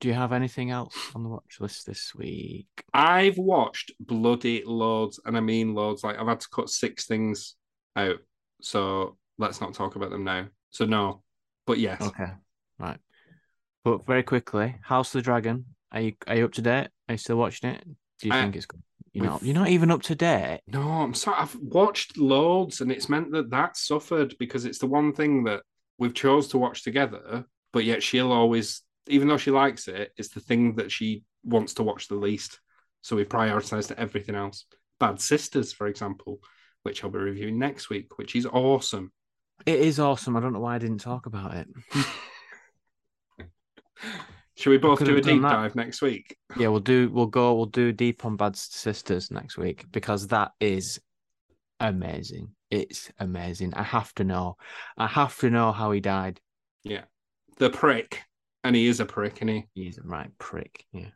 Do 0.00 0.08
you 0.08 0.14
have 0.14 0.32
anything 0.32 0.70
else 0.70 0.94
on 1.14 1.22
the 1.22 1.28
watch 1.28 1.58
list 1.60 1.86
this 1.86 2.14
week? 2.14 2.66
I've 2.92 3.38
watched 3.38 3.92
bloody 4.00 4.62
loads, 4.64 5.20
and 5.24 5.36
I 5.36 5.40
mean 5.40 5.74
loads. 5.74 6.04
Like 6.04 6.18
I've 6.18 6.26
had 6.26 6.40
to 6.40 6.48
cut 6.52 6.68
six 6.68 7.06
things 7.06 7.56
out, 7.96 8.18
so 8.60 9.16
let's 9.38 9.60
not 9.60 9.74
talk 9.74 9.96
about 9.96 10.10
them 10.10 10.24
now. 10.24 10.46
So 10.70 10.84
no, 10.84 11.22
but 11.66 11.78
yes. 11.78 12.02
Okay, 12.02 12.32
right. 12.78 12.98
But 13.84 14.04
very 14.06 14.22
quickly, 14.22 14.76
House 14.82 15.14
of 15.14 15.20
the 15.20 15.24
Dragon. 15.24 15.64
Are 15.92 16.00
you 16.00 16.12
are 16.26 16.36
you 16.36 16.44
up 16.44 16.52
to 16.52 16.62
date? 16.62 16.88
Are 17.08 17.12
you 17.12 17.18
still 17.18 17.36
watching 17.36 17.70
it? 17.70 17.84
Do 18.20 18.28
you 18.28 18.34
I, 18.34 18.42
think 18.42 18.56
it's 18.56 18.66
good? 18.66 18.82
You're 19.12 19.26
not. 19.26 19.42
You're 19.42 19.54
not 19.54 19.68
even 19.68 19.90
up 19.92 20.02
to 20.02 20.16
date. 20.16 20.60
No, 20.66 20.82
I'm 20.82 21.14
sorry. 21.14 21.36
I've 21.38 21.56
watched 21.56 22.18
loads, 22.18 22.80
and 22.80 22.90
it's 22.90 23.08
meant 23.08 23.30
that 23.32 23.50
that 23.50 23.76
suffered 23.76 24.34
because 24.38 24.64
it's 24.64 24.78
the 24.78 24.86
one 24.86 25.12
thing 25.12 25.44
that 25.44 25.62
we've 25.98 26.14
chose 26.14 26.48
to 26.48 26.58
watch 26.58 26.82
together. 26.82 27.46
But 27.74 27.84
yet 27.84 28.02
she'll 28.02 28.32
always, 28.32 28.82
even 29.08 29.26
though 29.28 29.36
she 29.36 29.50
likes 29.50 29.88
it, 29.88 30.12
it's 30.16 30.28
the 30.28 30.40
thing 30.40 30.76
that 30.76 30.92
she 30.92 31.24
wants 31.42 31.74
to 31.74 31.82
watch 31.82 32.06
the 32.06 32.14
least. 32.14 32.60
So 33.02 33.16
we 33.16 33.24
prioritized 33.24 33.92
everything 33.98 34.36
else. 34.36 34.64
Bad 35.00 35.20
Sisters, 35.20 35.72
for 35.72 35.88
example, 35.88 36.38
which 36.84 37.02
I'll 37.02 37.10
be 37.10 37.18
reviewing 37.18 37.58
next 37.58 37.90
week, 37.90 38.16
which 38.16 38.36
is 38.36 38.46
awesome. 38.46 39.12
It 39.66 39.80
is 39.80 39.98
awesome. 39.98 40.36
I 40.36 40.40
don't 40.40 40.52
know 40.52 40.60
why 40.60 40.76
I 40.76 40.78
didn't 40.78 41.00
talk 41.00 41.26
about 41.26 41.54
it. 41.54 41.68
Should 44.56 44.70
we 44.70 44.78
both 44.78 45.04
do 45.04 45.16
a 45.16 45.20
deep 45.20 45.42
dive 45.42 45.74
next 45.74 46.00
week? 46.00 46.36
Yeah, 46.56 46.68
we'll 46.68 46.78
do. 46.78 47.10
We'll 47.10 47.26
go. 47.26 47.54
We'll 47.54 47.66
do 47.66 47.90
deep 47.90 48.24
on 48.24 48.36
Bad 48.36 48.54
Sisters 48.54 49.32
next 49.32 49.58
week 49.58 49.84
because 49.90 50.28
that 50.28 50.52
is 50.60 51.00
amazing. 51.80 52.50
It's 52.70 53.10
amazing. 53.18 53.74
I 53.74 53.82
have 53.82 54.14
to 54.14 54.22
know. 54.22 54.58
I 54.96 55.08
have 55.08 55.36
to 55.38 55.50
know 55.50 55.72
how 55.72 55.90
he 55.90 55.98
died. 55.98 56.40
Yeah, 56.84 57.02
the 57.58 57.70
prick, 57.70 58.22
and 58.62 58.74
he 58.76 58.86
is 58.86 59.00
a 59.00 59.04
prick, 59.04 59.40
and 59.40 59.50
he? 59.50 59.66
He's 59.74 59.98
a 59.98 60.02
right 60.02 60.30
prick. 60.38 60.84
Yeah. 60.92 61.10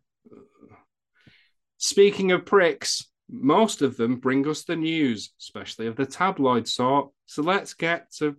Speaking 1.78 2.32
of 2.32 2.44
pricks, 2.44 3.04
Most 3.30 3.82
of 3.82 3.96
them 3.96 4.16
bring 4.16 4.48
us 4.48 4.64
the 4.64 4.76
news, 4.76 5.32
especially 5.38 5.86
of 5.86 5.96
the 5.96 6.06
tabloid 6.06 6.66
sort. 6.66 7.10
So 7.26 7.42
let's 7.42 7.74
get 7.74 8.10
to. 8.14 8.36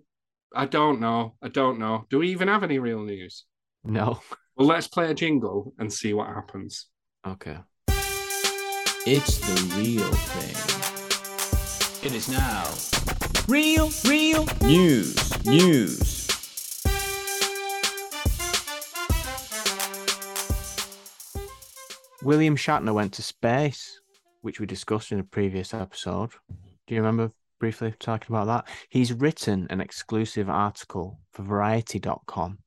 I 0.56 0.66
don't 0.66 1.00
know. 1.00 1.36
I 1.44 1.50
don't 1.50 1.78
know. 1.78 2.06
Do 2.10 2.20
we 2.20 2.30
even 2.30 2.48
have 2.48 2.64
any 2.64 2.80
real 2.80 3.04
news? 3.04 3.46
No. 3.84 4.20
Well, 4.56 4.68
let's 4.68 4.88
play 4.88 5.12
a 5.12 5.14
jingle 5.14 5.74
and 5.78 5.94
see 5.94 6.14
what 6.14 6.28
happens. 6.28 6.88
Okay. 7.26 7.58
It's 9.06 9.38
the 9.38 9.76
real 9.78 10.12
thing. 10.12 10.56
It 12.06 12.16
is 12.16 12.28
now. 12.30 12.66
Real, 13.48 13.92
real 14.06 14.48
news, 14.62 15.46
news. 15.46 16.19
William 22.22 22.58
Shatner 22.58 22.94
went 22.94 23.14
to 23.14 23.24
space, 23.24 24.02
which 24.42 24.60
we 24.60 24.66
discussed 24.66 25.14
in 25.14 25.20
a 25.20 25.24
previous 25.24 25.74
episode. 25.74 26.32
Do 26.86 26.96
you 26.96 26.98
remember 26.98 27.32
briefly 27.60 27.94
talking 27.98 28.36
about 28.36 28.48
that? 28.48 28.74
He's 28.90 29.14
written 29.14 29.68
an 29.70 29.80
exclusive 29.80 30.50
article 30.50 31.20
for 31.32 31.44
Variety.com 31.44 32.58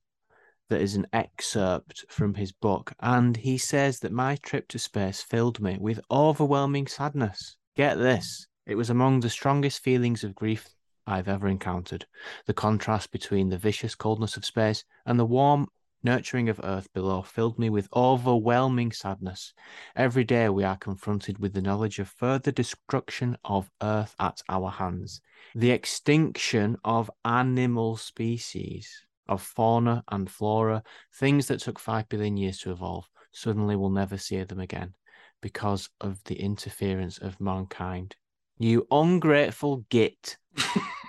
that 0.71 0.81
is 0.81 0.95
an 0.95 1.07
excerpt 1.13 2.07
from 2.09 2.33
his 2.33 2.51
book, 2.51 2.95
and 3.01 3.37
he 3.37 3.59
says 3.59 4.01
that 4.01 4.11
my 4.11 4.37
trip 4.37 4.69
to 4.69 4.79
space 4.79 5.21
filled 5.21 5.61
me 5.61 5.77
with 5.79 6.01
overwhelming 6.11 6.87
sadness. 6.87 7.57
Get 7.77 7.99
this, 7.99 8.47
it 8.67 8.77
was 8.77 8.89
among 8.89 9.21
the 9.21 9.29
strongest 9.29 9.83
feelings 9.83 10.25
of 10.25 10.35
grief 10.35 10.67
I've 11.07 11.29
ever 11.29 11.47
encountered. 11.47 12.07
The 12.47 12.55
contrast 12.55 13.11
between 13.11 13.51
the 13.51 13.59
vicious 13.59 13.95
coldness 13.95 14.39
of 14.39 14.47
space 14.47 14.85
and 15.05 15.21
the 15.21 15.27
warm 15.27 15.69
nurturing 16.05 16.49
of 16.49 16.61
earth 16.63 16.93
below 16.93 17.23
filled 17.23 17.59
me 17.59 17.71
with 17.71 17.89
overwhelming 17.95 18.93
sadness. 18.93 19.55
Every 19.97 20.25
day 20.25 20.49
we 20.49 20.65
are 20.65 20.77
confronted 20.77 21.39
with 21.39 21.53
the 21.53 21.63
knowledge 21.63 21.99
of 21.99 22.09
further 22.09 22.51
destruction 22.51 23.37
of 23.45 23.71
earth 23.83 24.15
at 24.19 24.43
our 24.49 24.71
hands, 24.71 25.21
the 25.55 25.71
extinction 25.71 26.77
of 26.85 27.11
animal 27.25 27.97
species, 27.97 29.05
of 29.29 29.43
fauna 29.43 30.05
and 30.09 30.31
flora, 30.31 30.83
things 31.15 31.47
that 31.49 31.61
took 31.61 31.79
5 31.79 32.09
billion 32.09 32.37
years 32.37 32.59
to 32.59 32.73
evolve. 32.73 33.09
Suddenly 33.33 33.77
we'll 33.77 33.91
never 33.91 34.19
see 34.19 34.43
them 34.43 34.61
again 34.61 34.95
because 35.41 35.89
of 36.01 36.23
the 36.25 36.37
interference 36.37 37.19
of 37.19 37.41
mankind. 37.41 38.17
You 38.59 38.87
ungrateful 38.91 39.85
git. 39.89 40.37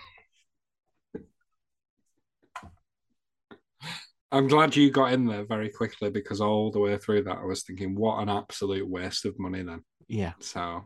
I'm 4.34 4.48
glad 4.48 4.76
you 4.76 4.90
got 4.90 5.14
in 5.14 5.28
there 5.28 5.46
very 5.46 5.70
quickly 5.70 6.10
because 6.10 6.42
all 6.42 6.72
the 6.72 6.80
way 6.80 6.98
through 6.98 7.24
that, 7.24 7.38
I 7.38 7.46
was 7.46 7.62
thinking, 7.62 7.94
what 7.94 8.20
an 8.20 8.30
absolute 8.30 8.88
waste 8.88 9.26
of 9.26 9.38
money 9.38 9.62
then. 9.62 9.84
Yeah. 10.08 10.34
So, 10.40 10.86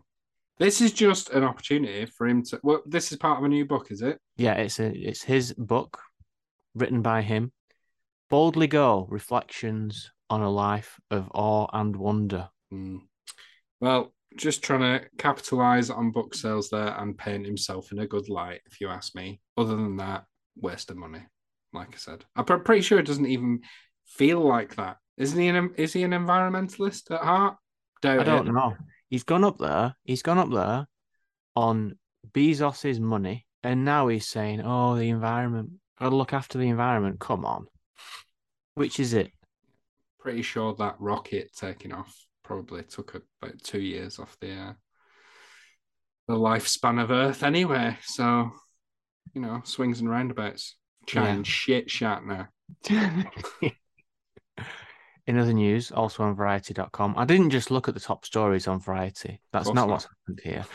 this 0.59 0.81
is 0.81 0.91
just 0.91 1.29
an 1.29 1.45
opportunity 1.45 2.05
for 2.05 2.27
him 2.27 2.43
to. 2.43 2.59
Well, 2.61 2.81
this 2.85 3.11
is 3.11 3.17
part 3.17 3.39
of 3.39 3.45
a 3.45 3.47
new 3.47 3.65
book, 3.65 3.89
is 3.89 4.01
it? 4.01 4.19
Yeah, 4.35 4.55
it's 4.55 4.79
a 4.79 4.91
it's 4.91 5.23
his 5.23 5.53
book 5.53 6.01
written 6.75 7.01
by 7.01 7.21
him. 7.21 7.53
Boldly 8.29 8.67
Go 8.67 9.07
Reflections 9.09 10.11
on 10.29 10.41
a 10.41 10.49
Life 10.49 10.99
of 11.09 11.31
Awe 11.33 11.67
and 11.71 11.95
Wonder. 11.95 12.49
Mm. 12.73 12.99
Well, 13.79 14.13
just 14.35 14.61
trying 14.61 14.81
to 14.81 15.07
capitalize 15.17 15.89
on 15.89 16.11
book 16.11 16.35
sales 16.35 16.69
there 16.69 16.93
and 16.99 17.17
paint 17.17 17.45
himself 17.45 17.93
in 17.93 17.99
a 17.99 18.07
good 18.07 18.27
light, 18.27 18.59
if 18.65 18.81
you 18.81 18.89
ask 18.89 19.15
me. 19.15 19.39
Other 19.55 19.77
than 19.77 19.95
that, 19.97 20.25
waste 20.57 20.91
of 20.91 20.97
money. 20.97 21.21
Like 21.73 21.93
I 21.93 21.97
said, 21.97 22.25
I'm 22.35 22.45
pretty 22.45 22.81
sure 22.81 22.99
it 22.99 23.05
doesn't 23.05 23.25
even 23.25 23.61
feel 24.05 24.39
like 24.39 24.75
that. 24.75 24.97
Isn't 25.17 25.39
he 25.39 25.47
an 25.47 25.73
is 25.77 25.93
he 25.93 26.03
an 26.03 26.11
environmentalist 26.11 27.11
at 27.11 27.21
heart? 27.21 27.57
Doubt 28.01 28.19
I 28.19 28.23
don't 28.23 28.47
it. 28.47 28.53
know. 28.53 28.75
He's 29.09 29.23
gone 29.23 29.43
up 29.43 29.57
there. 29.57 29.95
He's 30.03 30.21
gone 30.21 30.37
up 30.37 30.51
there 30.51 30.87
on 31.55 31.97
Bezos's 32.31 32.99
money, 32.99 33.45
and 33.63 33.83
now 33.83 34.07
he's 34.07 34.27
saying, 34.27 34.61
"Oh, 34.63 34.95
the 34.95 35.09
environment. 35.09 35.71
I'll 35.99 36.11
look 36.11 36.33
after 36.33 36.57
the 36.57 36.69
environment." 36.69 37.19
Come 37.19 37.45
on, 37.45 37.67
which 38.75 38.99
is 38.99 39.13
it? 39.13 39.31
Pretty 40.19 40.41
sure 40.41 40.75
that 40.75 40.95
rocket 40.99 41.51
taking 41.55 41.93
off 41.93 42.15
probably 42.43 42.83
took 42.83 43.15
about 43.41 43.61
two 43.63 43.81
years 43.81 44.19
off 44.19 44.37
the 44.39 44.53
uh, 44.53 44.73
the 46.27 46.35
lifespan 46.35 47.01
of 47.01 47.11
Earth 47.11 47.43
anyway. 47.43 47.97
So, 48.03 48.51
you 49.33 49.41
know, 49.41 49.61
swings 49.63 49.99
and 49.99 50.09
roundabouts. 50.09 50.75
Chatting 51.07 51.37
yeah. 51.37 51.43
shit 51.43 51.87
Shatner. 51.87 52.49
In 55.27 55.37
other 55.37 55.53
news, 55.53 55.91
also 55.91 56.23
on 56.23 56.35
Variety.com, 56.35 57.15
I 57.17 57.25
didn't 57.25 57.49
just 57.49 57.69
look 57.69 57.89
at 57.89 57.93
the 57.93 57.99
top 57.99 58.25
stories 58.25 58.67
on 58.67 58.79
Variety. 58.79 59.41
That's 59.51 59.67
not, 59.67 59.75
not, 59.75 59.89
what's 59.89 60.05
happened 60.05 60.39
here. 60.43 60.65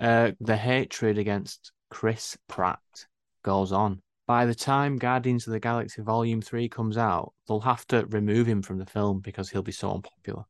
Uh, 0.00 0.30
the 0.40 0.56
hatred 0.56 1.18
against 1.18 1.72
Chris 1.90 2.36
Pratt 2.48 2.78
goes 3.42 3.72
on. 3.72 4.00
By 4.28 4.46
the 4.46 4.54
time 4.54 4.96
Guardians 4.96 5.46
of 5.46 5.52
the 5.52 5.60
Galaxy 5.60 6.02
Volume 6.02 6.40
3 6.40 6.68
comes 6.68 6.96
out, 6.96 7.32
they'll 7.48 7.60
have 7.60 7.86
to 7.88 8.06
remove 8.06 8.46
him 8.46 8.62
from 8.62 8.78
the 8.78 8.86
film 8.86 9.20
because 9.20 9.50
he'll 9.50 9.62
be 9.62 9.72
so 9.72 9.92
unpopular. 9.92 10.44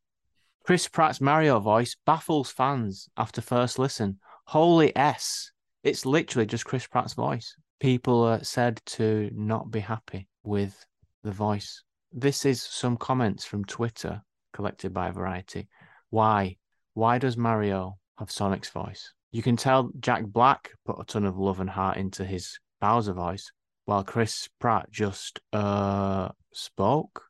Chris 0.64 0.88
Pratt's 0.88 1.20
Mario 1.20 1.58
voice 1.60 1.96
baffles 2.04 2.50
fans 2.50 3.08
after 3.16 3.40
first 3.40 3.78
listen. 3.78 4.18
Holy 4.46 4.94
S. 4.96 5.52
It's 5.82 6.04
literally 6.04 6.46
just 6.46 6.64
Chris 6.64 6.86
Pratt's 6.86 7.14
voice 7.14 7.54
people 7.80 8.22
are 8.22 8.42
said 8.44 8.80
to 8.86 9.30
not 9.34 9.70
be 9.70 9.80
happy 9.80 10.28
with 10.44 10.86
the 11.22 11.32
voice. 11.32 11.82
This 12.12 12.44
is 12.44 12.62
some 12.62 12.96
comments 12.96 13.44
from 13.44 13.64
Twitter 13.64 14.22
collected 14.52 14.94
by 14.94 15.10
Variety. 15.10 15.68
Why? 16.10 16.56
Why 16.94 17.18
does 17.18 17.36
Mario 17.36 17.98
have 18.18 18.30
Sonic's 18.30 18.70
voice? 18.70 19.12
You 19.32 19.42
can 19.42 19.56
tell 19.56 19.90
Jack 20.00 20.24
Black 20.24 20.70
put 20.86 20.98
a 20.98 21.04
ton 21.04 21.24
of 21.24 21.36
love 21.36 21.60
and 21.60 21.68
heart 21.68 21.98
into 21.98 22.24
his 22.24 22.58
Bowser 22.80 23.12
voice, 23.12 23.52
while 23.84 24.04
Chris 24.04 24.48
Pratt 24.60 24.90
just 24.90 25.40
uh 25.52 26.28
spoke. 26.52 27.24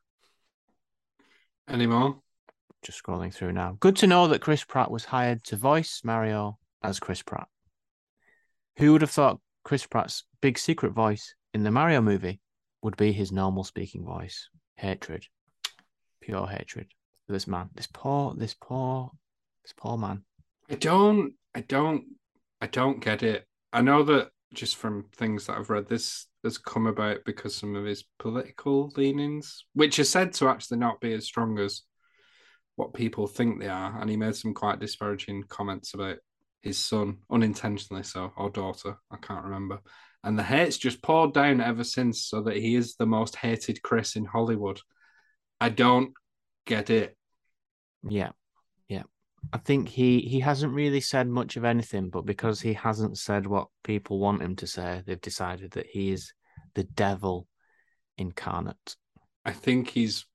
Any 1.67 1.87
more? 1.87 2.21
Just 2.81 3.03
scrolling 3.03 3.33
through 3.33 3.51
now. 3.51 3.75
Good 3.79 3.97
to 3.97 4.07
know 4.07 4.27
that 4.27 4.41
Chris 4.41 4.63
Pratt 4.63 4.89
was 4.89 5.05
hired 5.05 5.43
to 5.45 5.57
voice 5.57 6.01
Mario 6.03 6.57
as 6.81 6.99
Chris 6.99 7.21
Pratt. 7.21 7.47
Who 8.77 8.93
would 8.93 9.01
have 9.01 9.11
thought 9.11 9.39
Chris 9.67 9.85
Pratt's 9.85 10.23
big 10.41 10.57
secret 10.57 10.93
voice 10.93 11.35
in 11.53 11.61
the 11.61 11.71
Mario 11.71 11.99
movie 11.99 12.39
would 12.83 12.95
be 12.95 13.11
his 13.11 13.33
normal 13.33 13.65
speaking 13.65 14.05
voice. 14.05 14.47
Hatred, 14.77 15.25
pure 16.21 16.47
hatred 16.47 16.87
for 17.25 17.33
this 17.33 17.47
man. 17.47 17.69
This 17.75 17.89
poor, 17.91 18.33
this 18.33 18.53
poor, 18.53 19.11
this 19.65 19.73
poor 19.75 19.97
man. 19.97 20.23
I 20.69 20.75
don't, 20.75 21.33
I 21.53 21.59
don't, 21.59 22.05
I 22.61 22.67
don't 22.67 23.03
get 23.03 23.23
it. 23.23 23.45
I 23.73 23.81
know 23.81 24.03
that 24.03 24.29
just 24.53 24.77
from 24.77 25.09
things 25.17 25.47
that 25.47 25.57
I've 25.57 25.69
read, 25.69 25.89
this 25.89 26.27
has 26.45 26.57
come 26.57 26.87
about 26.87 27.25
because 27.25 27.53
some 27.53 27.75
of 27.75 27.83
his 27.83 28.05
political 28.19 28.93
leanings, 28.95 29.65
which 29.73 29.99
are 29.99 30.05
said 30.05 30.31
to 30.35 30.47
actually 30.47 30.77
not 30.77 31.01
be 31.01 31.11
as 31.11 31.25
strong 31.25 31.59
as 31.59 31.81
what 32.77 32.93
people 32.93 33.27
think 33.27 33.59
they 33.59 33.67
are. 33.67 33.99
And 33.99 34.09
he 34.09 34.15
made 34.15 34.37
some 34.37 34.53
quite 34.53 34.79
disparaging 34.79 35.43
comments 35.49 35.93
about 35.93 36.19
his 36.61 36.77
son 36.77 37.17
unintentionally 37.31 38.03
so 38.03 38.31
or 38.35 38.49
daughter 38.49 38.97
i 39.11 39.17
can't 39.17 39.45
remember. 39.45 39.79
And 40.23 40.37
the 40.37 40.43
hate's 40.43 40.77
just 40.77 41.01
poured 41.01 41.33
down 41.33 41.61
ever 41.61 41.83
since 41.83 42.23
so 42.23 42.41
that 42.41 42.57
he 42.57 42.75
is 42.75 42.95
the 42.95 43.05
most 43.05 43.35
hated 43.35 43.81
chris 43.81 44.15
in 44.15 44.25
hollywood. 44.25 44.79
I 45.61 45.69
don't 45.69 46.11
get 46.65 46.89
it. 46.89 47.15
Yeah 48.07 48.31
yeah. 48.87 49.03
I 49.53 49.57
think 49.59 49.89
he 49.89 50.19
he 50.19 50.39
hasn't 50.39 50.73
really 50.73 51.01
said 51.01 51.27
much 51.27 51.55
of 51.57 51.63
anything 51.63 52.09
but 52.09 52.25
because 52.25 52.59
he 52.59 52.73
hasn't 52.73 53.17
said 53.17 53.47
what 53.47 53.67
people 53.83 54.19
want 54.19 54.41
him 54.41 54.55
to 54.57 54.67
say 54.67 55.01
they've 55.05 55.21
decided 55.21 55.71
that 55.71 55.87
he 55.87 56.11
is 56.11 56.33
the 56.75 56.83
devil 56.83 57.47
incarnate. 58.17 58.95
I 59.45 59.51
think 59.51 59.89
he's 59.89 60.25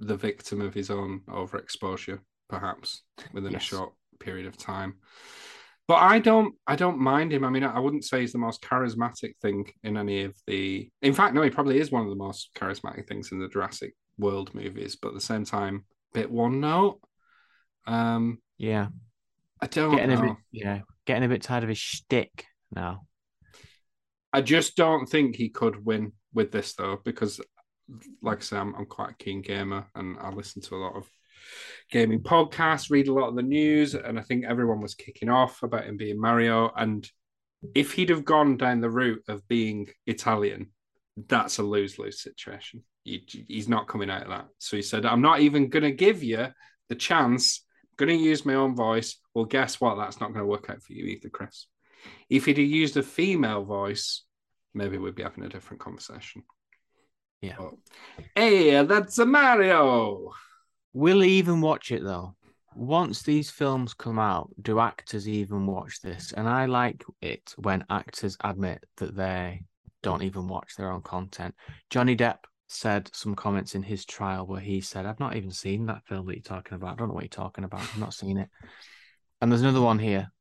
the 0.00 0.16
victim 0.16 0.60
of 0.60 0.74
his 0.74 0.90
own 0.90 1.22
overexposure 1.28 2.20
perhaps 2.48 3.02
within 3.32 3.52
yes. 3.52 3.62
a 3.62 3.64
short 3.64 3.92
period 4.20 4.46
of 4.46 4.56
time 4.56 4.94
but 5.88 5.96
I 5.96 6.18
don't 6.18 6.54
I 6.66 6.76
don't 6.76 6.98
mind 6.98 7.32
him. 7.32 7.44
I 7.44 7.50
mean, 7.50 7.64
I 7.64 7.80
wouldn't 7.80 8.04
say 8.04 8.20
he's 8.20 8.32
the 8.32 8.38
most 8.38 8.62
charismatic 8.62 9.32
thing 9.40 9.72
in 9.82 9.96
any 9.96 10.24
of 10.24 10.34
the 10.46 10.88
in 11.02 11.14
fact, 11.14 11.34
no, 11.34 11.42
he 11.42 11.50
probably 11.50 11.80
is 11.80 11.90
one 11.90 12.02
of 12.04 12.10
the 12.10 12.14
most 12.14 12.50
charismatic 12.54 13.08
things 13.08 13.32
in 13.32 13.40
the 13.40 13.48
Jurassic 13.48 13.94
World 14.18 14.54
movies, 14.54 14.96
but 15.00 15.08
at 15.08 15.14
the 15.14 15.20
same 15.20 15.44
time, 15.44 15.86
bit 16.12 16.30
one 16.30 16.60
note. 16.60 17.00
Um 17.86 18.38
yeah. 18.58 18.88
I 19.60 19.66
don't 19.66 19.96
getting 19.96 20.14
know. 20.14 20.22
A 20.22 20.26
bit, 20.28 20.36
yeah, 20.52 20.80
getting 21.06 21.24
a 21.24 21.28
bit 21.28 21.42
tired 21.42 21.64
of 21.64 21.68
his 21.70 21.78
shtick 21.78 22.44
now. 22.70 23.06
I 24.32 24.42
just 24.42 24.76
don't 24.76 25.08
think 25.08 25.34
he 25.34 25.48
could 25.48 25.84
win 25.84 26.12
with 26.34 26.52
this 26.52 26.74
though, 26.74 27.00
because 27.02 27.40
like 28.22 28.38
I 28.38 28.42
say, 28.42 28.56
I'm, 28.58 28.74
I'm 28.74 28.86
quite 28.86 29.10
a 29.10 29.14
keen 29.14 29.40
gamer 29.40 29.86
and 29.94 30.18
I 30.20 30.30
listen 30.30 30.60
to 30.62 30.76
a 30.76 30.82
lot 30.84 30.96
of 30.96 31.08
gaming 31.90 32.20
podcasts, 32.20 32.90
read 32.90 33.08
a 33.08 33.12
lot 33.12 33.28
of 33.28 33.36
the 33.36 33.42
news, 33.42 33.94
and 33.94 34.18
I 34.18 34.22
think 34.22 34.44
everyone 34.44 34.80
was 34.80 34.94
kicking 34.94 35.28
off 35.28 35.62
about 35.62 35.84
him 35.84 35.96
being 35.96 36.20
Mario. 36.20 36.70
And 36.76 37.08
if 37.74 37.92
he'd 37.92 38.10
have 38.10 38.24
gone 38.24 38.56
down 38.56 38.80
the 38.80 38.90
route 38.90 39.22
of 39.28 39.46
being 39.48 39.88
Italian, 40.06 40.70
that's 41.26 41.58
a 41.58 41.62
lose 41.62 41.98
lose 41.98 42.22
situation. 42.22 42.84
He, 43.04 43.24
he's 43.48 43.68
not 43.68 43.88
coming 43.88 44.10
out 44.10 44.22
of 44.22 44.28
that. 44.28 44.46
So 44.58 44.76
he 44.76 44.82
said, 44.82 45.06
I'm 45.06 45.22
not 45.22 45.40
even 45.40 45.68
going 45.68 45.82
to 45.82 45.92
give 45.92 46.22
you 46.22 46.48
the 46.88 46.94
chance 46.94 47.64
going 47.98 48.16
to 48.16 48.24
use 48.24 48.46
my 48.46 48.54
own 48.54 48.74
voice. 48.74 49.16
Well, 49.34 49.44
guess 49.44 49.80
what? 49.80 49.96
That's 49.96 50.20
not 50.20 50.32
going 50.32 50.44
to 50.44 50.46
work 50.46 50.70
out 50.70 50.82
for 50.82 50.92
you 50.92 51.04
either, 51.06 51.28
Chris. 51.28 51.66
If 52.30 52.46
he'd 52.46 52.58
have 52.58 52.66
used 52.66 52.96
a 52.96 53.02
female 53.02 53.64
voice, 53.64 54.24
maybe 54.72 54.98
we'd 54.98 55.16
be 55.16 55.24
having 55.24 55.44
a 55.44 55.48
different 55.48 55.80
conversation. 55.80 56.44
Yeah. 57.42 57.56
But, 57.58 57.74
hey, 58.34 58.84
that's 58.84 59.18
a 59.18 59.26
Mario. 59.26 60.30
Will 60.98 61.20
he 61.20 61.38
even 61.38 61.60
watch 61.60 61.92
it 61.92 62.02
though? 62.02 62.34
Once 62.74 63.22
these 63.22 63.50
films 63.50 63.94
come 63.94 64.18
out, 64.18 64.50
do 64.60 64.80
actors 64.80 65.28
even 65.28 65.64
watch 65.64 66.00
this? 66.02 66.32
And 66.32 66.48
I 66.48 66.66
like 66.66 67.04
it 67.22 67.54
when 67.56 67.84
actors 67.88 68.36
admit 68.42 68.84
that 68.96 69.14
they 69.14 69.62
don't 70.02 70.24
even 70.24 70.48
watch 70.48 70.74
their 70.74 70.90
own 70.90 71.02
content. 71.02 71.54
Johnny 71.88 72.16
Depp 72.16 72.38
said 72.66 73.08
some 73.14 73.36
comments 73.36 73.76
in 73.76 73.82
his 73.84 74.04
trial 74.04 74.44
where 74.44 74.60
he 74.60 74.80
said, 74.80 75.06
I've 75.06 75.20
not 75.20 75.36
even 75.36 75.52
seen 75.52 75.86
that 75.86 76.04
film 76.04 76.26
that 76.26 76.34
you're 76.34 76.42
talking 76.42 76.74
about. 76.74 76.94
I 76.94 76.96
don't 76.96 77.06
know 77.06 77.14
what 77.14 77.22
you're 77.22 77.28
talking 77.28 77.62
about. 77.62 77.78
I've 77.78 77.98
not 77.98 78.12
seen 78.12 78.36
it. 78.36 78.48
And 79.40 79.52
there's 79.52 79.62
another 79.62 79.80
one 79.80 80.00
here. 80.00 80.32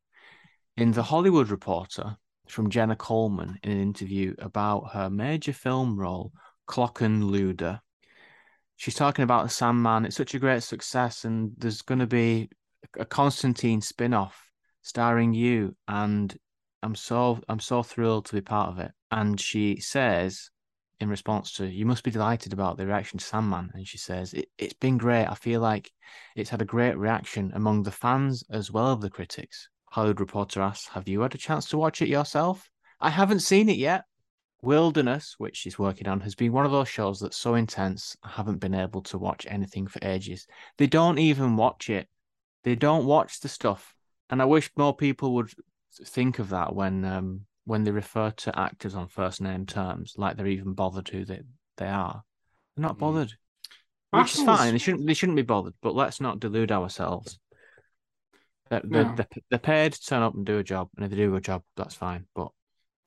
In 0.75 0.91
The 0.91 1.03
Hollywood 1.03 1.49
Reporter 1.49 2.17
from 2.49 2.71
Jenna 2.71 2.95
Coleman 2.95 3.59
in 3.61 3.69
an 3.69 3.79
interview 3.79 4.33
about 4.39 4.89
her 4.93 5.07
major 5.07 5.53
film 5.53 5.99
role, 5.99 6.31
Klokkenluider. 6.67 7.79
She's 8.77 8.95
talking 8.95 9.23
about 9.23 9.51
Sandman. 9.51 10.05
It's 10.05 10.15
such 10.15 10.35
a 10.35 10.39
great 10.39 10.63
success, 10.63 11.25
and 11.25 11.51
there's 11.57 11.81
going 11.81 11.99
to 11.99 12.07
be 12.07 12.49
a 12.97 13.05
Constantine 13.05 13.81
spin 13.81 14.13
off 14.13 14.39
starring 14.83 15.33
you. 15.33 15.75
And 15.87 16.35
I'm 16.83 16.95
so 16.95 17.39
I'm 17.49 17.59
so 17.59 17.83
thrilled 17.83 18.25
to 18.27 18.35
be 18.35 18.41
part 18.41 18.69
of 18.69 18.79
it. 18.79 18.91
And 19.11 19.39
she 19.39 19.79
says, 19.79 20.51
in 20.99 21.09
response 21.09 21.53
to, 21.53 21.67
you 21.67 21.85
must 21.85 22.03
be 22.03 22.11
delighted 22.11 22.53
about 22.53 22.77
the 22.77 22.85
reaction 22.85 23.19
to 23.19 23.25
Sandman. 23.25 23.71
And 23.73 23.87
she 23.87 23.97
says, 23.97 24.33
it, 24.33 24.49
it's 24.57 24.73
been 24.73 24.97
great. 24.97 25.25
I 25.25 25.35
feel 25.35 25.61
like 25.61 25.91
it's 26.35 26.49
had 26.49 26.61
a 26.61 26.65
great 26.65 26.97
reaction 26.97 27.51
among 27.55 27.83
the 27.83 27.91
fans 27.91 28.43
as 28.49 28.71
well 28.71 28.93
as 28.93 28.99
the 28.99 29.09
critics. 29.09 29.69
Hollywood 29.89 30.19
Reporter 30.19 30.61
asks, 30.61 30.87
have 30.89 31.07
you 31.07 31.21
had 31.21 31.33
a 31.33 31.37
chance 31.37 31.67
to 31.69 31.77
watch 31.77 32.01
it 32.01 32.09
yourself? 32.09 32.69
I 32.99 33.09
haven't 33.09 33.39
seen 33.39 33.69
it 33.69 33.77
yet. 33.77 34.05
Wilderness, 34.61 35.35
which 35.37 35.55
she's 35.55 35.77
working 35.77 36.07
on, 36.07 36.19
has 36.21 36.35
been 36.35 36.51
one 36.51 36.65
of 36.65 36.71
those 36.71 36.89
shows 36.89 37.19
that's 37.19 37.37
so 37.37 37.55
intense, 37.55 38.17
I 38.23 38.29
haven't 38.29 38.59
been 38.59 38.73
able 38.73 39.01
to 39.03 39.17
watch 39.17 39.45
anything 39.49 39.87
for 39.87 39.99
ages. 40.01 40.47
They 40.77 40.87
don't 40.87 41.19
even 41.19 41.55
watch 41.55 41.89
it. 41.89 42.07
They 42.63 42.75
don't 42.75 43.05
watch 43.05 43.39
the 43.39 43.49
stuff. 43.49 43.95
And 44.29 44.41
I 44.41 44.45
wish 44.45 44.71
more 44.75 44.95
people 44.95 45.35
would 45.35 45.51
think 46.05 46.39
of 46.39 46.49
that 46.49 46.75
when 46.75 47.05
um, 47.05 47.41
when 47.65 47.83
they 47.83 47.91
refer 47.91 48.31
to 48.31 48.59
actors 48.59 48.95
on 48.95 49.07
first 49.07 49.41
name 49.41 49.65
terms, 49.65 50.15
like 50.17 50.37
they're 50.37 50.47
even 50.47 50.73
bothered 50.73 51.09
who 51.09 51.25
they, 51.25 51.41
they 51.77 51.87
are. 51.87 52.23
They're 52.75 52.83
not 52.83 52.95
Mm. 52.95 52.99
bothered. 52.99 53.33
Which 54.11 54.35
is 54.35 54.43
fine. 54.43 54.71
They 54.71 54.79
shouldn't 54.79 55.05
they 55.05 55.13
shouldn't 55.13 55.35
be 55.35 55.41
bothered, 55.43 55.75
but 55.81 55.93
let's 55.93 56.19
not 56.19 56.39
delude 56.39 56.71
ourselves. 56.71 57.39
They're, 58.69 58.81
No. 58.83 59.13
they're, 59.15 59.27
they're 59.49 59.59
paid 59.59 59.93
to 59.93 60.01
turn 60.01 60.23
up 60.23 60.33
and 60.33 60.45
do 60.45 60.57
a 60.57 60.63
job, 60.63 60.89
and 60.95 61.05
if 61.05 61.11
they 61.11 61.17
do 61.17 61.35
a 61.35 61.41
job, 61.41 61.63
that's 61.75 61.95
fine. 61.95 62.25
But 62.35 62.49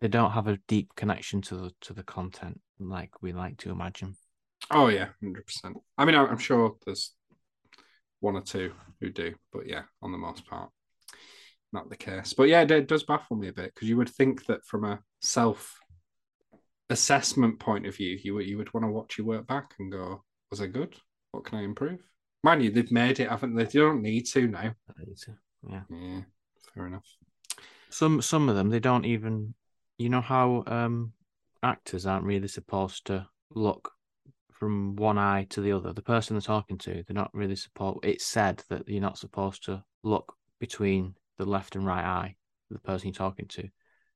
they 0.00 0.08
don't 0.08 0.32
have 0.32 0.46
a 0.46 0.58
deep 0.68 0.94
connection 0.96 1.42
to 1.42 1.56
the 1.56 1.70
to 1.82 1.92
the 1.92 2.02
content 2.02 2.60
like 2.78 3.22
we 3.22 3.32
like 3.32 3.58
to 3.58 3.70
imagine. 3.70 4.16
Oh 4.70 4.88
yeah, 4.88 5.08
hundred 5.22 5.46
percent. 5.46 5.76
I 5.96 6.04
mean, 6.04 6.14
I'm 6.14 6.38
sure 6.38 6.76
there's 6.84 7.12
one 8.20 8.36
or 8.36 8.42
two 8.42 8.72
who 9.00 9.10
do, 9.10 9.34
but 9.52 9.66
yeah, 9.66 9.82
on 10.02 10.12
the 10.12 10.18
most 10.18 10.46
part, 10.46 10.70
not 11.72 11.88
the 11.88 11.96
case. 11.96 12.32
But 12.32 12.44
yeah, 12.44 12.62
it, 12.62 12.86
does 12.86 13.04
baffle 13.04 13.36
me 13.36 13.48
a 13.48 13.52
bit 13.52 13.74
because 13.74 13.88
you 13.88 13.96
would 13.96 14.10
think 14.10 14.46
that 14.46 14.64
from 14.64 14.84
a 14.84 15.00
self 15.20 15.78
assessment 16.88 17.58
point 17.58 17.86
of 17.86 17.96
view, 17.96 18.18
you 18.22 18.34
would 18.34 18.46
you 18.46 18.58
would 18.58 18.72
want 18.74 18.84
to 18.84 18.90
watch 18.90 19.18
your 19.18 19.26
work 19.26 19.46
back 19.46 19.74
and 19.78 19.92
go, 19.92 20.22
was 20.50 20.60
I 20.60 20.66
good? 20.66 20.94
What 21.32 21.44
can 21.44 21.58
I 21.58 21.62
improve? 21.62 22.00
Mind 22.42 22.62
you, 22.62 22.70
they've 22.70 22.90
made 22.90 23.20
it, 23.20 23.28
haven't 23.28 23.54
they? 23.54 23.64
They 23.64 23.78
don't 23.78 24.02
need 24.02 24.26
to 24.28 24.48
now. 24.48 24.74
Yeah. 25.68 25.82
Yeah, 25.90 26.20
fair 26.74 26.86
enough. 26.86 27.04
Some 27.90 28.22
some 28.22 28.48
of 28.48 28.56
them 28.56 28.70
they 28.70 28.80
don't 28.80 29.04
even 29.04 29.54
you 30.00 30.08
know 30.08 30.22
how 30.22 30.64
um 30.66 31.12
actors 31.62 32.06
aren't 32.06 32.24
really 32.24 32.48
supposed 32.48 33.04
to 33.04 33.26
look 33.54 33.92
from 34.50 34.96
one 34.96 35.18
eye 35.18 35.46
to 35.50 35.60
the 35.60 35.72
other. 35.72 35.92
The 35.92 36.02
person 36.02 36.34
they're 36.34 36.40
talking 36.40 36.78
to, 36.78 36.92
they're 36.92 37.14
not 37.14 37.30
really 37.34 37.56
supposed 37.56 37.98
it's 38.02 38.24
said 38.24 38.62
that 38.70 38.88
you're 38.88 39.02
not 39.02 39.18
supposed 39.18 39.64
to 39.64 39.84
look 40.02 40.34
between 40.58 41.14
the 41.38 41.44
left 41.44 41.76
and 41.76 41.84
right 41.84 42.04
eye 42.04 42.36
of 42.70 42.76
the 42.76 42.80
person 42.80 43.08
you're 43.08 43.14
talking 43.14 43.46
to. 43.48 43.68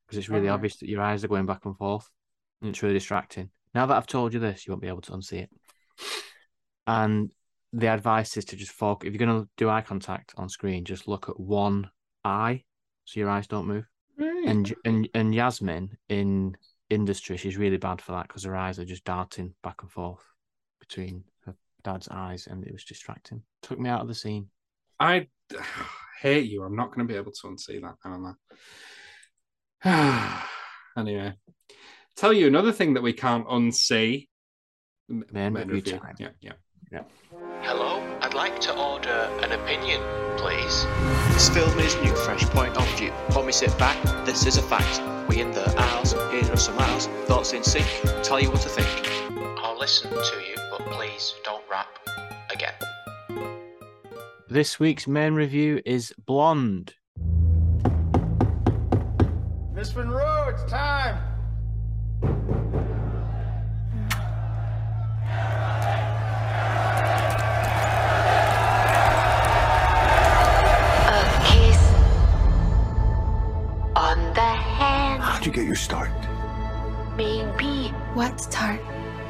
Because 0.06 0.18
it's 0.18 0.28
really 0.30 0.48
Alright. 0.48 0.54
obvious 0.54 0.76
that 0.76 0.88
your 0.88 1.02
eyes 1.02 1.22
are 1.22 1.28
going 1.28 1.46
back 1.46 1.66
and 1.66 1.76
forth 1.76 2.08
and 2.62 2.70
it's 2.70 2.82
really 2.82 2.94
distracting. 2.94 3.50
Now 3.74 3.84
that 3.86 3.96
I've 3.96 4.06
told 4.06 4.32
you 4.32 4.40
this, 4.40 4.66
you 4.66 4.72
won't 4.72 4.82
be 4.82 4.88
able 4.88 5.02
to 5.02 5.12
unsee 5.12 5.42
it. 5.42 5.50
And 6.86 7.30
the 7.74 7.88
advice 7.88 8.36
is 8.38 8.46
to 8.46 8.56
just 8.56 8.72
focus 8.72 9.06
if 9.06 9.12
you're 9.12 9.26
gonna 9.26 9.48
do 9.58 9.68
eye 9.68 9.82
contact 9.82 10.32
on 10.38 10.48
screen, 10.48 10.84
just 10.84 11.08
look 11.08 11.28
at 11.28 11.38
one 11.38 11.90
eye 12.24 12.64
so 13.04 13.20
your 13.20 13.28
eyes 13.28 13.46
don't 13.46 13.66
move. 13.66 13.86
And 14.18 14.74
and 14.84 15.08
and 15.14 15.34
Yasmin 15.34 15.96
in 16.08 16.56
industry, 16.90 17.36
she's 17.36 17.56
really 17.56 17.76
bad 17.76 18.00
for 18.00 18.12
that 18.12 18.28
because 18.28 18.44
her 18.44 18.56
eyes 18.56 18.78
are 18.78 18.84
just 18.84 19.04
darting 19.04 19.54
back 19.62 19.82
and 19.82 19.90
forth 19.90 20.22
between 20.80 21.24
her 21.44 21.54
dad's 21.82 22.08
eyes, 22.08 22.46
and 22.46 22.64
it 22.64 22.72
was 22.72 22.84
distracting. 22.84 23.42
Took 23.62 23.78
me 23.78 23.90
out 23.90 24.02
of 24.02 24.08
the 24.08 24.14
scene. 24.14 24.48
I 25.00 25.28
hate 26.20 26.50
you. 26.50 26.62
I'm 26.62 26.76
not 26.76 26.94
going 26.94 27.06
to 27.06 27.12
be 27.12 27.18
able 27.18 27.32
to 27.32 27.46
unsee 27.48 27.80
that 27.82 27.96
now. 28.04 28.36
am 29.84 30.38
anyway, 30.96 31.34
tell 32.16 32.32
you 32.32 32.46
another 32.46 32.72
thing 32.72 32.94
that 32.94 33.02
we 33.02 33.12
can't 33.12 33.46
unsee. 33.48 34.28
Man 35.08 35.52
main 35.52 35.68
review 35.68 35.74
review. 35.74 35.98
time. 35.98 36.16
Yeah, 36.18 36.52
yeah. 36.90 37.02
Hello, 38.34 38.46
I'd 38.46 38.50
like 38.50 38.60
to 38.62 38.76
order 38.76 39.30
an 39.42 39.52
opinion, 39.52 40.02
please. 40.36 40.86
This 41.32 41.48
film 41.48 41.78
is 41.78 41.94
new, 42.02 42.14
fresh 42.16 42.42
point 42.46 42.76
of 42.76 42.98
view. 42.98 43.12
When 43.32 43.46
we 43.46 43.52
sit 43.52 43.76
back, 43.78 44.02
this 44.26 44.44
is 44.44 44.56
a 44.56 44.62
fact. 44.62 45.00
We 45.28 45.40
in 45.40 45.52
the 45.52 45.72
aisles, 45.78 46.14
here 46.32 46.52
are 46.52 46.56
some 46.56 46.76
aisles, 46.76 47.06
thoughts 47.26 47.52
in 47.52 47.62
sync, 47.62 47.86
tell 48.24 48.40
you 48.40 48.50
what 48.50 48.60
to 48.62 48.68
think. 48.68 48.88
I'll 49.62 49.78
listen 49.78 50.10
to 50.10 50.42
you, 50.48 50.56
but 50.70 50.80
please 50.90 51.34
don't 51.44 51.62
rap 51.70 51.86
again. 52.50 52.74
This 54.48 54.80
week's 54.80 55.06
main 55.06 55.34
review 55.34 55.80
is 55.86 56.12
Blonde. 56.26 56.94
Miss 59.72 59.94
Monroe, 59.94 60.48
it's 60.52 60.64
time. 60.64 61.33
Hand, 75.44 75.56
How'd 75.56 75.56
you 75.56 75.62
get 75.62 75.66
your 75.66 75.76
start? 75.76 76.10
maybe 77.16 77.88
What 78.14 78.40
start? 78.40 78.80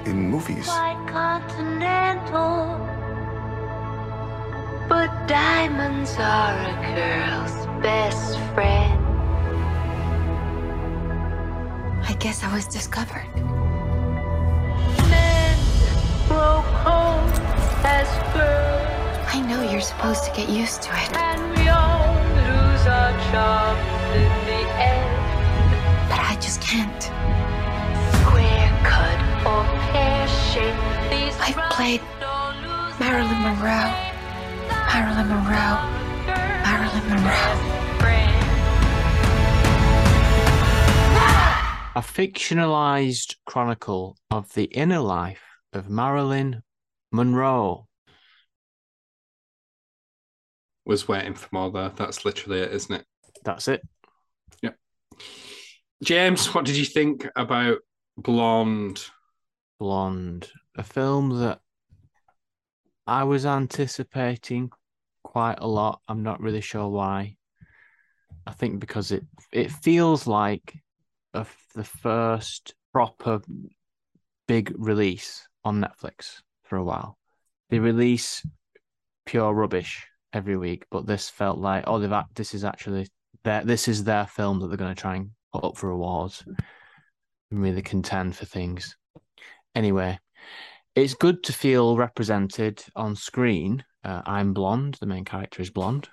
In 0.06 0.30
movies. 0.30 0.66
quite 0.66 1.06
continental. 1.08 2.78
But 4.88 5.26
diamonds 5.26 6.14
are 6.18 6.54
a 6.54 6.74
girl's 6.94 7.66
best 7.82 8.38
friend. 8.54 9.00
I 12.06 12.12
guess 12.18 12.42
I 12.44 12.52
was 12.54 12.66
discovered. 12.66 13.28
Men 15.10 15.58
broke 16.28 16.64
home 16.84 17.28
as 17.84 18.08
girls, 18.34 19.34
I 19.34 19.40
know 19.48 19.62
you're 19.70 19.80
supposed 19.80 20.24
to 20.24 20.30
get 20.36 20.48
used 20.48 20.82
to 20.82 20.90
it, 20.94 21.16
and 21.16 21.40
we 21.58 21.68
all 21.68 22.14
lose 22.36 22.86
our 22.86 23.12
charms 23.30 24.16
in 24.16 24.22
the 24.46 24.52
end. 24.52 24.63
but 24.63 24.63
I 26.34 26.36
just 26.38 26.60
can't. 26.60 27.02
Square 28.26 28.80
cut 28.82 29.20
or 29.46 29.62
pear 29.92 30.26
shaped, 30.26 31.38
I've 31.40 31.70
played 31.70 32.00
rhymes 32.00 32.18
don't 32.18 32.56
lose 32.62 32.98
Marilyn 32.98 33.40
Monroe. 33.40 33.94
Marilyn 34.90 35.28
Monroe. 35.28 35.78
Marilyn 36.64 37.08
Monroe. 37.08 37.54
A 41.94 42.00
fictionalized 42.00 43.36
chronicle 43.46 44.16
of 44.32 44.52
the 44.54 44.64
inner 44.64 44.98
life 44.98 45.44
of 45.72 45.88
Marilyn 45.88 46.64
Monroe. 47.12 47.86
Was 50.84 51.06
waiting 51.06 51.34
for 51.34 51.48
more 51.52 51.70
there. 51.70 51.92
That's 51.94 52.24
literally 52.24 52.58
it, 52.58 52.72
isn't 52.72 52.92
it? 52.92 53.06
That's 53.44 53.68
it. 53.68 53.82
James, 56.02 56.52
what 56.54 56.64
did 56.64 56.76
you 56.76 56.84
think 56.84 57.28
about 57.36 57.78
Blonde? 58.16 59.04
Blonde, 59.78 60.50
a 60.76 60.82
film 60.82 61.40
that 61.40 61.60
I 63.06 63.24
was 63.24 63.46
anticipating 63.46 64.70
quite 65.22 65.58
a 65.58 65.66
lot. 65.66 66.00
I'm 66.08 66.22
not 66.22 66.40
really 66.40 66.60
sure 66.60 66.88
why. 66.88 67.36
I 68.46 68.52
think 68.52 68.80
because 68.80 69.10
it 69.10 69.24
it 69.52 69.70
feels 69.70 70.26
like 70.26 70.74
a 71.32 71.46
the 71.74 71.84
first 71.84 72.74
proper 72.92 73.40
big 74.46 74.72
release 74.76 75.48
on 75.64 75.80
Netflix 75.80 76.42
for 76.64 76.76
a 76.76 76.84
while. 76.84 77.18
They 77.70 77.78
release 77.78 78.46
pure 79.26 79.52
rubbish 79.52 80.06
every 80.32 80.56
week, 80.56 80.84
but 80.90 81.06
this 81.06 81.28
felt 81.30 81.58
like 81.58 81.84
oh, 81.86 81.98
they've 81.98 82.12
this 82.34 82.54
is 82.54 82.64
actually 82.64 83.08
their 83.42 83.64
this 83.64 83.88
is 83.88 84.04
their 84.04 84.26
film 84.26 84.60
that 84.60 84.68
they're 84.68 84.76
going 84.76 84.94
to 84.94 85.00
try 85.00 85.16
and 85.16 85.30
up 85.62 85.76
for 85.76 85.90
awards 85.90 86.44
and 87.50 87.62
really 87.62 87.82
contend 87.82 88.36
for 88.36 88.46
things. 88.46 88.96
Anyway, 89.74 90.18
it's 90.94 91.14
good 91.14 91.42
to 91.44 91.52
feel 91.52 91.96
represented 91.96 92.82
on 92.94 93.16
screen. 93.16 93.84
Uh, 94.02 94.22
I'm 94.24 94.52
blonde. 94.52 94.96
The 95.00 95.06
main 95.06 95.24
character 95.24 95.62
is 95.62 95.70
blonde. 95.70 96.08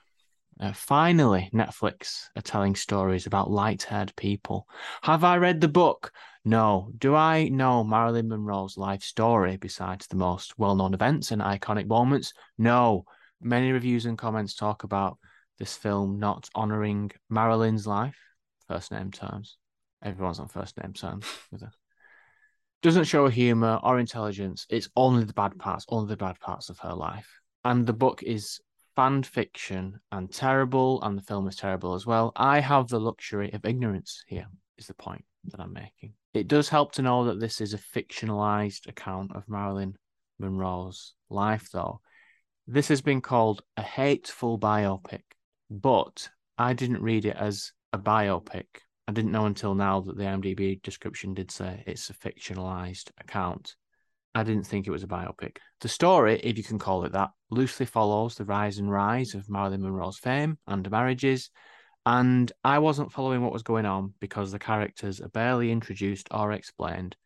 Uh, 0.60 0.74
finally, 0.74 1.50
Netflix 1.54 2.26
are 2.36 2.42
telling 2.42 2.76
stories 2.76 3.26
about 3.26 3.50
light 3.50 3.84
haired 3.84 4.16
people. 4.16 4.68
Have 5.02 5.24
I 5.24 5.38
read 5.38 5.62
the 5.62 5.68
book? 5.68 6.12
No. 6.46 6.92
Do 6.98 7.16
I 7.16 7.50
know 7.50 7.84
Marilyn 7.84 8.28
Monroe's 8.28 8.78
life 8.78 9.02
story 9.04 9.58
besides 9.58 10.08
the 10.08 10.16
most 10.16 10.58
well 10.60 10.76
known 10.76 10.94
events 10.94 11.32
and 11.32 11.42
iconic 11.42 11.88
moments? 11.88 12.34
No. 12.58 13.06
Many 13.42 13.72
reviews 13.72 14.06
and 14.06 14.18
comments 14.18 14.56
talk 14.56 14.84
about 14.84 15.18
this 15.58 15.76
film 15.76 16.20
not 16.20 16.50
honoring 16.56 17.12
Marilyn's 17.30 17.86
life, 17.86 18.18
first 18.72 18.92
name 18.92 19.12
terms. 19.12 19.58
Everyone's 20.04 20.40
on 20.40 20.48
first 20.48 20.78
name 20.82 20.94
terms 20.94 21.26
with 21.52 21.62
her. 21.62 21.72
Doesn't 22.82 23.04
show 23.04 23.28
humor 23.28 23.80
or 23.84 24.00
intelligence. 24.00 24.66
It's 24.70 24.90
only 24.96 25.24
the 25.26 25.34
bad 25.34 25.58
parts, 25.60 25.86
only 25.90 26.08
the 26.08 26.18
bad 26.18 26.40
parts 26.40 26.70
of 26.70 26.80
her 26.80 26.94
life. 26.94 27.30
And 27.64 27.86
the 27.86 27.94
book 27.94 28.24
is 28.24 28.60
fan 28.96 29.24
fiction 29.24 30.00
and 30.12 30.32
terrible, 30.32 31.02
and 31.04 31.18
the 31.18 31.22
film 31.22 31.48
is 31.48 31.56
terrible 31.56 31.94
as 31.94 32.06
well. 32.06 32.32
I 32.36 32.60
have 32.60 32.88
the 32.88 33.00
luxury 33.00 33.52
of 33.54 33.66
ignorance 33.66 34.24
here, 34.28 34.48
is 34.78 34.88
the 34.88 34.94
point 34.94 35.26
that 35.46 35.60
I'm 35.60 35.74
making. 35.74 36.14
It 36.34 36.48
does 36.48 36.70
help 36.70 36.94
to 36.94 37.02
know 37.02 37.26
that 37.26 37.40
this 37.40 37.62
is 37.62 37.74
a 37.74 37.78
fictionalized 37.78 38.88
account 38.88 39.36
of 39.36 39.50
Marilyn 39.50 39.96
Monroe's 40.40 41.14
life, 41.30 41.70
though. 41.72 42.00
This 42.68 42.88
has 42.88 43.02
been 43.02 43.22
called 43.22 43.62
a 43.76 43.82
hateful 43.82 44.58
biopic, 44.58 45.22
but 45.70 46.30
I 46.58 46.74
didn't 46.74 47.02
read 47.02 47.26
it 47.26 47.36
as 47.38 47.74
a 47.94 47.98
biopic. 47.98 48.66
I 49.08 49.12
didn't 49.12 49.32
know 49.32 49.46
until 49.46 49.76
now 49.76 50.02
that 50.02 50.18
the 50.18 50.24
IMDb 50.24 50.82
description 50.82 51.34
did 51.34 51.52
say 51.52 51.84
it's 51.86 52.10
a 52.10 52.14
fictionalized 52.14 53.12
account. 53.20 53.76
I 54.34 54.44
didn't 54.44 54.64
think 54.64 54.88
it 54.88 54.92
was 54.92 55.04
a 55.04 55.08
biopic. 55.08 55.58
The 55.82 55.90
story, 55.90 56.40
if 56.42 56.58
you 56.58 56.64
can 56.64 56.80
call 56.80 57.04
it 57.04 57.12
that, 57.12 57.32
loosely 57.50 57.86
follows 57.86 58.36
the 58.36 58.46
rise 58.46 58.78
and 58.78 58.90
rise 58.90 59.34
of 59.34 59.50
Marilyn 59.50 59.82
Monroe's 59.82 60.18
fame 60.18 60.58
and 60.68 60.90
marriages. 60.90 61.50
And 62.06 62.52
I 62.64 62.80
wasn't 62.80 63.12
following 63.12 63.44
what 63.44 63.52
was 63.52 63.64
going 63.64 63.86
on 63.86 64.14
because 64.22 64.52
the 64.52 64.60
characters 64.60 65.20
are 65.20 65.30
barely 65.30 65.72
introduced 65.72 66.30
or 66.32 66.54
explained. 66.54 67.18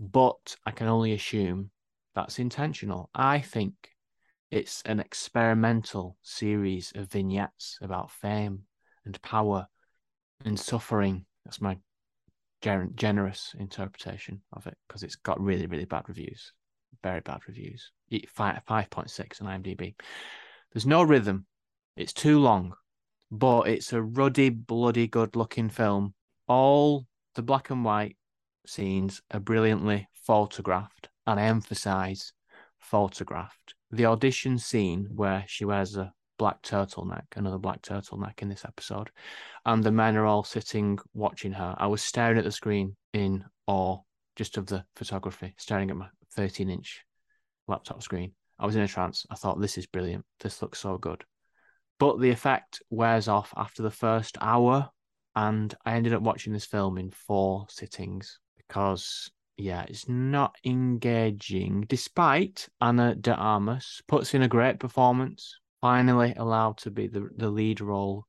But 0.00 0.56
I 0.64 0.70
can 0.70 0.86
only 0.86 1.12
assume 1.12 1.70
that's 2.14 2.38
intentional. 2.38 3.10
I 3.14 3.40
think 3.40 3.74
it's 4.50 4.82
an 4.86 5.00
experimental 5.00 6.16
series 6.22 6.92
of 6.94 7.10
vignettes 7.10 7.78
about 7.82 8.10
fame 8.10 8.62
and 9.04 9.20
power 9.20 9.66
and 10.44 10.58
suffering. 10.58 11.24
That's 11.44 11.60
my 11.60 11.78
gen- 12.62 12.92
generous 12.94 13.54
interpretation 13.58 14.42
of 14.52 14.66
it 14.66 14.76
because 14.86 15.02
it's 15.02 15.16
got 15.16 15.40
really, 15.40 15.66
really 15.66 15.84
bad 15.84 16.04
reviews. 16.08 16.52
Very 17.02 17.20
bad 17.20 17.40
reviews. 17.46 17.92
Five, 18.28 18.62
5.6 18.68 19.42
on 19.42 19.62
IMDb. 19.62 19.94
There's 20.72 20.86
no 20.86 21.02
rhythm. 21.02 21.46
It's 21.96 22.12
too 22.12 22.38
long, 22.38 22.74
but 23.30 23.62
it's 23.68 23.92
a 23.92 24.02
ruddy, 24.02 24.50
bloody 24.50 25.06
good 25.06 25.36
looking 25.36 25.68
film. 25.68 26.14
All 26.46 27.06
the 27.34 27.42
black 27.42 27.70
and 27.70 27.84
white 27.84 28.16
scenes 28.66 29.22
are 29.30 29.40
brilliantly 29.40 30.08
photographed, 30.14 31.08
and 31.26 31.38
I 31.38 31.44
emphasize 31.44 32.32
photographed. 32.78 33.74
The 33.90 34.06
audition 34.06 34.58
scene 34.58 35.08
where 35.14 35.44
she 35.46 35.64
wears 35.64 35.96
a 35.96 36.12
black 36.38 36.62
turtleneck, 36.62 37.24
another 37.36 37.58
black 37.58 37.82
turtleneck 37.82 38.40
in 38.40 38.48
this 38.48 38.64
episode, 38.64 39.10
and 39.66 39.82
the 39.82 39.92
men 39.92 40.16
are 40.16 40.26
all 40.26 40.44
sitting 40.44 40.98
watching 41.14 41.52
her. 41.52 41.74
I 41.78 41.86
was 41.86 42.02
staring 42.02 42.38
at 42.38 42.44
the 42.44 42.52
screen 42.52 42.96
in 43.12 43.44
awe 43.66 43.98
just 44.36 44.56
of 44.56 44.66
the 44.66 44.84
photography, 44.96 45.54
staring 45.58 45.90
at 45.90 45.96
my 45.96 46.06
13 46.34 46.70
inch 46.70 47.04
laptop 47.66 48.02
screen. 48.02 48.32
I 48.58 48.66
was 48.66 48.76
in 48.76 48.82
a 48.82 48.88
trance. 48.88 49.26
I 49.30 49.34
thought, 49.34 49.60
this 49.60 49.78
is 49.78 49.86
brilliant. 49.86 50.24
This 50.40 50.62
looks 50.62 50.78
so 50.78 50.96
good. 50.98 51.24
But 51.98 52.20
the 52.20 52.30
effect 52.30 52.80
wears 52.90 53.28
off 53.28 53.52
after 53.56 53.82
the 53.82 53.90
first 53.90 54.38
hour, 54.40 54.88
and 55.34 55.74
I 55.84 55.94
ended 55.94 56.14
up 56.14 56.22
watching 56.22 56.52
this 56.52 56.64
film 56.64 56.98
in 56.98 57.10
four 57.10 57.66
sittings 57.68 58.38
because 58.56 59.30
yeah, 59.58 59.84
it's 59.88 60.08
not 60.08 60.54
engaging, 60.64 61.84
despite 61.88 62.68
Ana 62.80 63.16
de 63.16 63.34
Armas 63.34 64.00
puts 64.06 64.32
in 64.34 64.42
a 64.42 64.48
great 64.48 64.78
performance, 64.78 65.58
finally 65.80 66.34
allowed 66.36 66.78
to 66.78 66.90
be 66.90 67.06
the, 67.06 67.28
the 67.36 67.48
lead 67.48 67.80
role 67.80 68.26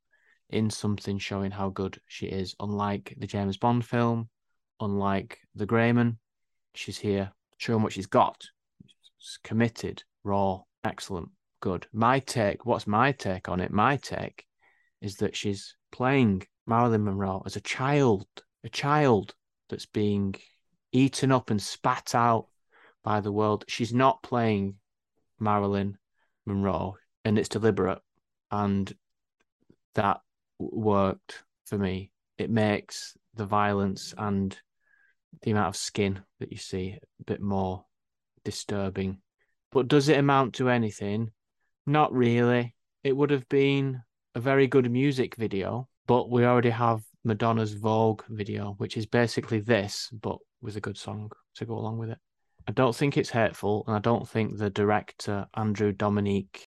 in 0.50 0.70
something 0.70 1.18
showing 1.18 1.52
how 1.52 1.70
good 1.70 2.00
she 2.08 2.28
is. 2.28 2.56
Unlike 2.60 3.16
the 3.18 3.28
James 3.28 3.58
Bond 3.58 3.86
film, 3.86 4.30
unlike 4.80 5.40
the 5.56 5.66
Gray 5.66 5.92
Man, 5.92 6.18
she's 6.74 6.98
here 6.98 7.32
showing 7.58 7.84
what 7.84 7.94
she's 7.94 8.08
got. 8.08 8.44
She's 9.18 9.38
committed, 9.44 10.04
raw, 10.24 10.62
excellent, 10.84 11.30
good. 11.60 11.88
My 11.94 12.20
take, 12.20 12.66
what's 12.66 12.88
my 12.88 13.12
take 13.12 13.50
on 13.50 13.60
it? 13.60 13.72
My 13.72 13.98
take 13.98 14.46
is 15.02 15.18
that 15.18 15.36
she's 15.36 15.76
playing 15.92 16.44
Marilyn 16.66 17.04
Monroe 17.04 17.44
as 17.46 17.56
a 17.56 17.62
child, 17.62 18.26
a 18.64 18.70
child 18.70 19.34
that's 19.70 19.86
being 19.86 20.36
eaten 20.92 21.32
up 21.32 21.50
and 21.52 21.62
spat 21.62 22.16
out 22.16 22.48
by 23.04 23.22
the 23.22 23.32
world. 23.32 23.66
She's 23.68 23.94
not 23.94 24.24
playing 24.24 24.76
Marilyn 25.40 25.98
Monroe, 26.46 26.96
and 27.26 27.38
it's 27.38 27.50
deliberate, 27.50 28.00
and 28.52 28.94
that 29.96 30.22
worked 30.58 31.44
for 31.66 31.78
me. 31.78 32.12
It 32.38 32.50
makes 32.50 33.18
the 33.36 33.46
violence 33.46 34.14
and 34.18 34.58
the 35.42 35.52
amount 35.52 35.70
of 35.70 35.76
skin 35.76 36.22
that 36.40 36.52
you 36.52 36.58
see 36.58 36.98
a 37.20 37.24
bit 37.24 37.42
more 37.42 37.86
disturbing. 38.44 39.20
But 39.72 39.88
does 39.88 40.10
it 40.10 40.18
amount 40.18 40.56
to 40.56 40.70
anything? 40.70 41.32
Not 41.86 42.14
really. 42.14 42.76
It 43.04 43.16
would 43.16 43.30
have 43.30 43.48
been 43.50 44.02
a 44.36 44.40
very 44.40 44.68
good 44.68 44.90
music 44.92 45.36
video, 45.36 45.88
but 46.08 46.30
we 46.30 46.46
already 46.46 46.72
have 46.72 47.02
Madonna's 47.24 47.74
Vogue 47.74 48.24
video, 48.30 48.74
which 48.78 48.98
is 48.98 49.06
basically 49.06 49.60
this, 49.60 50.10
but 50.22 50.38
with 50.62 50.76
a 50.76 50.82
good 50.82 50.98
song 50.98 51.32
to 51.56 51.66
go 51.66 51.78
along 51.78 51.98
with 51.98 52.10
it. 52.10 52.18
I 52.68 52.72
don't 52.72 52.96
think 52.96 53.18
it's 53.18 53.30
hateful, 53.30 53.84
and 53.88 53.96
I 53.96 54.00
don't 54.00 54.28
think 54.28 54.58
the 54.58 54.70
director, 54.70 55.48
Andrew 55.56 55.92
Dominik, 55.92 56.68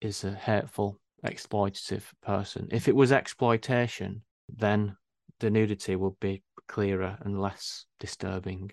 is 0.00 0.24
a 0.24 0.32
hateful, 0.32 1.00
exploitative 1.24 2.04
person. 2.22 2.68
If 2.70 2.88
it 2.88 2.96
was 2.96 3.12
exploitation, 3.12 4.22
then 4.48 4.96
the 5.40 5.50
nudity 5.50 5.96
would 5.96 6.18
be 6.20 6.42
clearer 6.68 7.18
and 7.20 7.40
less 7.40 7.86
disturbing 7.98 8.70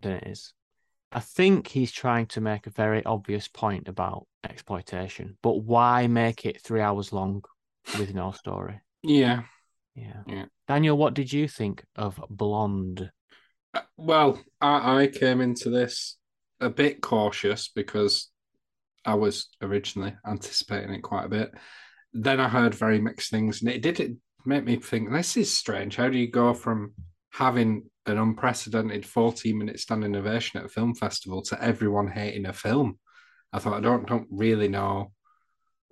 than 0.00 0.12
it 0.12 0.26
is. 0.26 0.54
I 1.10 1.20
think 1.20 1.68
he's 1.68 1.92
trying 1.92 2.26
to 2.26 2.40
make 2.40 2.66
a 2.66 2.70
very 2.70 3.04
obvious 3.04 3.46
point 3.46 3.86
about 3.88 4.26
exploitation, 4.48 5.36
but 5.42 5.62
why 5.62 6.06
make 6.06 6.46
it 6.46 6.62
three 6.62 6.80
hours 6.80 7.12
long 7.12 7.42
with 7.98 8.14
no 8.14 8.30
story? 8.32 8.80
Yeah. 9.02 9.42
Yeah. 9.94 10.22
Yeah. 10.26 10.44
Daniel, 10.66 10.96
what 10.96 11.12
did 11.12 11.32
you 11.32 11.48
think 11.48 11.84
of 11.96 12.18
Blonde? 12.30 13.10
Uh, 13.74 13.80
Well, 13.98 14.40
I, 14.60 15.02
I 15.02 15.06
came 15.08 15.42
into 15.42 15.68
this 15.68 16.16
a 16.60 16.70
bit 16.70 17.02
cautious 17.02 17.68
because 17.68 18.30
I 19.04 19.14
was 19.14 19.48
originally 19.60 20.14
anticipating 20.26 20.94
it 20.94 21.02
quite 21.02 21.26
a 21.26 21.30
bit. 21.30 21.52
Then 22.12 22.40
I 22.40 22.48
heard 22.48 22.74
very 22.74 23.00
mixed 23.00 23.30
things, 23.30 23.60
and 23.60 23.70
it 23.70 23.82
did 23.82 24.00
it 24.00 24.12
make 24.44 24.64
me 24.64 24.76
think 24.76 25.10
this 25.10 25.36
is 25.36 25.56
strange. 25.56 25.96
How 25.96 26.08
do 26.08 26.18
you 26.18 26.30
go 26.30 26.54
from 26.54 26.94
having 27.32 27.90
an 28.06 28.18
unprecedented 28.18 29.06
14 29.06 29.56
minute 29.56 29.80
standing 29.80 30.14
ovation 30.16 30.60
at 30.60 30.66
a 30.66 30.68
film 30.68 30.94
festival 30.94 31.42
to 31.42 31.62
everyone 31.62 32.08
hating 32.08 32.46
a 32.46 32.52
film? 32.52 32.98
I 33.52 33.58
thought 33.58 33.74
I 33.76 33.80
don't 33.80 34.06
don't 34.06 34.28
really 34.30 34.68
know 34.68 35.12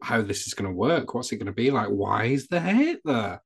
how 0.02 0.22
this 0.22 0.46
is 0.46 0.54
going 0.54 0.70
to 0.70 0.76
work. 0.76 1.14
What's 1.14 1.32
it 1.32 1.36
going 1.36 1.46
to 1.46 1.52
be 1.52 1.70
like? 1.70 1.88
Why 1.88 2.24
is 2.24 2.48
the 2.48 2.61
hate 2.61 3.00
there? 3.04 3.42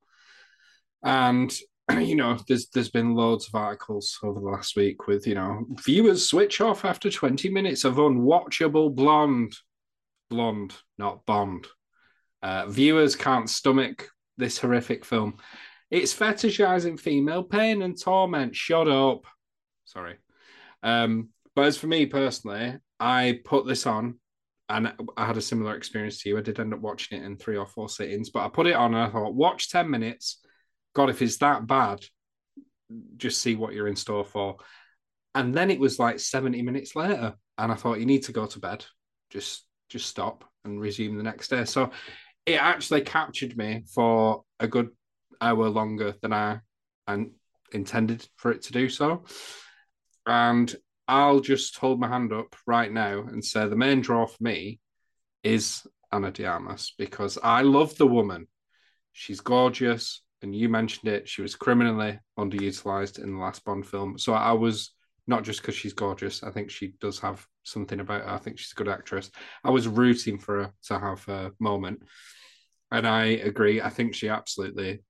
And 1.03 1.53
you 1.99 2.17
know, 2.17 2.39
there's 2.49 2.69
there's 2.69 2.91
been 2.91 3.15
loads 3.15 3.49
of 3.49 3.55
articles 3.55 4.19
over 4.23 4.41
the 4.41 4.47
last 4.47 4.77
week 4.77 5.07
with 5.07 5.27
you 5.27 5.35
know 5.35 5.67
viewers 5.85 6.29
switch 6.29 6.61
off 6.61 6.85
after 6.85 7.11
20 7.11 7.51
minutes 7.51 7.85
of 7.85 7.97
unwatchable 7.97 8.95
blonde, 8.95 9.55
blonde, 10.31 10.75
not 10.99 11.25
Bond. 11.27 11.67
Uh, 12.43 12.67
viewers 12.67 13.17
can't 13.17 13.49
stomach 13.49 14.09
this 14.37 14.59
horrific 14.59 15.05
film. 15.05 15.39
It's 15.91 16.15
fetishizing 16.15 16.99
female 16.99 17.43
pain 17.43 17.83
and 17.83 18.01
torment. 18.01 18.55
Shut 18.55 18.89
up. 18.89 19.25
Sorry. 19.85 20.17
Um, 20.83 21.31
but 21.55 21.67
as 21.67 21.79
for 21.79 21.87
me 21.87 22.07
personally, 22.07 22.79
I 22.99 23.41
put 23.45 23.67
this 23.67 23.87
on 23.87 24.19
and 24.69 24.93
I 25.17 25.27
had 25.27 25.37
a 25.37 25.43
similar 25.43 25.77
experience 25.77 26.23
to 26.23 26.29
you. 26.29 26.39
I 26.39 26.43
did 26.43 26.59
end 26.59 26.75
up 26.75 26.81
watching 26.81 27.21
it 27.21 27.25
in 27.25 27.37
three 27.37 27.57
or 27.57 27.67
four 27.67 27.89
sittings, 27.89 28.31
but 28.31 28.45
I 28.45 28.49
put 28.49 28.67
it 28.67 28.75
on 28.75 28.95
and 28.95 29.05
I 29.05 29.11
thought, 29.11 29.35
watch 29.35 29.71
10 29.71 29.89
minutes. 29.89 30.44
God, 30.95 31.11
if 31.11 31.23
it's 31.23 31.39
that 31.39 31.67
bad, 31.67 32.05
just 33.17 33.43
see 33.43 33.55
what 33.55 33.75
you're 33.75 33.89
in 33.89 33.97
store 33.97 34.25
for. 34.25 34.57
And 35.35 35.53
then 35.53 35.71
it 35.71 35.81
was 35.81 35.99
like 35.99 36.21
70 36.21 36.63
minutes 36.63 36.95
later, 36.95 37.35
and 37.59 37.73
I 37.73 37.75
thought, 37.75 37.99
you 37.99 38.07
need 38.07 38.25
to 38.25 38.33
go 38.33 38.47
to 38.47 38.61
bed. 38.61 38.85
Just 39.31 39.67
just 39.89 40.09
stop. 40.09 40.45
and 40.65 40.81
resume 40.81 41.17
the 41.17 41.23
next 41.23 41.49
day. 41.49 41.65
So 41.65 41.91
it 42.47 42.55
actually 42.55 43.03
captured 43.03 43.57
me 43.57 43.85
for 43.95 44.45
a 44.59 44.67
good 44.67 44.89
hour 45.41 45.69
longer 45.69 46.15
than 46.23 46.33
I 46.33 46.61
and 47.07 47.33
intended 47.73 48.27
for 48.37 48.51
it 48.51 48.63
to 48.63 48.73
do 48.73 48.89
so. 48.89 49.25
And 50.27 50.75
I'll 51.07 51.41
just 51.41 51.77
hold 51.77 52.01
my 52.01 52.09
hand 52.09 52.33
up 52.33 52.57
right 52.67 52.91
now 52.91 53.21
and 53.21 53.45
say 53.45 53.69
the 53.69 53.77
main 53.77 54.01
draw 54.01 54.27
for 54.27 54.43
me 54.43 54.81
is 55.43 55.87
Ana 56.11 56.31
de 56.31 56.47
Armas 56.47 56.95
because 56.97 57.39
I 57.43 57.63
love 57.63 57.97
the 57.97 58.07
woman. 58.07 58.49
She's 59.13 59.41
gorgeous, 59.41 60.23
and 60.45 60.55
you 60.55 60.69
mentioned 60.69 61.11
it. 61.13 61.29
She 61.29 61.43
was 61.43 61.57
criminally 61.57 62.19
underutilized 62.39 63.19
in 63.19 63.33
the 63.33 63.41
last 63.41 63.65
Bond 63.65 63.87
film. 63.87 64.19
So 64.19 64.33
I 64.35 64.53
was 64.53 64.93
not 65.27 65.43
just 65.43 65.61
because 65.61 65.75
she's 65.75 65.93
gorgeous. 65.93 66.43
I 66.43 66.51
think 66.51 66.71
she 66.71 66.95
does 67.01 67.19
have 67.19 67.45
something 67.65 67.99
about 67.99 68.23
her. 68.23 68.31
I 68.31 68.39
think 68.39 68.59
she's 68.59 68.73
a 68.73 68.77
good 68.77 68.89
actress. 68.89 69.31
I 69.65 69.71
was 69.71 69.89
rooting 69.89 70.39
for 70.39 70.63
her 70.63 70.73
to 70.85 70.99
have 70.99 71.25
her 71.25 71.51
moment, 71.59 72.03
and 72.93 73.07
I 73.07 73.25
agree. 73.25 73.81
I 73.81 73.91
think 73.91 74.15
she 74.15 74.29
absolutely 74.29 75.03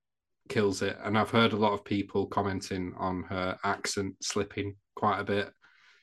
kills 0.49 0.81
it. 0.83 0.97
And 1.03 1.19
I've 1.19 1.31
heard 1.31 1.53
a 1.53 1.59
lot 1.59 1.73
of 1.73 1.85
people 1.85 2.27
commenting 2.27 2.95
on 2.97 3.25
her 3.25 3.59
accent 3.65 4.15
slipping 4.23 4.77
quite 4.95 5.19
a 5.19 5.25
bit. 5.25 5.51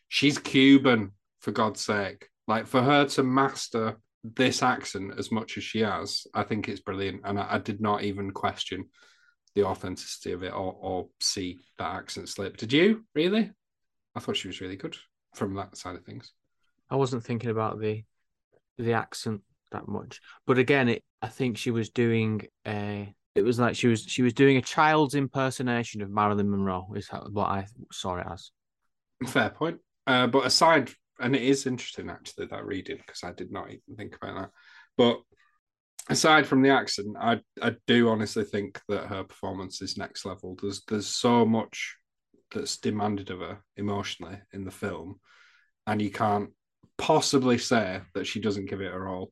She's 0.09 0.37
Cuban, 0.37 1.11
for 1.41 1.51
God's 1.51 1.81
sake. 1.81 2.27
Like 2.47 2.67
for 2.67 2.81
her 2.81 3.05
to 3.05 3.23
master 3.23 3.97
this 4.23 4.63
accent 4.63 5.13
as 5.17 5.31
much 5.31 5.57
as 5.57 5.63
she 5.63 5.79
has, 5.79 6.25
I 6.33 6.43
think 6.43 6.69
it's 6.69 6.79
brilliant. 6.79 7.21
And 7.25 7.39
I, 7.39 7.55
I 7.55 7.57
did 7.57 7.81
not 7.81 8.03
even 8.03 8.31
question 8.31 8.89
the 9.55 9.63
authenticity 9.63 10.31
of 10.31 10.43
it 10.43 10.53
or, 10.53 10.75
or 10.79 11.07
see 11.19 11.59
that 11.77 11.95
accent 11.95 12.29
slip. 12.29 12.57
Did 12.57 12.71
you 12.73 13.05
really? 13.13 13.51
I 14.15 14.19
thought 14.19 14.37
she 14.37 14.47
was 14.47 14.61
really 14.61 14.75
good 14.75 14.97
from 15.33 15.53
that 15.55 15.77
side 15.77 15.95
of 15.95 16.03
things. 16.03 16.33
I 16.89 16.95
wasn't 16.95 17.23
thinking 17.23 17.49
about 17.49 17.79
the 17.79 18.03
the 18.77 18.93
accent 18.93 19.41
that 19.71 19.87
much, 19.87 20.19
but 20.45 20.57
again, 20.57 20.89
it 20.89 21.03
I 21.21 21.27
think 21.27 21.57
she 21.57 21.71
was 21.71 21.89
doing 21.89 22.41
a. 22.65 23.13
It 23.33 23.43
was 23.43 23.59
like 23.59 23.75
she 23.75 23.87
was 23.87 24.03
she 24.03 24.23
was 24.23 24.33
doing 24.33 24.57
a 24.57 24.61
child's 24.61 25.15
impersonation 25.15 26.01
of 26.01 26.09
Marilyn 26.09 26.49
Monroe. 26.49 26.91
Is 26.95 27.09
what 27.09 27.47
I 27.47 27.67
saw 27.91 28.17
it 28.17 28.27
as. 28.29 28.51
Fair 29.27 29.49
point. 29.49 29.79
Uh, 30.07 30.27
but 30.27 30.45
aside, 30.45 30.91
and 31.19 31.35
it 31.35 31.43
is 31.43 31.65
interesting 31.65 32.09
actually 32.09 32.47
that 32.47 32.65
reading 32.65 32.97
because 32.97 33.23
I 33.23 33.31
did 33.31 33.51
not 33.51 33.67
even 33.67 33.95
think 33.95 34.15
about 34.15 34.35
that. 34.35 34.49
But 34.97 35.21
aside 36.09 36.47
from 36.47 36.61
the 36.61 36.69
accent, 36.69 37.15
I 37.19 37.41
I 37.61 37.75
do 37.87 38.09
honestly 38.09 38.43
think 38.43 38.79
that 38.87 39.07
her 39.07 39.23
performance 39.23 39.81
is 39.81 39.97
next 39.97 40.25
level. 40.25 40.57
There's 40.61 40.83
there's 40.87 41.07
so 41.07 41.45
much 41.45 41.95
that's 42.53 42.77
demanded 42.77 43.29
of 43.29 43.39
her 43.39 43.59
emotionally 43.77 44.37
in 44.53 44.65
the 44.65 44.71
film, 44.71 45.19
and 45.87 46.01
you 46.01 46.11
can't 46.11 46.49
possibly 46.97 47.57
say 47.57 48.01
that 48.13 48.27
she 48.27 48.39
doesn't 48.39 48.69
give 48.69 48.81
it 48.81 48.91
her 48.91 49.07
all. 49.07 49.31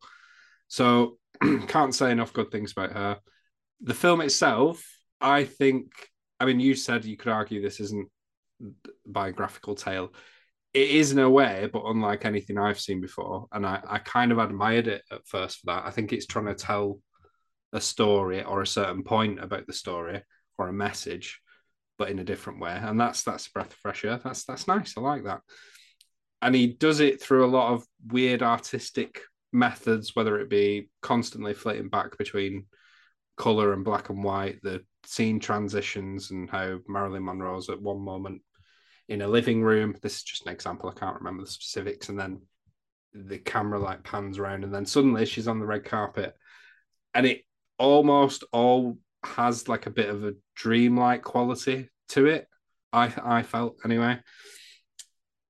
So 0.68 1.18
can't 1.68 1.96
say 1.96 2.12
enough 2.12 2.34
good 2.34 2.52
things 2.52 2.72
about 2.72 2.94
her. 2.94 3.20
The 3.82 3.94
film 3.94 4.22
itself, 4.22 4.84
I 5.22 5.46
think. 5.46 5.92
I 6.40 6.46
mean, 6.46 6.60
you 6.60 6.74
said 6.74 7.04
you 7.04 7.18
could 7.18 7.32
argue 7.32 7.62
this 7.62 7.82
isn't 7.82 8.08
biographical 9.06 9.76
tale. 9.76 10.14
It 10.74 10.90
is 10.90 11.12
in 11.12 11.20
a 11.20 11.30
way, 11.30 11.68
but 11.72 11.84
unlike 11.86 12.26
anything 12.26 12.58
I've 12.58 12.80
seen 12.80 13.02
before, 13.02 13.48
and 13.52 13.66
I, 13.66 13.82
I 13.88 13.98
kind 14.00 14.32
of 14.32 14.38
admired 14.38 14.88
it 14.88 15.04
at 15.12 15.28
first 15.28 15.60
for 15.60 15.68
that. 15.68 15.86
I 15.86 15.92
think 15.92 16.14
it's 16.14 16.28
trying 16.28 16.46
to 16.46 16.54
tell 16.54 17.00
a 17.74 17.82
story 17.82 18.44
or 18.44 18.62
a 18.62 18.68
certain 18.68 19.04
point 19.04 19.44
about 19.44 19.66
the 19.68 19.74
story 19.74 20.22
or 20.58 20.68
a 20.68 20.74
message, 20.74 21.40
but 21.98 22.10
in 22.10 22.20
a 22.20 22.24
different 22.24 22.60
way. 22.60 22.78
And 22.80 23.00
that's 23.00 23.24
that's 23.24 23.48
a 23.48 23.52
breath 23.52 23.72
of 23.72 23.78
fresh 23.78 24.06
air. 24.06 24.20
That's 24.24 24.46
that's 24.46 24.68
nice. 24.68 24.96
I 24.96 25.02
like 25.02 25.24
that. 25.24 25.42
And 26.42 26.56
he 26.56 26.68
does 26.68 27.00
it 27.00 27.22
through 27.22 27.46
a 27.46 27.48
lot 27.48 27.74
of 27.74 27.86
weird 28.08 28.44
artistic 28.44 29.22
methods, 29.52 30.16
whether 30.16 30.40
it 30.40 30.50
be 30.50 30.90
constantly 31.02 31.54
flitting 31.54 31.90
back 31.90 32.18
between 32.18 32.66
color 33.38 33.74
and 33.74 33.84
black 33.84 34.10
and 34.10 34.24
white, 34.24 34.60
the 34.62 34.84
scene 35.06 35.40
transitions, 35.40 36.32
and 36.32 36.50
how 36.50 36.78
Marilyn 36.88 37.24
Monroe's 37.24 37.70
at 37.70 37.82
one 37.82 38.02
moment 38.02 38.42
in 39.10 39.22
a 39.22 39.28
living 39.28 39.62
room. 39.62 39.96
This 40.02 40.18
is 40.18 40.24
just 40.24 40.46
an 40.46 40.54
example. 40.54 40.90
I 40.90 40.98
can't 40.98 41.18
remember 41.18 41.44
the 41.44 41.50
specifics. 41.50 42.08
And 42.10 42.18
then 42.18 42.42
the 43.14 43.40
camera 43.40 43.80
like 43.80 44.04
pans 44.04 44.38
around, 44.38 44.64
and 44.64 44.74
then 44.74 44.86
suddenly 44.86 45.26
she's 45.26 45.48
on 45.48 45.60
the 45.60 45.66
red 45.66 45.84
carpet, 45.84 46.36
and 47.14 47.26
it 47.26 47.42
almost 47.78 48.44
all 48.54 48.98
has 49.26 49.68
like 49.68 49.86
a 49.88 49.92
bit 49.92 50.10
of 50.10 50.24
a 50.24 50.36
dreamlike 50.56 51.24
quality 51.24 51.90
to 52.10 52.28
it. 52.28 52.48
I 52.94 53.12
I 53.22 53.44
felt 53.44 53.78
anyway. 53.84 54.20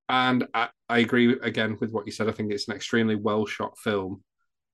And 0.08 0.48
I, 0.54 0.70
I 0.88 0.98
agree 0.98 1.38
again 1.40 1.76
with 1.80 1.92
what 1.92 2.06
you 2.06 2.12
said. 2.12 2.28
I 2.28 2.32
think 2.32 2.50
it's 2.50 2.66
an 2.66 2.74
extremely 2.74 3.14
well 3.14 3.46
shot 3.46 3.78
film 3.78 4.24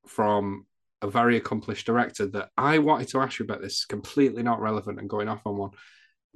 from 0.06 0.64
a 1.02 1.10
very 1.10 1.36
accomplished 1.36 1.84
director 1.84 2.26
that 2.28 2.48
I 2.56 2.78
wanted 2.78 3.08
to 3.08 3.20
ask 3.20 3.38
you 3.38 3.44
about 3.44 3.60
this, 3.60 3.84
completely 3.84 4.42
not 4.42 4.62
relevant 4.62 4.98
and 4.98 5.10
going 5.10 5.28
off 5.28 5.42
on 5.44 5.58
one. 5.58 5.70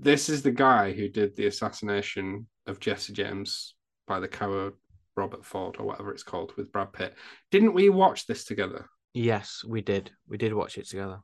This 0.02 0.30
is 0.30 0.40
the 0.40 0.50
guy 0.50 0.92
who 0.92 1.08
did 1.08 1.36
the 1.36 1.46
assassination 1.46 2.46
of 2.66 2.80
Jesse 2.80 3.12
James 3.12 3.74
by 4.06 4.18
the 4.18 4.28
coward 4.28 4.72
Robert 5.14 5.44
Ford 5.44 5.76
or 5.78 5.84
whatever 5.84 6.10
it's 6.10 6.22
called 6.22 6.54
with 6.56 6.72
Brad 6.72 6.94
Pitt. 6.94 7.14
Didn't 7.50 7.74
we 7.74 7.90
watch 7.90 8.26
this 8.26 8.46
together? 8.46 8.86
Yes, 9.12 9.62
we 9.66 9.82
did. 9.82 10.10
We 10.26 10.38
did 10.38 10.54
watch 10.54 10.78
it 10.78 10.88
together. 10.88 11.20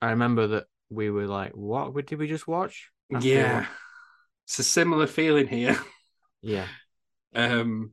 I 0.00 0.10
remember 0.10 0.46
that 0.46 0.64
we 0.88 1.10
were 1.10 1.26
like, 1.26 1.52
"What 1.52 1.94
did 2.06 2.18
we 2.18 2.26
just 2.26 2.48
watch?" 2.48 2.90
After 3.12 3.28
yeah, 3.28 3.66
it's 4.46 4.58
a 4.60 4.64
similar 4.64 5.06
feeling 5.06 5.46
here. 5.46 5.78
yeah. 6.42 6.68
Um, 7.34 7.92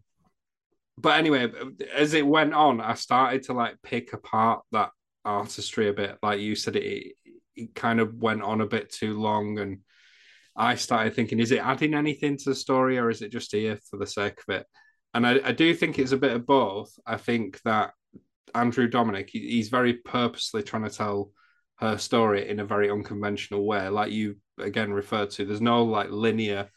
but 0.98 1.18
anyway, 1.18 1.52
as 1.94 2.14
it 2.14 2.26
went 2.26 2.54
on, 2.54 2.80
I 2.80 2.94
started 2.94 3.44
to 3.44 3.54
like 3.54 3.76
pick 3.84 4.14
apart 4.14 4.62
that 4.72 4.92
artistry 5.26 5.90
a 5.90 5.94
bit. 5.94 6.18
Like 6.24 6.40
you 6.40 6.56
said, 6.56 6.78
it 6.78 7.16
it 7.56 7.76
kind 7.76 8.00
of 8.00 8.16
went 8.16 8.42
on 8.42 8.62
a 8.62 8.68
bit 8.68 8.90
too 8.90 9.20
long, 9.20 9.60
and 9.60 9.80
I 10.56 10.76
started 10.76 11.16
thinking, 11.16 11.40
is 11.40 11.52
it 11.52 11.60
adding 11.60 11.94
anything 11.94 12.38
to 12.38 12.50
the 12.50 12.56
story, 12.56 12.98
or 12.98 13.10
is 13.10 13.22
it 13.22 13.32
just 13.32 13.52
here 13.52 13.80
for 13.90 13.98
the 13.98 14.08
sake 14.08 14.40
of 14.48 14.56
it? 14.56 14.68
And 15.14 15.26
I, 15.26 15.40
I 15.44 15.52
do 15.52 15.74
think 15.74 15.98
it's 16.00 16.12
a 16.12 16.18
bit 16.18 16.32
of 16.32 16.46
both. 16.46 16.92
I 17.06 17.18
think 17.18 17.62
that 17.64 17.92
Andrew 18.56 18.90
Dominik, 18.90 19.30
he- 19.30 19.52
he's 19.52 19.70
very 19.70 19.94
purposely 19.94 20.64
trying 20.64 20.84
to 20.84 20.90
tell 20.90 21.32
her 21.80 21.98
story 21.98 22.50
in 22.50 22.60
a 22.60 22.66
very 22.66 22.90
unconventional 22.90 23.66
way, 23.66 23.88
like 23.90 24.12
you 24.12 24.38
again 24.60 24.94
referred 24.94 25.32
to. 25.32 25.46
There's 25.46 25.62
no 25.62 25.84
like 25.84 26.10
linear 26.10 26.70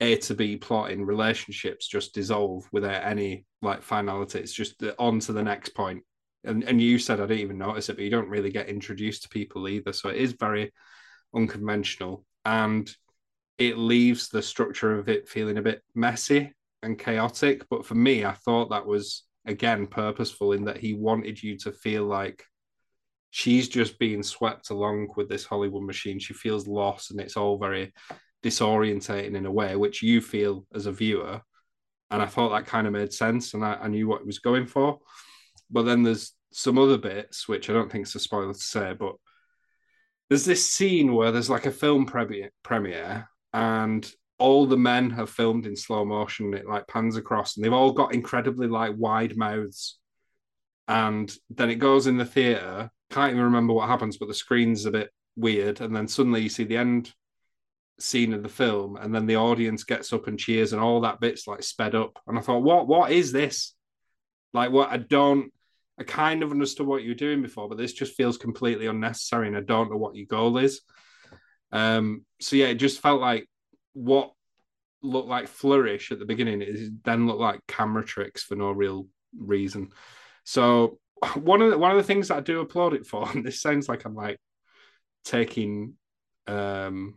a 0.00 0.16
to 0.16 0.34
B 0.34 0.56
plot 0.56 0.90
in 0.90 1.04
relationships 1.04 1.86
just 1.86 2.14
dissolve 2.14 2.64
without 2.72 3.04
any 3.04 3.44
like 3.60 3.82
finality. 3.82 4.38
It's 4.38 4.52
just 4.52 4.82
on 4.98 5.20
to 5.20 5.32
the 5.32 5.42
next 5.42 5.70
point. 5.70 6.02
And 6.44 6.64
and 6.64 6.80
you 6.80 6.98
said 6.98 7.20
I 7.20 7.26
didn't 7.26 7.40
even 7.40 7.58
notice 7.58 7.88
it, 7.88 7.96
but 7.96 8.04
you 8.04 8.10
don't 8.10 8.30
really 8.30 8.50
get 8.50 8.68
introduced 8.68 9.24
to 9.24 9.28
people 9.28 9.68
either. 9.68 9.92
So 9.92 10.08
it 10.08 10.16
is 10.16 10.32
very 10.32 10.72
unconventional. 11.34 12.24
And 12.44 12.90
it 13.58 13.76
leaves 13.76 14.28
the 14.28 14.42
structure 14.42 14.98
of 14.98 15.08
it 15.08 15.28
feeling 15.28 15.58
a 15.58 15.62
bit 15.62 15.82
messy 15.94 16.52
and 16.82 16.98
chaotic. 16.98 17.66
But 17.68 17.84
for 17.84 17.94
me, 17.94 18.24
I 18.24 18.32
thought 18.32 18.70
that 18.70 18.86
was 18.86 19.24
again 19.46 19.86
purposeful 19.86 20.52
in 20.52 20.64
that 20.64 20.78
he 20.78 20.94
wanted 20.94 21.42
you 21.42 21.56
to 21.58 21.72
feel 21.72 22.04
like 22.04 22.44
she's 23.30 23.68
just 23.68 23.98
being 23.98 24.22
swept 24.22 24.70
along 24.70 25.08
with 25.16 25.28
this 25.28 25.44
Hollywood 25.44 25.84
machine. 25.84 26.18
She 26.18 26.34
feels 26.34 26.66
lost 26.66 27.10
and 27.10 27.20
it's 27.20 27.36
all 27.36 27.58
very 27.58 27.92
disorientating 28.42 29.34
in 29.34 29.46
a 29.46 29.52
way, 29.52 29.76
which 29.76 30.02
you 30.02 30.20
feel 30.20 30.66
as 30.74 30.86
a 30.86 30.92
viewer. 30.92 31.40
And 32.10 32.20
I 32.20 32.26
thought 32.26 32.50
that 32.50 32.66
kind 32.66 32.86
of 32.86 32.92
made 32.92 33.12
sense 33.12 33.54
and 33.54 33.64
I, 33.64 33.74
I 33.74 33.88
knew 33.88 34.08
what 34.08 34.20
it 34.20 34.26
was 34.26 34.40
going 34.40 34.66
for. 34.66 34.98
But 35.70 35.82
then 35.82 36.02
there's 36.02 36.32
some 36.52 36.78
other 36.78 36.98
bits, 36.98 37.46
which 37.46 37.70
I 37.70 37.72
don't 37.72 37.90
think 37.90 38.02
it's 38.02 38.14
a 38.16 38.20
spoiler 38.20 38.52
to 38.52 38.58
say, 38.58 38.94
but 38.98 39.14
there's 40.30 40.46
this 40.46 40.70
scene 40.70 41.12
where 41.12 41.32
there's 41.32 41.50
like 41.50 41.66
a 41.66 41.72
film 41.72 42.06
premiere, 42.06 43.28
and 43.52 44.10
all 44.38 44.64
the 44.64 44.76
men 44.76 45.10
have 45.10 45.28
filmed 45.28 45.66
in 45.66 45.76
slow 45.76 46.04
motion. 46.04 46.54
It 46.54 46.66
like 46.66 46.88
pans 46.88 47.16
across 47.16 47.56
and 47.56 47.64
they've 47.64 47.72
all 47.72 47.92
got 47.92 48.14
incredibly 48.14 48.68
like 48.68 48.94
wide 48.96 49.36
mouths. 49.36 49.98
And 50.88 51.30
then 51.50 51.68
it 51.68 51.74
goes 51.74 52.06
in 52.06 52.16
the 52.16 52.24
theater. 52.24 52.90
Can't 53.10 53.32
even 53.32 53.44
remember 53.44 53.74
what 53.74 53.88
happens, 53.88 54.16
but 54.16 54.28
the 54.28 54.34
screen's 54.34 54.86
a 54.86 54.90
bit 54.90 55.10
weird. 55.36 55.80
And 55.82 55.94
then 55.94 56.08
suddenly 56.08 56.40
you 56.40 56.48
see 56.48 56.64
the 56.64 56.78
end 56.78 57.12
scene 57.98 58.32
of 58.32 58.42
the 58.42 58.48
film, 58.48 58.96
and 58.96 59.14
then 59.14 59.26
the 59.26 59.36
audience 59.36 59.84
gets 59.84 60.12
up 60.12 60.26
and 60.26 60.38
cheers, 60.38 60.72
and 60.72 60.80
all 60.80 61.02
that 61.02 61.20
bit's 61.20 61.46
like 61.46 61.62
sped 61.62 61.94
up. 61.94 62.18
And 62.26 62.38
I 62.38 62.40
thought, 62.40 62.62
what 62.62 62.88
what 62.88 63.12
is 63.12 63.32
this? 63.32 63.74
Like 64.54 64.70
what 64.70 64.90
I 64.90 64.96
don't 64.96 65.52
I 66.00 66.04
kind 66.04 66.42
of 66.42 66.50
understood 66.50 66.86
what 66.86 67.02
you 67.02 67.10
were 67.10 67.14
doing 67.14 67.42
before, 67.42 67.68
but 67.68 67.76
this 67.76 67.92
just 67.92 68.16
feels 68.16 68.38
completely 68.38 68.86
unnecessary, 68.86 69.48
and 69.48 69.56
I 69.56 69.60
don't 69.60 69.90
know 69.90 69.98
what 69.98 70.16
your 70.16 70.26
goal 70.26 70.56
is. 70.56 70.80
Um, 71.72 72.24
so 72.40 72.56
yeah, 72.56 72.66
it 72.66 72.76
just 72.76 73.00
felt 73.00 73.20
like 73.20 73.46
what 73.92 74.32
looked 75.02 75.28
like 75.28 75.46
flourish 75.46 76.10
at 76.10 76.18
the 76.18 76.24
beginning 76.24 76.62
is 76.62 76.90
then 77.04 77.26
looked 77.26 77.40
like 77.40 77.60
camera 77.68 78.04
tricks 78.04 78.42
for 78.42 78.56
no 78.56 78.70
real 78.70 79.06
reason. 79.38 79.90
So 80.44 80.98
one 81.34 81.60
of 81.60 81.70
the, 81.70 81.78
one 81.78 81.90
of 81.90 81.98
the 81.98 82.02
things 82.02 82.28
that 82.28 82.38
I 82.38 82.40
do 82.40 82.60
applaud 82.60 82.94
it 82.94 83.06
for, 83.06 83.28
and 83.34 83.44
this 83.44 83.60
sounds 83.60 83.88
like 83.88 84.04
I'm 84.04 84.14
like 84.14 84.38
taking 85.22 85.94
um 86.46 87.14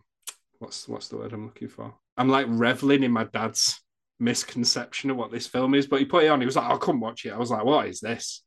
what's 0.60 0.90
what's 0.90 1.08
the 1.08 1.18
word 1.18 1.32
I'm 1.32 1.46
looking 1.46 1.70
for? 1.70 1.94
I'm 2.18 2.30
like 2.30 2.48
reveling 2.50 3.04
in 3.04 3.12
my 3.12 3.24
dad's 3.24 3.80
misconception 4.20 5.10
of 5.10 5.18
what 5.18 5.32
this 5.32 5.48
film 5.48 5.74
is, 5.74 5.88
but 5.88 6.00
he 6.00 6.06
put 6.06 6.26
it 6.26 6.28
on. 6.28 6.42
He 6.42 6.46
was 6.46 6.58
like, 6.58 6.70
"I'll 6.70 6.78
come 6.78 7.00
watch 7.00 7.26
it." 7.26 7.32
I 7.32 7.38
was 7.38 7.50
like, 7.50 7.64
"What 7.64 7.88
is 7.88 8.02
this?" 8.02 8.43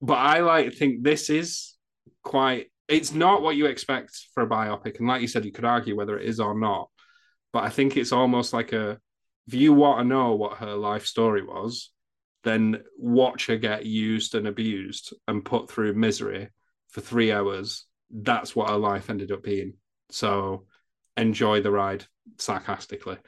But 0.00 0.14
I 0.14 0.40
like 0.40 0.70
to 0.70 0.76
think 0.76 1.02
this 1.02 1.30
is 1.30 1.74
quite. 2.22 2.70
It's 2.88 3.12
not 3.12 3.42
what 3.42 3.56
you 3.56 3.66
expect 3.66 4.10
for 4.32 4.42
a 4.42 4.48
biopic, 4.48 4.98
and 4.98 5.08
like 5.08 5.22
you 5.22 5.28
said, 5.28 5.44
you 5.44 5.52
could 5.52 5.64
argue 5.64 5.96
whether 5.96 6.18
it 6.18 6.28
is 6.28 6.40
or 6.40 6.58
not. 6.58 6.88
But 7.52 7.64
I 7.64 7.70
think 7.70 7.96
it's 7.96 8.12
almost 8.12 8.52
like 8.52 8.72
a. 8.72 8.98
If 9.46 9.54
you 9.54 9.72
want 9.72 10.00
to 10.00 10.04
know 10.04 10.34
what 10.34 10.58
her 10.58 10.74
life 10.74 11.06
story 11.06 11.42
was, 11.42 11.92
then 12.42 12.82
watch 12.98 13.46
her 13.46 13.56
get 13.56 13.86
used 13.86 14.34
and 14.34 14.46
abused 14.46 15.14
and 15.28 15.44
put 15.44 15.70
through 15.70 15.94
misery 15.94 16.48
for 16.88 17.00
three 17.00 17.32
hours. 17.32 17.84
That's 18.10 18.54
what 18.54 18.70
her 18.70 18.76
life 18.76 19.10
ended 19.10 19.32
up 19.32 19.42
being. 19.42 19.74
So 20.10 20.66
enjoy 21.16 21.60
the 21.60 21.70
ride 21.70 22.04
sarcastically. 22.38 23.18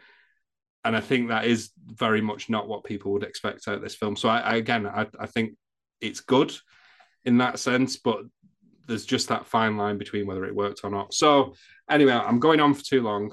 And 0.85 0.97
I 0.97 1.01
think 1.01 1.29
that 1.29 1.45
is 1.45 1.71
very 1.85 2.21
much 2.21 2.49
not 2.49 2.69
what 2.69 2.85
people 2.85 3.13
would 3.13 3.25
expect 3.25 3.67
out 3.67 3.75
of 3.75 3.83
this 3.83 3.97
film. 3.97 4.17
So 4.17 4.29
I, 4.29 4.39
I 4.39 4.55
again, 4.57 4.87
I, 4.87 5.07
I 5.19 5.27
think 5.27 5.55
it's 6.01 6.21
good 6.21 6.55
in 7.25 7.39
that 7.39 7.59
sense, 7.59 7.97
but 7.97 8.21
there's 8.87 9.07
just 9.07 9.29
that 9.29 9.47
fine 9.47 9.77
line 9.77 9.99
between 9.99 10.27
whether 10.27 10.45
it 10.45 10.55
worked 10.55 10.81
or 10.83 10.91
not. 10.91 11.13
So 11.13 11.55
anyway, 11.91 12.13
I'm 12.13 12.41
going 12.41 12.61
on 12.61 12.75
for 12.75 12.83
too 12.83 13.03
long. 13.03 13.33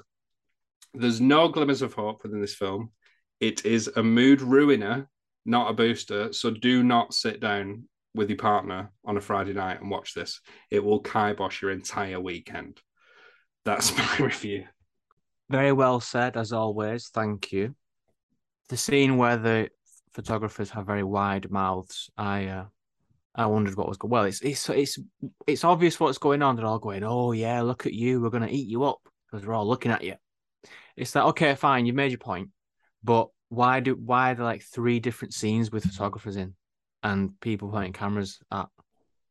There's 0.94 1.22
no 1.22 1.48
glimmers 1.48 1.82
of 1.82 1.94
hope 1.94 2.24
within 2.24 2.42
this 2.42 2.56
film. 2.56 2.92
It 3.40 3.66
is 3.66 3.90
a 3.96 4.04
mood 4.04 4.42
ruiner, 4.42 5.10
not 5.46 5.70
a 5.70 5.74
booster. 5.74 6.34
So 6.34 6.52
do 6.52 6.84
not 6.84 7.14
sit 7.14 7.40
down 7.40 7.86
with 8.14 8.30
your 8.30 8.38
partner 8.38 8.92
on 9.04 9.18
a 9.18 9.22
Friday 9.22 9.54
night 9.54 9.82
and 9.82 9.90
watch 9.90 10.14
this. 10.14 10.40
It 10.72 10.84
will 10.84 11.00
kibosh 11.00 11.62
your 11.62 11.72
entire 11.72 12.20
weekend. 12.20 12.80
That's 13.66 13.96
my 13.98 14.18
review. 14.18 14.66
Very 15.50 15.72
well 15.72 16.00
said, 16.00 16.38
as 16.38 16.54
always. 16.54 17.10
Thank 17.10 17.52
you. 17.52 17.76
The 18.70 18.78
scene 18.78 19.18
where 19.18 19.38
the 19.38 19.70
photographers 20.16 20.70
have 20.72 20.86
very 20.86 21.04
wide 21.04 21.52
mouths. 21.52 22.10
I 22.18 22.46
uh, 22.46 22.66
I 23.36 23.46
wondered 23.48 23.76
what 23.76 23.88
was 23.88 23.98
going. 23.98 24.12
Well, 24.12 24.24
it's 24.24 24.42
it's 24.42 24.68
it's 24.70 24.98
it's 25.46 25.64
obvious 25.64 26.00
what's 26.00 26.18
going 26.18 26.42
on. 26.42 26.56
They're 26.56 26.66
all 26.66 26.80
going, 26.80 27.04
"Oh 27.04 27.34
yeah, 27.34 27.62
look 27.62 27.86
at 27.86 27.94
you. 27.94 28.22
We're 28.22 28.30
gonna 28.30 28.48
eat 28.48 28.68
you 28.68 28.86
up 28.86 29.00
because 29.30 29.46
we're 29.46 29.54
all 29.54 29.68
looking 29.68 29.92
at 29.92 30.04
you." 30.04 30.16
It's 30.96 31.14
like, 31.14 31.26
okay, 31.26 31.56
fine, 31.56 31.86
you've 31.86 31.96
made 31.96 32.12
your 32.12 32.20
point, 32.20 32.50
but 33.04 33.28
why 33.50 33.82
do 33.82 33.96
why 33.96 34.32
are 34.32 34.36
there 34.36 34.46
like 34.46 34.64
three 34.64 35.00
different 35.00 35.34
scenes 35.34 35.72
with 35.72 35.84
photographers 35.84 36.38
in 36.38 36.56
and 37.04 37.40
people 37.42 37.70
pointing 37.70 37.94
cameras 37.94 38.40
at? 38.52 38.68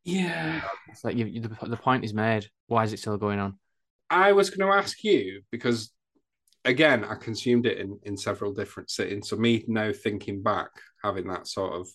Yeah, 0.03 0.61
it's 0.89 1.03
like 1.03 1.17
you, 1.17 1.25
you, 1.25 1.41
the, 1.41 1.57
the 1.67 1.77
point 1.77 2.05
is 2.05 2.13
made. 2.13 2.47
Why 2.67 2.83
is 2.83 2.93
it 2.93 2.99
still 2.99 3.17
going 3.17 3.39
on? 3.39 3.57
I 4.11 4.33
was 4.33 4.51
going 4.51 4.69
to 4.69 4.77
ask 4.77 5.03
you 5.03 5.41
because 5.51 5.91
again, 6.65 7.05
I 7.05 7.15
consumed 7.15 7.65
it 7.65 7.77
in, 7.77 7.99
in 8.03 8.17
several 8.17 8.53
different 8.53 8.89
sittings. 8.89 9.29
So 9.29 9.37
me 9.37 9.63
now 9.67 9.91
thinking 9.93 10.41
back, 10.41 10.69
having 11.03 11.27
that 11.27 11.47
sort 11.47 11.73
of 11.73 11.87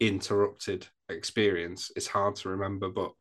interrupted 0.00 0.86
experience, 1.08 1.90
it's 1.96 2.06
hard 2.06 2.36
to 2.36 2.50
remember. 2.50 2.90
But 2.90 3.12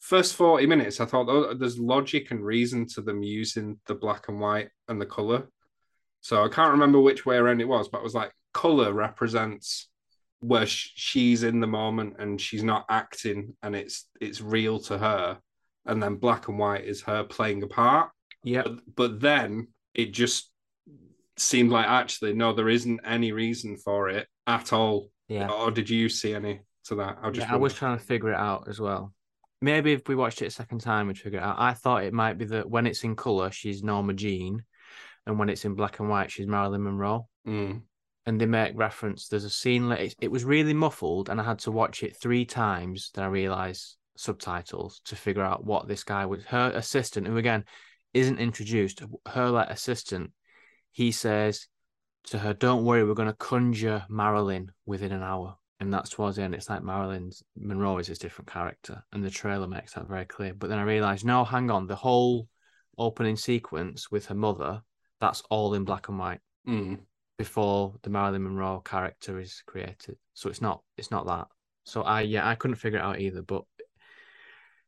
first 0.00 0.34
40 0.34 0.66
minutes, 0.66 1.00
I 1.00 1.04
thought 1.04 1.28
oh, 1.28 1.54
there's 1.54 1.78
logic 1.78 2.30
and 2.30 2.44
reason 2.44 2.86
to 2.94 3.02
them 3.02 3.22
using 3.22 3.80
the 3.86 3.94
black 3.94 4.28
and 4.28 4.40
white 4.40 4.68
and 4.88 5.00
the 5.00 5.06
color. 5.06 5.48
So 6.20 6.44
I 6.44 6.48
can't 6.48 6.72
remember 6.72 7.00
which 7.00 7.26
way 7.26 7.36
around 7.36 7.60
it 7.60 7.68
was, 7.68 7.88
but 7.88 7.98
it 7.98 8.04
was 8.04 8.14
like 8.14 8.32
color 8.54 8.92
represents 8.92 9.88
where 10.40 10.66
she's 10.66 11.44
in 11.44 11.60
the 11.60 11.66
moment 11.66 12.16
and 12.18 12.40
she's 12.40 12.64
not 12.64 12.84
acting 12.88 13.54
and 13.62 13.76
it's 13.76 14.08
it's 14.20 14.40
real 14.40 14.80
to 14.80 14.98
her 14.98 15.38
and 15.86 16.02
then 16.02 16.16
black 16.16 16.48
and 16.48 16.58
white 16.58 16.84
is 16.84 17.00
her 17.00 17.22
playing 17.22 17.62
a 17.62 17.66
part 17.68 18.10
yeah 18.42 18.62
but, 18.62 18.80
but 18.96 19.20
then 19.20 19.68
it 19.94 20.12
just 20.12 20.50
seemed 21.36 21.70
like 21.70 21.86
actually 21.86 22.34
no, 22.34 22.52
there 22.52 22.68
isn't 22.68 23.00
any 23.04 23.32
reason 23.32 23.76
for 23.76 24.08
it 24.08 24.26
at 24.46 24.72
all. 24.72 25.10
Yeah. 25.28 25.48
Or 25.48 25.70
did 25.70 25.88
you 25.88 26.08
see 26.08 26.34
any 26.34 26.60
to 26.86 26.94
that? 26.96 27.18
I 27.22 27.30
just 27.30 27.48
yeah, 27.48 27.54
I 27.54 27.58
was 27.58 27.74
trying 27.74 27.98
to 27.98 28.04
figure 28.04 28.32
it 28.32 28.38
out 28.38 28.68
as 28.68 28.80
well. 28.80 29.12
Maybe 29.60 29.92
if 29.92 30.08
we 30.08 30.16
watched 30.16 30.42
it 30.42 30.46
a 30.46 30.50
second 30.50 30.80
time, 30.80 31.06
we'd 31.06 31.18
figure 31.18 31.38
it 31.38 31.44
out. 31.44 31.56
I 31.58 31.72
thought 31.72 32.04
it 32.04 32.12
might 32.12 32.36
be 32.36 32.46
that 32.46 32.68
when 32.68 32.86
it's 32.86 33.04
in 33.04 33.14
color, 33.14 33.50
she's 33.52 33.82
Norma 33.82 34.12
Jean, 34.12 34.64
and 35.26 35.38
when 35.38 35.48
it's 35.48 35.64
in 35.64 35.74
black 35.74 36.00
and 36.00 36.08
white, 36.08 36.32
she's 36.32 36.48
Marilyn 36.48 36.82
Monroe. 36.82 37.28
Mm. 37.46 37.82
And 38.26 38.40
they 38.40 38.46
make 38.46 38.72
reference. 38.74 39.28
There's 39.28 39.44
a 39.44 39.50
scene. 39.50 39.90
It, 39.92 40.14
it 40.20 40.30
was 40.30 40.44
really 40.44 40.74
muffled, 40.74 41.28
and 41.28 41.40
I 41.40 41.44
had 41.44 41.60
to 41.60 41.70
watch 41.70 42.02
it 42.02 42.16
three 42.16 42.44
times. 42.44 43.10
Then 43.14 43.24
I 43.24 43.28
realized 43.28 43.96
subtitles 44.16 45.00
to 45.06 45.16
figure 45.16 45.42
out 45.42 45.64
what 45.64 45.88
this 45.88 46.04
guy 46.04 46.26
was. 46.26 46.44
Her 46.44 46.72
assistant, 46.74 47.26
who 47.26 47.36
again 47.36 47.64
isn't 48.14 48.38
introduced, 48.38 49.02
her 49.26 49.48
like 49.50 49.70
assistant, 49.70 50.32
he 50.90 51.12
says 51.12 51.66
to 52.24 52.38
her, 52.38 52.54
"Don't 52.54 52.84
worry, 52.84 53.04
we're 53.04 53.14
going 53.14 53.28
to 53.28 53.34
conjure 53.34 54.04
Marilyn 54.08 54.72
within 54.86 55.12
an 55.12 55.22
hour." 55.22 55.56
And 55.80 55.92
that's 55.92 56.10
towards 56.10 56.36
the 56.36 56.42
end. 56.42 56.54
It's 56.54 56.70
like 56.70 56.84
Marilyn's 56.84 57.42
Monroe 57.56 57.98
is 57.98 58.06
his 58.06 58.18
different 58.18 58.50
character, 58.50 59.02
and 59.12 59.24
the 59.24 59.30
trailer 59.30 59.66
makes 59.66 59.94
that 59.94 60.06
very 60.06 60.24
clear. 60.24 60.54
But 60.54 60.68
then 60.68 60.78
I 60.78 60.84
realized, 60.84 61.24
no, 61.24 61.44
hang 61.44 61.70
on, 61.70 61.88
the 61.88 61.96
whole 61.96 62.46
opening 62.98 63.36
sequence 63.36 64.10
with 64.10 64.26
her 64.26 64.34
mother, 64.34 64.82
that's 65.20 65.42
all 65.50 65.74
in 65.74 65.84
black 65.84 66.08
and 66.08 66.18
white 66.18 66.40
mm. 66.68 66.98
before 67.38 67.94
the 68.02 68.10
Marilyn 68.10 68.44
Monroe 68.44 68.80
character 68.80 69.40
is 69.40 69.62
created. 69.66 70.16
So 70.34 70.50
it's 70.50 70.60
not, 70.60 70.82
it's 70.96 71.10
not 71.10 71.26
that. 71.26 71.48
So 71.84 72.02
I, 72.02 72.20
yeah, 72.20 72.48
I 72.48 72.54
couldn't 72.54 72.76
figure 72.76 72.98
it 72.98 73.04
out 73.04 73.20
either. 73.20 73.42
But 73.42 73.62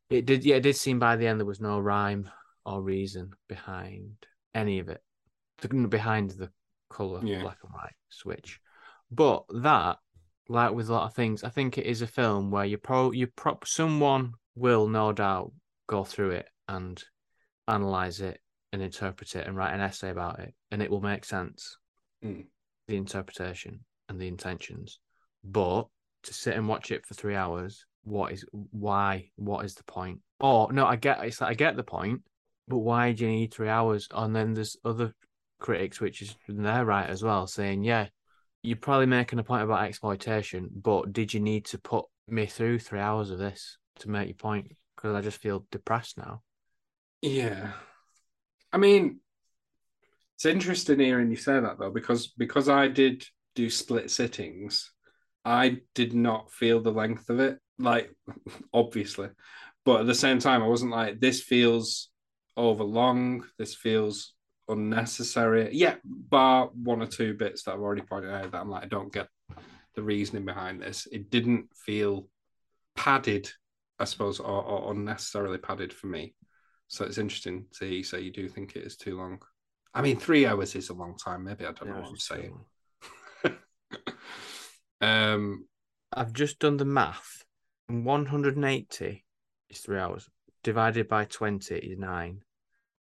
it 0.09 0.25
did, 0.25 0.45
yeah, 0.45 0.55
it 0.55 0.63
did 0.63 0.75
seem 0.75 0.99
by 0.99 1.15
the 1.15 1.27
end 1.27 1.39
there 1.39 1.45
was 1.45 1.59
no 1.59 1.79
rhyme 1.79 2.29
or 2.65 2.81
reason 2.81 3.31
behind 3.47 4.15
any 4.53 4.79
of 4.79 4.89
it. 4.89 5.01
Behind 5.89 6.31
the 6.31 6.49
color 6.89 7.21
yeah. 7.23 7.41
black 7.41 7.57
and 7.63 7.71
white 7.73 7.93
switch, 8.09 8.59
but 9.09 9.45
that, 9.61 9.97
like 10.49 10.73
with 10.73 10.89
a 10.89 10.93
lot 10.93 11.05
of 11.05 11.13
things, 11.13 11.43
I 11.43 11.49
think 11.49 11.77
it 11.77 11.85
is 11.85 12.01
a 12.01 12.07
film 12.07 12.51
where 12.51 12.65
you 12.65 12.77
pro 12.77 13.11
you 13.11 13.27
prop 13.27 13.65
someone 13.65 14.33
will 14.55 14.87
no 14.87 15.13
doubt 15.13 15.53
go 15.87 16.03
through 16.03 16.31
it 16.31 16.49
and 16.67 17.01
analyze 17.67 18.19
it 18.19 18.39
and 18.73 18.81
interpret 18.81 19.35
it 19.35 19.47
and 19.47 19.55
write 19.55 19.73
an 19.73 19.79
essay 19.79 20.09
about 20.09 20.39
it, 20.39 20.53
and 20.71 20.81
it 20.81 20.91
will 20.91 21.01
make 21.01 21.23
sense. 21.23 21.77
Mm. 22.23 22.45
The 22.87 22.97
interpretation 22.97 23.79
and 24.09 24.19
the 24.19 24.27
intentions, 24.27 24.99
but 25.43 25.87
to 26.23 26.33
sit 26.33 26.55
and 26.55 26.67
watch 26.67 26.91
it 26.91 27.05
for 27.05 27.13
three 27.13 27.35
hours, 27.35 27.85
what 28.03 28.33
is 28.33 28.45
why? 28.51 29.29
What 29.37 29.63
is 29.65 29.75
the 29.75 29.83
point? 29.85 30.19
Or 30.39 30.71
no, 30.71 30.85
I 30.85 30.97
get 30.97 31.23
it's 31.23 31.39
like 31.39 31.51
I 31.51 31.53
get 31.53 31.77
the 31.77 31.83
point, 31.83 32.21
but 32.67 32.79
why 32.79 33.11
do 33.11 33.25
you 33.25 33.31
need 33.31 33.53
three 33.53 33.69
hours? 33.69 34.07
And 34.11 34.35
then 34.35 34.53
there's 34.53 34.77
other 34.83 35.13
critics, 35.59 35.99
which 35.99 36.21
is 36.21 36.35
they're 36.47 36.85
right 36.85 37.09
as 37.09 37.23
well, 37.23 37.47
saying, 37.47 37.83
yeah, 37.83 38.07
you're 38.63 38.77
probably 38.77 39.05
making 39.05 39.39
a 39.39 39.43
point 39.43 39.63
about 39.63 39.83
exploitation, 39.83 40.69
but 40.73 41.13
did 41.13 41.33
you 41.33 41.39
need 41.39 41.65
to 41.65 41.77
put 41.77 42.05
me 42.27 42.45
through 42.45 42.79
three 42.79 42.99
hours 42.99 43.29
of 43.29 43.37
this 43.37 43.77
to 43.99 44.09
make 44.09 44.27
your 44.27 44.35
point? 44.35 44.75
Because 44.95 45.15
I 45.15 45.21
just 45.21 45.41
feel 45.41 45.65
depressed 45.71 46.17
now. 46.17 46.41
Yeah. 47.21 47.71
I 48.73 48.77
mean, 48.77 49.19
it's 50.35 50.45
interesting 50.45 50.99
hearing 50.99 51.29
you 51.29 51.37
say 51.37 51.59
that 51.59 51.79
though, 51.79 51.91
because 51.91 52.27
because 52.27 52.67
I 52.67 52.87
did 52.87 53.25
do 53.55 53.69
split 53.69 54.11
sittings, 54.11 54.91
I 55.45 55.77
did 55.93 56.13
not 56.13 56.51
feel 56.51 56.81
the 56.81 56.91
length 56.91 57.29
of 57.29 57.39
it. 57.39 57.59
Like, 57.77 58.11
obviously. 58.73 59.29
But 59.85 60.01
at 60.01 60.07
the 60.07 60.15
same 60.15 60.39
time, 60.39 60.63
I 60.63 60.67
wasn't 60.67 60.91
like, 60.91 61.19
this 61.19 61.41
feels 61.41 62.09
over 62.57 62.83
long. 62.83 63.45
This 63.57 63.75
feels 63.75 64.33
unnecessary. 64.67 65.69
Yeah, 65.73 65.95
bar 66.03 66.69
one 66.73 67.01
or 67.01 67.07
two 67.07 67.33
bits 67.33 67.63
that 67.63 67.73
I've 67.73 67.81
already 67.81 68.01
pointed 68.01 68.31
out 68.31 68.51
that 68.51 68.61
I'm 68.61 68.69
like, 68.69 68.83
I 68.83 68.87
don't 68.87 69.13
get 69.13 69.27
the 69.95 70.03
reasoning 70.03 70.45
behind 70.45 70.81
this. 70.81 71.07
It 71.11 71.29
didn't 71.29 71.67
feel 71.75 72.27
padded, 72.95 73.49
I 73.99 74.05
suppose, 74.05 74.39
or, 74.39 74.63
or 74.63 74.91
unnecessarily 74.91 75.57
padded 75.57 75.93
for 75.93 76.07
me. 76.07 76.33
So 76.87 77.05
it's 77.05 77.17
interesting 77.17 77.65
to 77.73 77.85
hear 77.85 77.95
you 77.95 78.03
say 78.03 78.21
you 78.21 78.31
do 78.31 78.47
think 78.47 78.75
it 78.75 78.83
is 78.83 78.95
too 78.95 79.17
long. 79.17 79.39
I 79.93 80.01
mean, 80.01 80.17
three 80.19 80.45
hours 80.45 80.75
is 80.75 80.89
a 80.89 80.93
long 80.93 81.15
time. 81.17 81.45
Maybe 81.45 81.65
I 81.65 81.71
don't 81.71 81.89
know 81.89 82.01
what 82.01 82.09
I'm 82.09 82.17
saying. 82.17 82.59
um, 85.01 85.65
I've 86.11 86.33
just 86.33 86.59
done 86.59 86.77
the 86.77 86.85
math. 86.85 87.45
180 87.87 89.25
is 89.69 89.79
three 89.79 89.99
hours. 89.99 90.29
Divided 90.63 91.07
by 91.07 91.25
20 91.25 91.75
is 91.75 91.97
nine. 91.97 92.41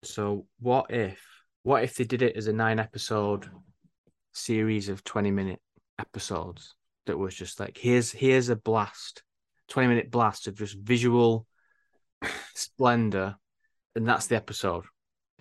So 0.05 0.45
what 0.59 0.91
if 0.91 1.19
what 1.63 1.83
if 1.83 1.95
they 1.95 2.03
did 2.03 2.21
it 2.21 2.35
as 2.35 2.47
a 2.47 2.53
nine 2.53 2.79
episode 2.79 3.49
series 4.33 4.89
of 4.89 5.03
20 5.03 5.31
minute 5.31 5.59
episodes 5.99 6.75
that 7.05 7.17
was 7.17 7.35
just 7.35 7.59
like 7.59 7.77
here's 7.77 8.11
here's 8.11 8.49
a 8.49 8.55
blast 8.55 9.21
20 9.69 9.87
minute 9.87 10.11
blast 10.11 10.47
of 10.47 10.57
just 10.57 10.77
visual 10.77 11.45
splendor 12.55 13.35
and 13.95 14.07
that's 14.07 14.27
the 14.27 14.35
episode. 14.35 14.85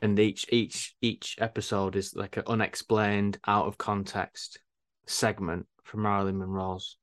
And 0.00 0.18
each 0.18 0.46
each 0.50 0.94
each 1.00 1.36
episode 1.40 1.96
is 1.96 2.14
like 2.14 2.36
an 2.36 2.44
unexplained 2.46 3.38
out 3.46 3.66
of 3.66 3.78
context 3.78 4.58
segment 5.06 5.66
from 5.84 6.02
Marilyn 6.02 6.38
Monroe's 6.38 6.96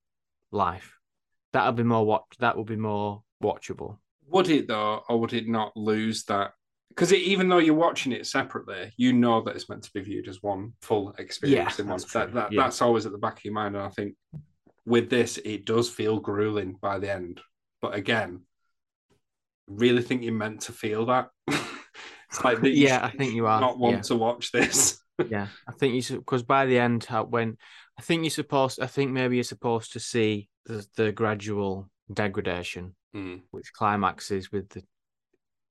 life. 0.52 0.98
That 1.54 1.66
would 1.66 1.78
be 1.78 1.84
more 1.84 2.06
watch 2.06 2.26
that 2.40 2.58
would 2.58 2.68
be 2.68 2.76
more 2.76 3.24
watchable. 3.42 3.98
Would 4.28 4.50
it 4.50 4.68
though 4.68 5.04
or 5.08 5.20
would 5.20 5.34
it 5.34 5.48
not 5.48 5.76
lose 5.78 6.26
that 6.26 6.54
because 7.00 7.14
even 7.14 7.48
though 7.48 7.60
you're 7.60 7.74
watching 7.74 8.12
it 8.12 8.28
separately, 8.28 8.92
you 8.98 9.14
know 9.14 9.42
that 9.42 9.56
it's 9.56 9.70
meant 9.70 9.84
to 9.84 9.92
be 9.94 10.02
viewed 10.02 10.28
as 10.28 10.44
one 10.44 10.74
full 10.82 11.16
experience 11.18 11.80
yeah, 11.80 11.84
in 11.86 11.90
one. 11.90 12.02
That, 12.14 12.34
that 12.34 12.52
yeah. 12.52 12.64
that's 12.64 12.82
always 12.82 13.06
at 13.06 13.14
the 13.14 13.18
back 13.18 13.38
of 13.38 13.46
your 13.46 13.54
mind, 13.54 13.78
and 13.78 13.86
I 13.86 13.90
think 13.90 14.16
with 14.86 15.10
this, 15.10 15.38
it 15.46 15.64
does 15.64 15.90
feel 15.90 16.20
grueling 16.20 16.76
by 16.82 17.00
the 17.00 17.10
end. 17.10 17.40
But 17.82 17.96
again, 17.96 18.42
really 19.68 20.02
think 20.02 20.24
you're 20.24 20.34
meant 20.34 20.62
to 20.64 20.74
feel 20.74 21.06
that. 21.06 21.30
it's 21.48 22.44
like 22.44 22.60
that 22.60 22.72
Yeah, 22.72 23.00
I 23.02 23.12
think 23.12 23.34
you 23.34 23.48
are, 23.48 23.62
not 23.62 23.80
want 23.80 23.96
yeah. 23.96 24.02
to 24.02 24.16
watch 24.18 24.52
this. 24.52 25.00
yeah, 25.30 25.48
I 25.70 25.72
think 25.72 25.94
you 25.94 26.18
because 26.18 26.44
by 26.44 26.66
the 26.66 26.80
end, 26.80 27.06
when 27.30 27.56
I 27.98 28.02
think 28.02 28.24
you're 28.24 28.30
supposed, 28.30 28.82
I 28.82 28.88
think 28.88 29.12
maybe 29.12 29.38
you're 29.38 29.46
supposed 29.46 29.94
to 29.94 30.02
see 30.02 30.50
the 30.66 30.86
the 30.98 31.14
gradual 31.14 31.90
degradation, 32.14 32.98
Mm. 33.16 33.44
which 33.52 33.72
climaxes 33.74 34.52
with 34.52 34.68
the 34.70 34.84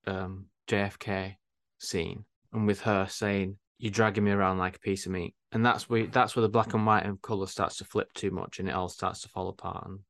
um, 0.07 0.47
JFK 0.69 1.37
scene 1.79 2.25
and 2.53 2.67
with 2.67 2.81
her 2.83 3.07
saying, 3.09 3.59
"You're 3.79 3.93
dragging 3.93 4.25
me 4.25 4.31
around 4.31 4.59
like 4.59 4.77
a 4.77 4.81
piece 4.81 5.07
of 5.07 5.13
meat," 5.13 5.35
and 5.53 5.65
that's 5.65 5.89
where 5.89 6.07
that's 6.07 6.37
where 6.37 6.43
the 6.43 6.49
black 6.49 6.75
and 6.75 6.87
white 6.87 7.05
and 7.05 7.21
color 7.23 7.47
starts 7.47 7.77
to 7.79 7.85
flip 7.85 8.13
too 8.13 8.31
much, 8.31 8.59
and 8.59 8.69
it 8.69 8.73
all 8.75 8.89
starts 8.89 9.23
to 9.23 9.29
fall 9.29 9.49
apart. 9.49 9.87
And 9.87 10.01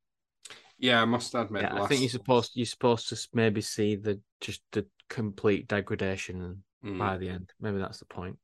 Yeah, 0.77 1.01
I 1.01 1.05
must 1.05 1.33
admit. 1.35 1.63
yeah, 1.63 1.75
the 1.75 1.81
I 1.81 1.87
think 1.87 2.01
you're 2.01 2.07
last- 2.07 2.11
supposed 2.11 2.51
you're 2.55 2.65
supposed 2.65 3.09
to 3.09 3.27
maybe 3.33 3.61
see 3.61 3.95
the 3.95 4.21
just 4.41 4.61
the 4.71 4.85
complete 5.09 5.67
degradation 5.67 6.63
Mm. 6.85 6.97
by 6.97 7.17
the 7.17 7.29
end. 7.29 7.51
Maybe 7.59 7.77
that's 7.79 7.99
the 7.99 8.05
point. 8.05 8.37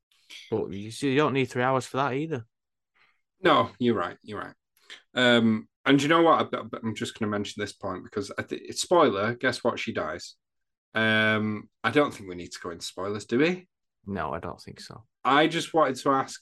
But 0.51 0.72
you 0.74 0.91
see, 0.91 1.11
you 1.11 1.16
don't 1.18 1.34
need 1.34 1.45
three 1.45 1.63
hours 1.63 1.86
for 1.86 1.97
that 1.97 2.13
either. 2.13 2.45
No, 3.41 3.72
you're 3.80 3.95
right. 3.95 4.18
You're 4.24 4.39
right. 4.39 4.55
Um, 5.13 5.70
and 5.86 6.01
you 6.01 6.07
know 6.09 6.22
what? 6.24 6.49
I'm 6.53 6.95
just 6.95 7.18
going 7.18 7.30
to 7.32 7.38
mention 7.38 7.61
this 7.61 7.74
point 7.74 8.03
because 8.03 8.32
I 8.38 8.41
th- 8.41 8.61
it's 8.66 8.82
spoiler. 8.82 9.36
Guess 9.36 9.63
what? 9.63 9.80
She 9.80 9.93
dies. 9.93 10.36
Um, 10.95 11.69
I 11.83 11.91
don't 11.91 12.13
think 12.13 12.29
we 12.29 12.35
need 12.35 12.53
to 12.53 12.59
go 12.59 12.71
into 12.71 12.85
spoilers, 12.85 13.25
do 13.25 13.37
we? 13.37 13.67
No, 14.07 14.33
I 14.33 14.39
don't 14.39 14.61
think 14.61 14.79
so. 14.79 15.03
I 15.23 15.47
just 15.47 15.73
wanted 15.73 15.97
to 15.97 16.11
ask. 16.11 16.41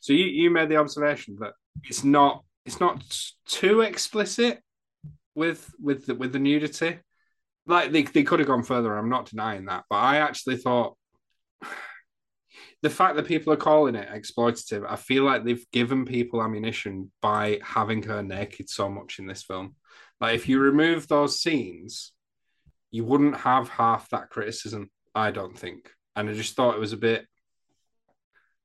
So 0.00 0.12
you 0.12 0.26
you 0.26 0.50
made 0.50 0.68
the 0.68 0.76
observation 0.76 1.38
that 1.40 1.54
it's 1.84 2.04
not 2.04 2.44
it's 2.66 2.80
not 2.80 3.02
too 3.46 3.80
explicit 3.80 4.60
with 5.34 5.72
with 5.80 6.06
the, 6.06 6.14
with 6.14 6.32
the 6.32 6.38
nudity. 6.38 6.98
Like 7.66 7.92
they 7.92 8.02
they 8.02 8.24
could 8.24 8.40
have 8.40 8.48
gone 8.48 8.62
further. 8.62 8.96
I'm 8.96 9.08
not 9.08 9.30
denying 9.30 9.64
that, 9.66 9.84
but 9.88 9.96
I 9.96 10.18
actually 10.18 10.58
thought 10.58 10.96
the 12.82 12.90
fact 12.90 13.16
that 13.16 13.26
people 13.26 13.52
are 13.52 13.56
calling 13.56 13.94
it 13.94 14.08
exploitative, 14.08 14.84
I 14.88 14.96
feel 14.96 15.24
like 15.24 15.44
they've 15.44 15.70
given 15.72 16.04
people 16.04 16.42
ammunition 16.42 17.10
by 17.22 17.60
having 17.62 18.02
her 18.02 18.22
naked 18.22 18.68
so 18.68 18.88
much 18.90 19.18
in 19.18 19.26
this 19.26 19.42
film. 19.42 19.76
Like 20.20 20.34
if 20.34 20.48
you 20.48 20.60
remove 20.60 21.08
those 21.08 21.40
scenes, 21.40 22.12
you 22.90 23.04
wouldn't 23.04 23.36
have 23.36 23.68
half 23.68 24.08
that 24.10 24.30
criticism. 24.30 24.90
I 25.14 25.30
don't 25.30 25.58
think, 25.58 25.90
and 26.14 26.28
I 26.28 26.34
just 26.34 26.54
thought 26.54 26.74
it 26.74 26.80
was 26.80 26.92
a 26.92 26.98
bit. 26.98 27.26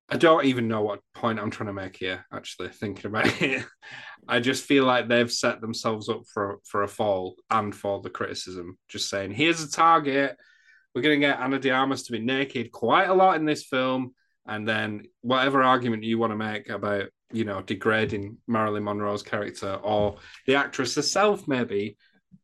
I 0.09 0.17
don't 0.17 0.43
even 0.43 0.67
know 0.67 0.81
what 0.81 0.99
point 1.13 1.39
I'm 1.39 1.51
trying 1.51 1.67
to 1.67 1.73
make 1.73 1.95
here. 1.95 2.25
Actually, 2.33 2.69
thinking 2.69 3.07
about 3.07 3.25
it, 3.41 3.65
I 4.27 4.39
just 4.39 4.65
feel 4.65 4.85
like 4.85 5.07
they've 5.07 5.31
set 5.31 5.61
themselves 5.61 6.09
up 6.09 6.23
for 6.33 6.59
for 6.65 6.83
a 6.83 6.87
fall 6.87 7.35
and 7.49 7.73
for 7.73 8.01
the 8.01 8.09
criticism. 8.09 8.77
Just 8.89 9.09
saying, 9.09 9.31
here's 9.31 9.63
a 9.63 9.71
target. 9.71 10.37
We're 10.93 11.01
going 11.01 11.21
to 11.21 11.27
get 11.27 11.39
Ana 11.39 11.57
de 11.57 11.71
Armas 11.71 12.03
to 12.03 12.11
be 12.11 12.19
naked 12.19 12.71
quite 12.71 13.07
a 13.07 13.13
lot 13.13 13.37
in 13.37 13.45
this 13.45 13.63
film, 13.63 14.13
and 14.45 14.67
then 14.67 15.03
whatever 15.21 15.63
argument 15.63 16.03
you 16.03 16.17
want 16.17 16.31
to 16.31 16.37
make 16.37 16.69
about 16.69 17.09
you 17.31 17.45
know 17.45 17.61
degrading 17.61 18.37
Marilyn 18.47 18.83
Monroe's 18.83 19.23
character 19.23 19.75
or 19.75 20.17
the 20.45 20.55
actress 20.55 20.95
herself, 20.95 21.47
maybe 21.47 21.97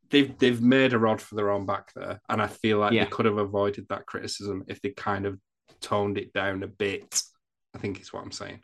they've 0.10 0.38
they've 0.38 0.62
made 0.62 0.94
a 0.94 1.00
rod 1.00 1.22
for 1.22 1.36
their 1.36 1.52
own 1.52 1.66
back 1.66 1.92
there, 1.94 2.22
and 2.30 2.42
I 2.42 2.48
feel 2.48 2.80
like 2.80 2.94
Yeah. 2.94 3.06
they 3.06 3.10
could 3.10 3.26
have 3.26 3.38
avoided 3.38 3.88
that 3.90 4.06
criticism 4.06 4.64
if 4.68 4.82
they 4.82 4.90
kind 4.90 5.26
of 5.26 5.40
toned 5.82 6.18
it 6.18 6.34
down 6.34 6.64
a 6.64 6.68
bit. 6.68 7.22
I 7.76 7.80
think 7.80 8.00
is 8.02 8.12
what 8.14 8.24
I'm 8.24 8.32
saying. 8.32 8.62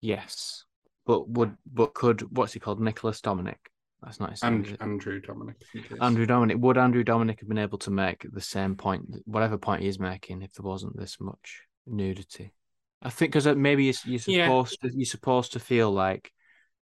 Yes, 0.00 0.64
but 1.06 1.28
would 1.28 1.56
but 1.72 1.94
could 1.94 2.20
what's 2.36 2.52
he 2.52 2.60
called? 2.60 2.80
Nicholas 2.80 3.20
Dominic. 3.20 3.58
That's 4.02 4.20
not 4.20 4.32
his 4.32 4.42
name. 4.42 4.52
And? 4.56 4.76
Andrew 4.82 5.18
Dominik. 5.18 5.54
I 5.62 5.66
think 5.72 5.86
it 5.86 5.92
is. 5.94 5.98
Andrew 6.00 6.26
Dominik. 6.26 6.58
Would 6.60 6.76
Andrew 6.76 7.02
Dominik 7.04 7.40
have 7.40 7.48
been 7.48 7.56
able 7.56 7.78
to 7.78 7.90
make 7.90 8.26
the 8.30 8.40
same 8.42 8.76
point, 8.76 9.06
whatever 9.24 9.56
point 9.56 9.82
he's 9.82 9.98
making, 9.98 10.42
if 10.42 10.52
there 10.52 10.64
wasn't 10.66 10.94
this 10.98 11.16
much 11.20 11.62
nudity? 11.86 12.52
I 13.00 13.08
think 13.08 13.32
because 13.32 13.46
uh, 13.46 13.54
maybe 13.54 13.84
you're, 13.84 13.94
you're 14.04 14.20
Yeah. 14.26 14.46
supposed 14.46 14.80
to 14.82 14.90
you're 14.94 15.06
supposed 15.06 15.52
to 15.54 15.58
feel 15.60 15.90
like 15.90 16.30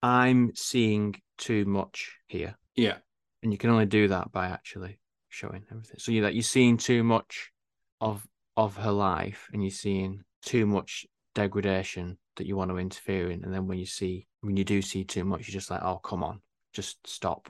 I'm 0.01 0.51
seeing 0.55 1.15
too 1.37 1.65
much 1.65 2.15
here, 2.27 2.55
Yeah, 2.77 2.99
and 3.43 3.51
you 3.51 3.57
can 3.57 3.69
only 3.69 3.85
do 3.85 4.07
that 4.09 4.31
by 4.31 4.47
actually 4.47 4.99
showing 5.29 5.63
everything. 5.71 5.97
So 5.99 6.11
you're 6.11 6.23
like 6.25 6.33
you're 6.33 6.43
seeing 6.43 6.77
too 6.77 7.03
much 7.03 7.51
of 8.01 8.25
of 8.57 8.75
her 8.77 8.91
life, 8.91 9.47
and 9.53 9.63
you're 9.63 9.71
seeing 9.71 10.23
too 10.43 10.65
much 10.65 11.05
degradation 11.35 12.17
that 12.37 12.47
you 12.47 12.55
want 12.57 12.71
to 12.71 12.77
interfere 12.77 13.29
in, 13.31 13.43
and 13.43 13.53
then 13.53 13.67
when 13.67 13.77
you 13.77 13.85
see 13.85 14.27
when 14.41 14.57
you 14.57 14.63
do 14.63 14.81
see 14.81 15.03
too 15.03 15.23
much, 15.25 15.47
you're 15.47 15.53
just 15.53 15.69
like, 15.71 15.81
oh 15.83 15.97
come 15.97 16.23
on, 16.23 16.41
just 16.73 17.05
stop. 17.07 17.49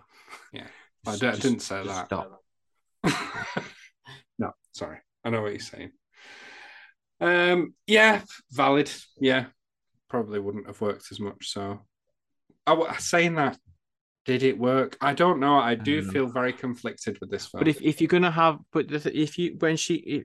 Yeah. 0.54 0.68
I 1.08 1.12
Just- 1.12 1.24
I 1.24 1.30
just- 1.32 1.42
didn't 1.42 1.62
say 1.62 1.84
that. 1.86 2.06
Stop. 2.06 2.44
no, 4.38 4.52
sorry. 4.74 4.98
I 5.24 5.30
know 5.30 5.42
what 5.42 5.52
you're 5.52 5.60
saying. 5.60 5.92
Um, 7.22 7.74
yeah, 7.88 8.22
valid. 8.52 8.92
Yeah, 9.20 9.46
probably 10.10 10.40
wouldn't 10.40 10.68
have 10.68 10.80
worked 10.82 11.06
as 11.12 11.20
much. 11.20 11.52
So, 11.52 11.86
I 12.66 12.72
w- 12.76 12.92
saying 13.00 13.36
that, 13.36 13.58
did 14.30 14.44
it 14.44 14.60
work? 14.60 14.96
I 15.02 15.14
don't 15.16 15.40
know. 15.40 15.58
I 15.58 15.74
do 15.74 16.04
know. 16.04 16.12
feel 16.12 16.28
very 16.28 16.54
conflicted 16.54 17.18
with 17.20 17.32
this 17.32 17.48
film. 17.48 17.62
But 17.62 17.68
if, 17.68 17.82
if 17.82 18.00
you're 18.00 18.08
gonna 18.08 18.30
have, 18.30 18.60
but 18.72 18.86
if 18.92 19.40
you 19.40 19.56
when 19.58 19.76
she 19.76 20.24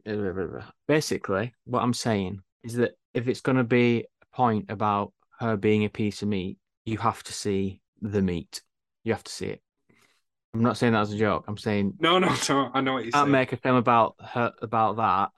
basically 0.87 1.55
what 1.65 1.83
I'm 1.83 1.95
saying 1.95 2.41
is 2.63 2.75
that 2.75 2.93
if 3.15 3.29
it's 3.29 3.41
gonna 3.41 3.65
be 3.65 4.05
a 4.23 4.37
point 4.37 4.67
about 4.69 5.15
her 5.41 5.57
being 5.57 5.87
a 5.87 5.89
piece 5.89 6.21
of 6.21 6.29
meat, 6.29 6.59
you 6.85 6.99
have 6.99 7.23
to 7.23 7.33
see 7.33 7.81
the 8.03 8.21
meat. 8.21 8.61
You 9.05 9.15
have 9.15 9.25
to 9.25 9.33
see 9.33 9.47
it. 9.47 9.63
I'm 10.53 10.63
not 10.63 10.77
saying 10.77 10.93
that 10.93 11.01
as 11.01 11.13
a 11.13 11.17
joke. 11.17 11.45
I'm 11.49 11.57
saying 11.57 11.95
no, 11.99 12.19
no, 12.19 12.29
no. 12.49 12.71
I 12.75 12.83
know 12.83 12.93
what 12.93 12.99
you're 12.99 13.07
you 13.07 13.13
can't 13.13 13.25
saying. 13.25 13.31
make 13.31 13.53
a 13.55 13.57
film 13.57 13.77
about 13.77 14.17
her 14.21 14.53
about 14.61 14.97
that 14.97 15.31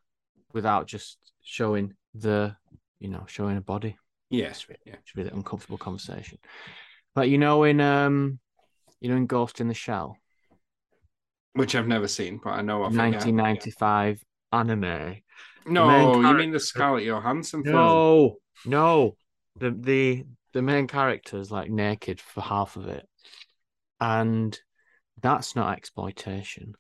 without 0.52 0.88
just 0.88 1.18
showing 1.44 1.94
the 2.14 2.56
you 2.98 3.10
know 3.10 3.24
showing 3.28 3.56
a 3.56 3.60
body. 3.60 3.96
yeah, 4.30 4.46
It's 4.46 4.68
really, 4.68 4.80
yeah. 4.84 4.96
it's 5.00 5.14
really 5.14 5.30
uncomfortable 5.30 5.78
conversation. 5.78 6.38
Like 7.14 7.30
you 7.30 7.38
know 7.38 7.62
in 7.62 7.80
um 7.80 8.40
you 9.00 9.08
know 9.10 9.16
Engulfed 9.16 9.60
in 9.60 9.68
the 9.68 9.74
Shell, 9.74 10.16
Which 11.54 11.74
I've 11.74 11.86
never 11.88 12.08
seen, 12.08 12.40
but 12.42 12.50
I 12.50 12.62
know 12.62 12.84
of. 12.84 12.94
yeah. 12.94 13.02
1995 13.02 14.22
anime. 14.52 15.16
No, 15.66 16.20
you 16.20 16.34
mean 16.34 16.52
the 16.52 16.60
Scarlett 16.60 17.04
Johansson 17.04 17.64
film? 17.64 17.74
No, 17.74 18.36
no. 18.64 19.16
The 19.58 19.70
the 19.70 20.24
the 20.52 20.62
main 20.62 20.86
character 20.86 21.38
is 21.38 21.50
like 21.50 21.70
naked 21.70 22.20
for 22.20 22.40
half 22.40 22.76
of 22.76 22.86
it, 22.86 23.06
and 24.00 24.58
that's 25.20 25.56
not 25.56 25.76
exploitation. 25.76 26.74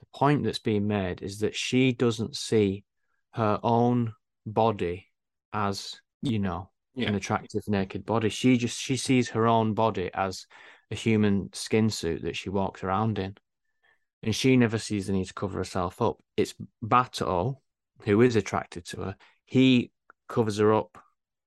The 0.00 0.06
point 0.14 0.44
that's 0.44 0.58
being 0.60 0.86
made 0.86 1.22
is 1.22 1.40
that 1.40 1.56
she 1.56 1.92
doesn't 1.92 2.36
see 2.36 2.84
her 3.32 3.58
own 3.62 4.12
body 4.46 5.06
as 5.52 5.94
you 6.22 6.38
know 6.38 6.70
Yeah. 6.94 7.08
an 7.08 7.14
attractive 7.14 7.62
naked 7.66 8.04
body. 8.06 8.28
She 8.28 8.56
just 8.56 8.78
she 8.78 8.96
sees 8.96 9.30
her 9.30 9.46
own 9.46 9.74
body 9.74 10.10
as 10.14 10.46
a 10.90 10.94
human 10.94 11.50
skin 11.52 11.90
suit 11.90 12.22
that 12.22 12.36
she 12.36 12.48
walks 12.50 12.82
around 12.82 13.18
in, 13.18 13.36
and 14.22 14.34
she 14.34 14.56
never 14.56 14.78
sees 14.78 15.06
the 15.06 15.12
need 15.12 15.26
to 15.26 15.34
cover 15.34 15.58
herself 15.58 16.00
up. 16.02 16.16
It's 16.36 16.54
Batou 16.84 17.56
who 18.04 18.20
is 18.20 18.36
attracted 18.36 18.84
to 18.86 19.00
her. 19.02 19.16
He 19.44 19.90
covers 20.28 20.58
her 20.58 20.72
up 20.72 20.98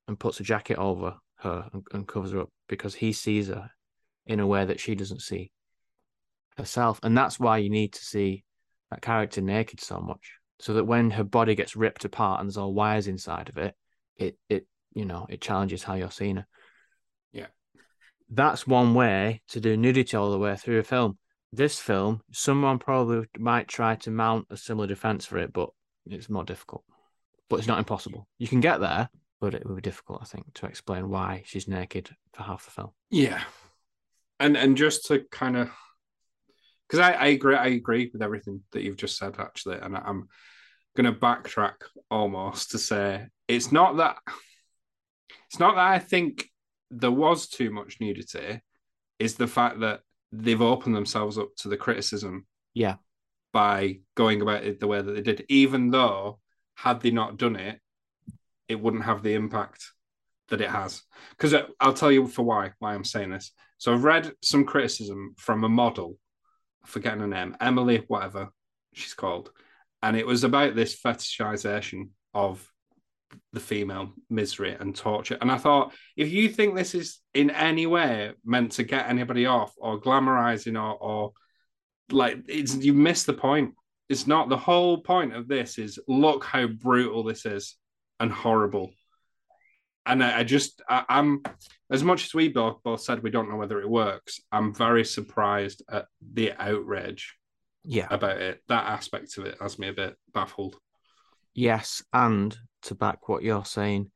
and 0.07 0.19
puts 0.19 0.39
a 0.39 0.43
jacket 0.43 0.77
over 0.77 1.15
her 1.37 1.69
and, 1.73 1.83
and 1.93 2.07
covers 2.07 2.31
her 2.31 2.41
up 2.41 2.49
because 2.67 2.95
he 2.95 3.13
sees 3.13 3.47
her 3.47 3.69
in 4.25 4.39
a 4.39 4.47
way 4.47 4.65
that 4.65 4.79
she 4.79 4.95
doesn't 4.95 5.21
see 5.21 5.51
herself, 6.57 6.99
and 7.03 7.17
that's 7.17 7.39
why 7.39 7.57
you 7.57 7.69
need 7.69 7.93
to 7.93 8.03
see 8.03 8.43
that 8.89 9.01
character 9.01 9.41
naked 9.41 9.79
so 9.79 9.99
much, 9.99 10.33
so 10.59 10.73
that 10.73 10.83
when 10.83 11.09
her 11.11 11.23
body 11.23 11.55
gets 11.55 11.75
ripped 11.75 12.05
apart 12.05 12.39
and 12.39 12.47
there's 12.47 12.57
all 12.57 12.73
wires 12.73 13.07
inside 13.07 13.49
of 13.49 13.57
it, 13.57 13.75
it 14.17 14.37
it 14.49 14.67
you 14.93 15.05
know 15.05 15.25
it 15.29 15.41
challenges 15.41 15.83
how 15.83 15.95
you're 15.95 16.11
seeing 16.11 16.37
her. 16.37 16.47
That's 18.31 18.65
one 18.65 18.93
way 18.93 19.41
to 19.49 19.59
do 19.59 19.75
nudity 19.75 20.15
all 20.15 20.31
the 20.31 20.39
way 20.39 20.55
through 20.55 20.79
a 20.79 20.83
film. 20.83 21.17
This 21.51 21.79
film, 21.79 22.21
someone 22.31 22.79
probably 22.79 23.27
might 23.37 23.67
try 23.67 23.95
to 23.97 24.11
mount 24.11 24.47
a 24.49 24.55
similar 24.55 24.87
defense 24.87 25.25
for 25.25 25.37
it, 25.37 25.51
but 25.51 25.69
it's 26.05 26.29
more 26.29 26.45
difficult. 26.45 26.83
But 27.49 27.57
it's 27.57 27.67
not 27.67 27.79
impossible. 27.79 28.29
You 28.39 28.47
can 28.47 28.61
get 28.61 28.79
there, 28.79 29.09
but 29.41 29.53
it 29.53 29.65
would 29.65 29.75
be 29.75 29.81
difficult, 29.81 30.19
I 30.21 30.25
think, 30.25 30.53
to 30.55 30.65
explain 30.65 31.09
why 31.09 31.43
she's 31.45 31.67
naked 31.67 32.09
for 32.33 32.43
half 32.43 32.63
the 32.63 32.71
film. 32.71 32.91
Yeah, 33.09 33.41
and 34.39 34.55
and 34.55 34.77
just 34.77 35.07
to 35.07 35.25
kind 35.29 35.57
of, 35.57 35.69
because 36.87 36.99
I, 36.99 37.11
I 37.11 37.25
agree, 37.27 37.55
I 37.55 37.67
agree 37.67 38.09
with 38.13 38.21
everything 38.21 38.61
that 38.71 38.83
you've 38.83 38.95
just 38.95 39.17
said 39.17 39.35
actually, 39.37 39.79
and 39.79 39.97
I'm 39.97 40.29
going 40.95 41.13
to 41.13 41.19
backtrack 41.19 41.75
almost 42.09 42.71
to 42.71 42.77
say 42.77 43.27
it's 43.47 43.73
not 43.73 43.97
that 43.97 44.17
it's 45.49 45.59
not 45.59 45.75
that 45.75 45.85
I 45.85 45.99
think 45.99 46.50
there 46.91 47.11
was 47.11 47.47
too 47.47 47.71
much 47.71 47.99
nudity, 47.99 48.61
is 49.17 49.35
the 49.35 49.47
fact 49.47 49.79
that 49.79 50.01
they've 50.31 50.61
opened 50.61 50.95
themselves 50.95 51.37
up 51.37 51.49
to 51.57 51.69
the 51.69 51.77
criticism 51.77 52.45
Yeah. 52.73 52.95
by 53.53 53.99
going 54.15 54.41
about 54.41 54.63
it 54.63 54.79
the 54.79 54.87
way 54.87 55.01
that 55.01 55.11
they 55.11 55.21
did, 55.21 55.45
even 55.49 55.91
though 55.91 56.39
had 56.75 57.01
they 57.01 57.11
not 57.11 57.37
done 57.37 57.55
it, 57.55 57.79
it 58.67 58.79
wouldn't 58.79 59.03
have 59.03 59.23
the 59.23 59.33
impact 59.33 59.83
that 60.49 60.61
it 60.61 60.69
has. 60.69 61.01
Because 61.31 61.53
uh, 61.53 61.67
I'll 61.79 61.93
tell 61.93 62.11
you 62.11 62.27
for 62.27 62.43
why 62.43 62.71
why 62.79 62.93
I'm 62.93 63.03
saying 63.03 63.31
this. 63.31 63.51
So 63.77 63.93
I've 63.93 64.03
read 64.03 64.31
some 64.41 64.65
criticism 64.65 65.33
from 65.37 65.63
a 65.63 65.69
model, 65.69 66.17
I'm 66.83 66.87
forgetting 66.87 67.19
her 67.21 67.27
name, 67.27 67.55
Emily, 67.59 68.03
whatever 68.07 68.49
she's 68.93 69.13
called, 69.13 69.51
and 70.01 70.15
it 70.15 70.25
was 70.25 70.43
about 70.43 70.75
this 70.75 70.99
fetishization 70.99 72.09
of 72.33 72.70
the 73.53 73.59
female 73.59 74.13
misery 74.29 74.75
and 74.79 74.95
torture. 74.95 75.37
And 75.41 75.51
I 75.51 75.57
thought, 75.57 75.93
if 76.15 76.31
you 76.31 76.49
think 76.49 76.75
this 76.75 76.95
is 76.95 77.19
in 77.33 77.49
any 77.49 77.85
way 77.87 78.31
meant 78.45 78.73
to 78.73 78.83
get 78.83 79.09
anybody 79.09 79.45
off 79.45 79.73
or 79.77 79.99
glamorizing 79.99 80.81
or, 80.81 80.95
or 80.97 81.31
like 82.11 82.39
it's 82.47 82.75
you 82.75 82.93
missed 82.93 83.25
the 83.25 83.33
point. 83.33 83.73
It's 84.09 84.27
not 84.27 84.49
the 84.49 84.57
whole 84.57 84.97
point 85.01 85.33
of 85.33 85.47
this 85.47 85.77
is 85.77 85.97
look 86.07 86.43
how 86.43 86.67
brutal 86.67 87.23
this 87.23 87.45
is 87.45 87.77
and 88.19 88.31
horrible. 88.31 88.91
And 90.05 90.23
I, 90.23 90.39
I 90.39 90.43
just 90.43 90.81
I, 90.89 91.05
I'm 91.07 91.43
as 91.89 92.03
much 92.03 92.25
as 92.25 92.33
we 92.33 92.49
both 92.49 92.83
both 92.83 93.01
said 93.01 93.23
we 93.23 93.29
don't 93.29 93.49
know 93.49 93.55
whether 93.55 93.79
it 93.79 93.89
works, 93.89 94.41
I'm 94.51 94.73
very 94.73 95.05
surprised 95.05 95.83
at 95.89 96.07
the 96.33 96.51
outrage 96.59 97.35
Yeah. 97.85 98.07
about 98.09 98.37
it. 98.41 98.61
That 98.67 98.87
aspect 98.87 99.37
of 99.37 99.45
it 99.45 99.57
has 99.61 99.79
me 99.79 99.87
a 99.87 99.93
bit 99.93 100.15
baffled. 100.33 100.77
Yes, 101.53 102.03
and 102.13 102.57
to 102.83 102.95
back 102.95 103.27
what 103.27 103.43
you're 103.43 103.65
saying, 103.65 104.11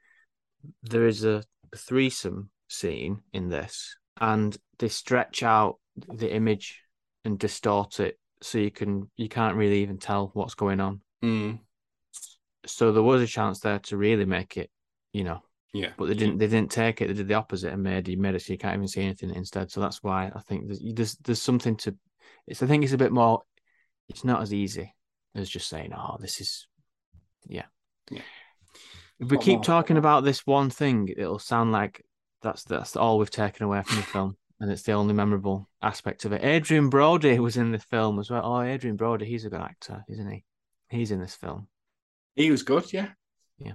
there 0.84 1.06
is 1.08 1.26
a 1.26 1.44
threesome 1.76 2.50
scene 2.68 3.22
in 3.34 3.50
this, 3.50 3.96
and 4.20 4.56
they 4.80 4.88
stretch 4.88 5.44
out 5.44 5.78
the 5.96 6.34
image 6.34 6.82
and 7.24 7.38
distort 7.40 8.00
it 8.00 8.20
so 8.42 8.58
you 8.58 8.72
can 8.72 9.10
you 9.16 9.30
can't 9.30 9.56
really 9.56 9.82
even 9.82 9.98
tell 9.98 10.30
what's 10.34 10.56
going 10.56 10.80
on. 10.80 11.02
Mm. 11.24 11.60
So 12.66 12.92
there 12.92 13.04
was 13.04 13.22
a 13.22 13.28
chance 13.28 13.60
there 13.60 13.80
to 13.80 13.98
really 13.98 14.26
make 14.26 14.58
it, 14.58 14.70
you 15.14 15.24
know, 15.24 15.42
Yeah. 15.74 15.92
but 15.98 16.08
they 16.08 16.14
didn't. 16.16 16.38
They 16.40 16.48
didn't 16.48 16.72
take 16.72 17.02
it. 17.02 17.08
They 17.08 17.14
did 17.14 17.28
the 17.28 17.36
opposite 17.36 17.72
and 17.74 17.84
made 17.84 18.08
you 18.08 18.18
made 18.18 18.36
it 18.36 18.42
so 18.42 18.54
you 18.54 18.60
can't 18.60 18.76
even 18.76 18.88
see 18.88 19.04
anything 19.04 19.34
instead. 19.36 19.72
So 19.72 19.82
that's 19.82 20.02
why 20.02 20.32
I 20.36 20.40
think 20.42 20.68
there's 20.68 20.82
there's, 20.94 21.16
there's 21.18 21.42
something 21.42 21.76
to. 21.78 21.96
It's 22.48 22.64
I 22.64 22.68
think 22.68 22.84
it's 22.84 22.94
a 22.94 22.98
bit 22.98 23.12
more. 23.12 23.42
It's 24.10 24.24
not 24.24 24.42
as 24.42 24.54
easy 24.54 24.94
as 25.36 25.50
just 25.50 25.68
saying, 25.68 25.94
"Oh, 25.94 26.18
this 26.20 26.42
is," 26.42 26.68
yeah. 27.48 27.66
Yeah. 28.10 28.22
If 29.20 29.32
we 29.32 29.38
keep 29.38 29.62
talking 29.62 29.98
about 29.98 30.24
this 30.24 30.46
one 30.46 30.70
thing, 30.70 31.10
it'll 31.16 31.40
sound 31.40 31.72
like 31.72 32.04
that's 32.42 32.64
that's 32.64 32.96
all 32.96 33.18
we've 33.18 33.30
taken 33.30 33.66
away 33.66 33.82
from 33.84 33.98
the 33.98 34.04
film, 34.14 34.38
and 34.60 34.70
it's 34.70 34.84
the 34.84 34.92
only 34.92 35.14
memorable 35.14 35.70
aspect 35.82 36.26
of 36.26 36.34
it. 36.34 36.44
Adrien 36.44 36.90
Brody 36.90 37.40
was 37.40 37.58
in 37.58 37.72
the 37.72 37.80
film 37.80 38.20
as 38.20 38.30
well. 38.30 38.42
Oh, 38.44 38.62
Adrien 38.62 38.98
Brody, 38.98 39.26
he's 39.26 39.46
a 39.46 39.50
good 39.50 39.62
actor, 39.62 40.04
isn't 40.10 40.30
he? 40.30 40.44
He's 40.90 41.12
in 41.12 41.20
this 41.20 41.36
film. 41.36 41.68
He 42.36 42.52
was 42.52 42.64
good, 42.64 42.92
yeah. 42.92 43.10
Yeah. 43.58 43.74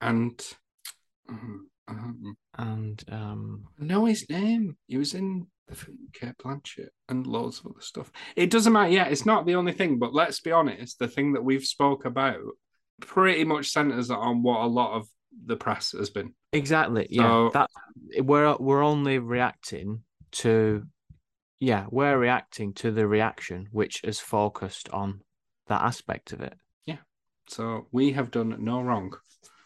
And 0.00 0.40
um, 1.28 2.36
And 2.58 3.02
um, 3.10 3.64
I 3.80 3.84
know 3.84 4.04
his 4.04 4.28
name. 4.28 4.76
He 4.86 4.98
was 4.98 5.14
in 5.14 5.46
the 5.68 5.74
film 5.74 5.98
Cate 6.12 6.36
Blanchett 6.42 6.88
and 7.08 7.26
loads 7.26 7.60
of 7.60 7.66
other 7.66 7.80
stuff. 7.80 8.10
It 8.36 8.50
doesn't 8.50 8.72
matter. 8.72 8.92
Yeah, 8.92 9.06
it's 9.06 9.26
not 9.26 9.46
the 9.46 9.54
only 9.54 9.72
thing, 9.72 9.98
but 9.98 10.14
let's 10.14 10.40
be 10.40 10.52
honest, 10.52 10.98
the 10.98 11.08
thing 11.08 11.32
that 11.32 11.44
we've 11.44 11.64
spoke 11.64 12.04
about 12.04 12.40
pretty 13.06 13.44
much 13.44 13.70
centers 13.70 14.10
on 14.10 14.42
what 14.42 14.60
a 14.60 14.66
lot 14.66 14.94
of 14.94 15.08
the 15.46 15.56
press 15.56 15.92
has 15.92 16.10
been. 16.10 16.34
Exactly. 16.52 17.06
Yeah. 17.10 17.50
That 17.52 17.70
we're 18.18 18.56
we're 18.56 18.82
only 18.82 19.18
reacting 19.18 20.02
to 20.32 20.84
yeah, 21.60 21.86
we're 21.90 22.18
reacting 22.18 22.72
to 22.74 22.90
the 22.90 23.06
reaction 23.06 23.68
which 23.72 24.02
is 24.04 24.18
focused 24.18 24.88
on 24.90 25.20
that 25.68 25.82
aspect 25.82 26.32
of 26.32 26.40
it. 26.40 26.54
Yeah. 26.86 26.98
So 27.48 27.86
we 27.92 28.12
have 28.12 28.30
done 28.30 28.56
no 28.58 28.80
wrong. 28.82 29.14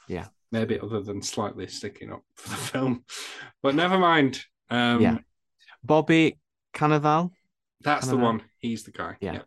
Yeah. 0.09 0.27
Maybe 0.53 0.79
other 0.79 1.01
than 1.01 1.23
slightly 1.23 1.67
sticking 1.67 2.13
up 2.13 2.23
for 2.35 2.51
the 2.51 2.57
film. 2.73 3.05
But 3.63 3.75
never 3.75 3.99
mind. 3.99 4.41
Um 4.71 5.01
Yeah. 5.01 5.19
Bobby 5.83 6.39
Cannavale. 6.75 7.31
That's 7.83 8.07
the 8.07 8.17
one. 8.17 8.43
He's 8.59 8.83
the 8.85 8.91
guy. 8.91 9.17
Yeah. 9.21 9.43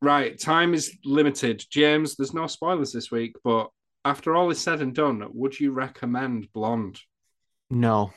Right. 0.00 0.38
Time 0.38 0.74
is 0.74 0.96
limited. 1.04 1.64
James, 1.70 2.16
there's 2.16 2.34
no 2.34 2.46
spoilers 2.46 2.92
this 2.92 3.10
week, 3.10 3.34
but 3.42 3.68
after 4.04 4.36
all 4.36 4.50
is 4.50 4.60
said 4.60 4.80
and 4.80 4.94
done, 4.94 5.26
would 5.32 5.58
you 5.58 5.72
recommend 5.72 6.52
Blonde? 6.52 7.00
No, 7.70 8.12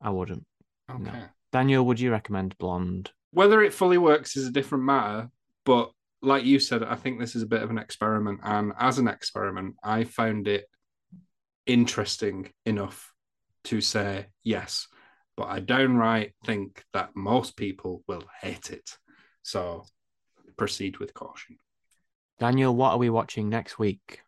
I 0.00 0.10
wouldn't. 0.10 0.44
Okay. 0.90 1.22
Daniel, 1.52 1.84
would 1.86 1.98
you 1.98 2.10
recommend 2.10 2.56
Blonde? 2.58 3.10
Whether 3.30 3.62
it 3.62 3.74
fully 3.74 3.98
works 3.98 4.36
is 4.36 4.46
a 4.46 4.52
different 4.52 4.84
matter, 4.84 5.30
but 5.64 5.90
like 6.20 6.44
you 6.44 6.58
said, 6.58 6.82
I 6.82 6.96
think 6.96 7.18
this 7.18 7.36
is 7.36 7.42
a 7.42 7.46
bit 7.46 7.62
of 7.62 7.70
an 7.70 7.78
experiment. 7.78 8.40
And 8.42 8.72
as 8.78 8.98
an 8.98 9.08
experiment, 9.08 9.76
I 9.82 10.04
found 10.04 10.48
it 10.48 10.66
interesting 11.66 12.50
enough 12.66 13.12
to 13.64 13.80
say 13.80 14.26
yes. 14.42 14.88
But 15.36 15.48
I 15.48 15.60
downright 15.60 16.34
think 16.44 16.82
that 16.92 17.10
most 17.14 17.56
people 17.56 18.02
will 18.08 18.24
hate 18.40 18.70
it. 18.70 18.90
So 19.42 19.84
proceed 20.58 20.98
with 20.98 21.14
caution. 21.14 21.56
Daniel, 22.38 22.74
what 22.76 22.90
are 22.90 22.98
we 22.98 23.10
watching 23.10 23.48
next 23.48 23.78
week? 23.78 24.20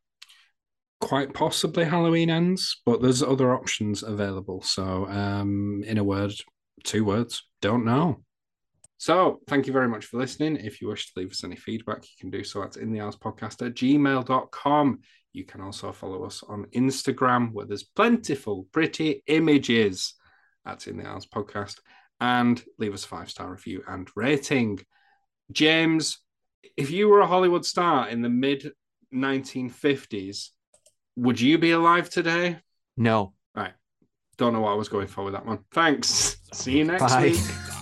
quite 1.01 1.33
possibly 1.33 1.85
Halloween 1.85 2.31
ends, 2.31 2.81
but 2.85 3.03
there's 3.03 3.23
other 3.23 3.53
options 3.53 4.03
available. 4.03 4.63
So, 4.63 5.07
um, 5.07 5.83
in 5.87 5.99
a 5.99 6.05
word, 6.05 6.33
two 6.85 7.05
words, 7.05 7.43
don't 7.61 7.85
know. 7.85 8.23
So, 8.99 9.41
thank 9.49 9.67
you 9.67 9.73
very 9.73 9.89
much 9.89 10.05
for 10.07 10.19
listening. 10.19 10.57
If 10.57 10.81
you 10.81 10.89
wish 10.89 11.07
to 11.07 11.21
leave 11.21 11.31
us 11.31 11.43
any 11.43 11.57
feedback, 11.57 12.03
you 12.03 12.17
can 12.21 12.31
do 12.31 12.45
so 12.45 12.63
at 12.63 12.77
in 12.77 12.93
the 12.93 13.01
hours 13.01 13.17
podcast 13.17 13.67
at 13.67 13.75
gmail.com. 13.75 15.01
You 15.33 15.45
can 15.45 15.61
also 15.63 15.93
follow 15.93 16.25
us 16.25 16.43
on 16.47 16.67
Instagram, 16.75 17.53
where 17.53 17.67
there's 17.67 17.85
plentiful, 17.85 18.67
pretty 18.73 19.23
images 19.27 20.15
at 20.67 20.87
in 20.87 20.99
the 20.99 21.07
hours 21.07 21.27
podcast, 21.27 21.77
and 22.21 22.63
leave 22.79 22.93
us 22.93 23.05
a 23.05 23.09
five 23.09 23.31
star 23.31 23.51
review 23.51 23.83
and 23.89 24.09
rating. 24.15 24.81
James, 25.53 26.19
if 26.77 26.91
you 26.91 27.09
were 27.09 27.21
a 27.21 27.27
Hollywood 27.27 27.65
star 27.65 28.09
in 28.09 28.23
the 28.23 28.29
mid 28.29 28.73
1950s, 29.15 30.51
would 31.17 31.41
you 31.41 31.59
be 31.59 31.73
alive 31.73 32.09
today? 32.11 32.59
No. 32.97 33.35
Right. 33.55 33.73
Don't 34.37 34.53
know 34.53 34.61
what 34.61 34.73
I 34.73 34.77
was 34.77 34.89
going 34.89 35.07
for 35.07 35.25
with 35.25 35.35
that 35.35 35.45
one. 35.45 35.61
Thanks. 35.73 36.39
See 36.53 36.79
you 36.79 36.85
next 36.85 37.03
Bye. 37.03 37.23
week. 37.23 37.41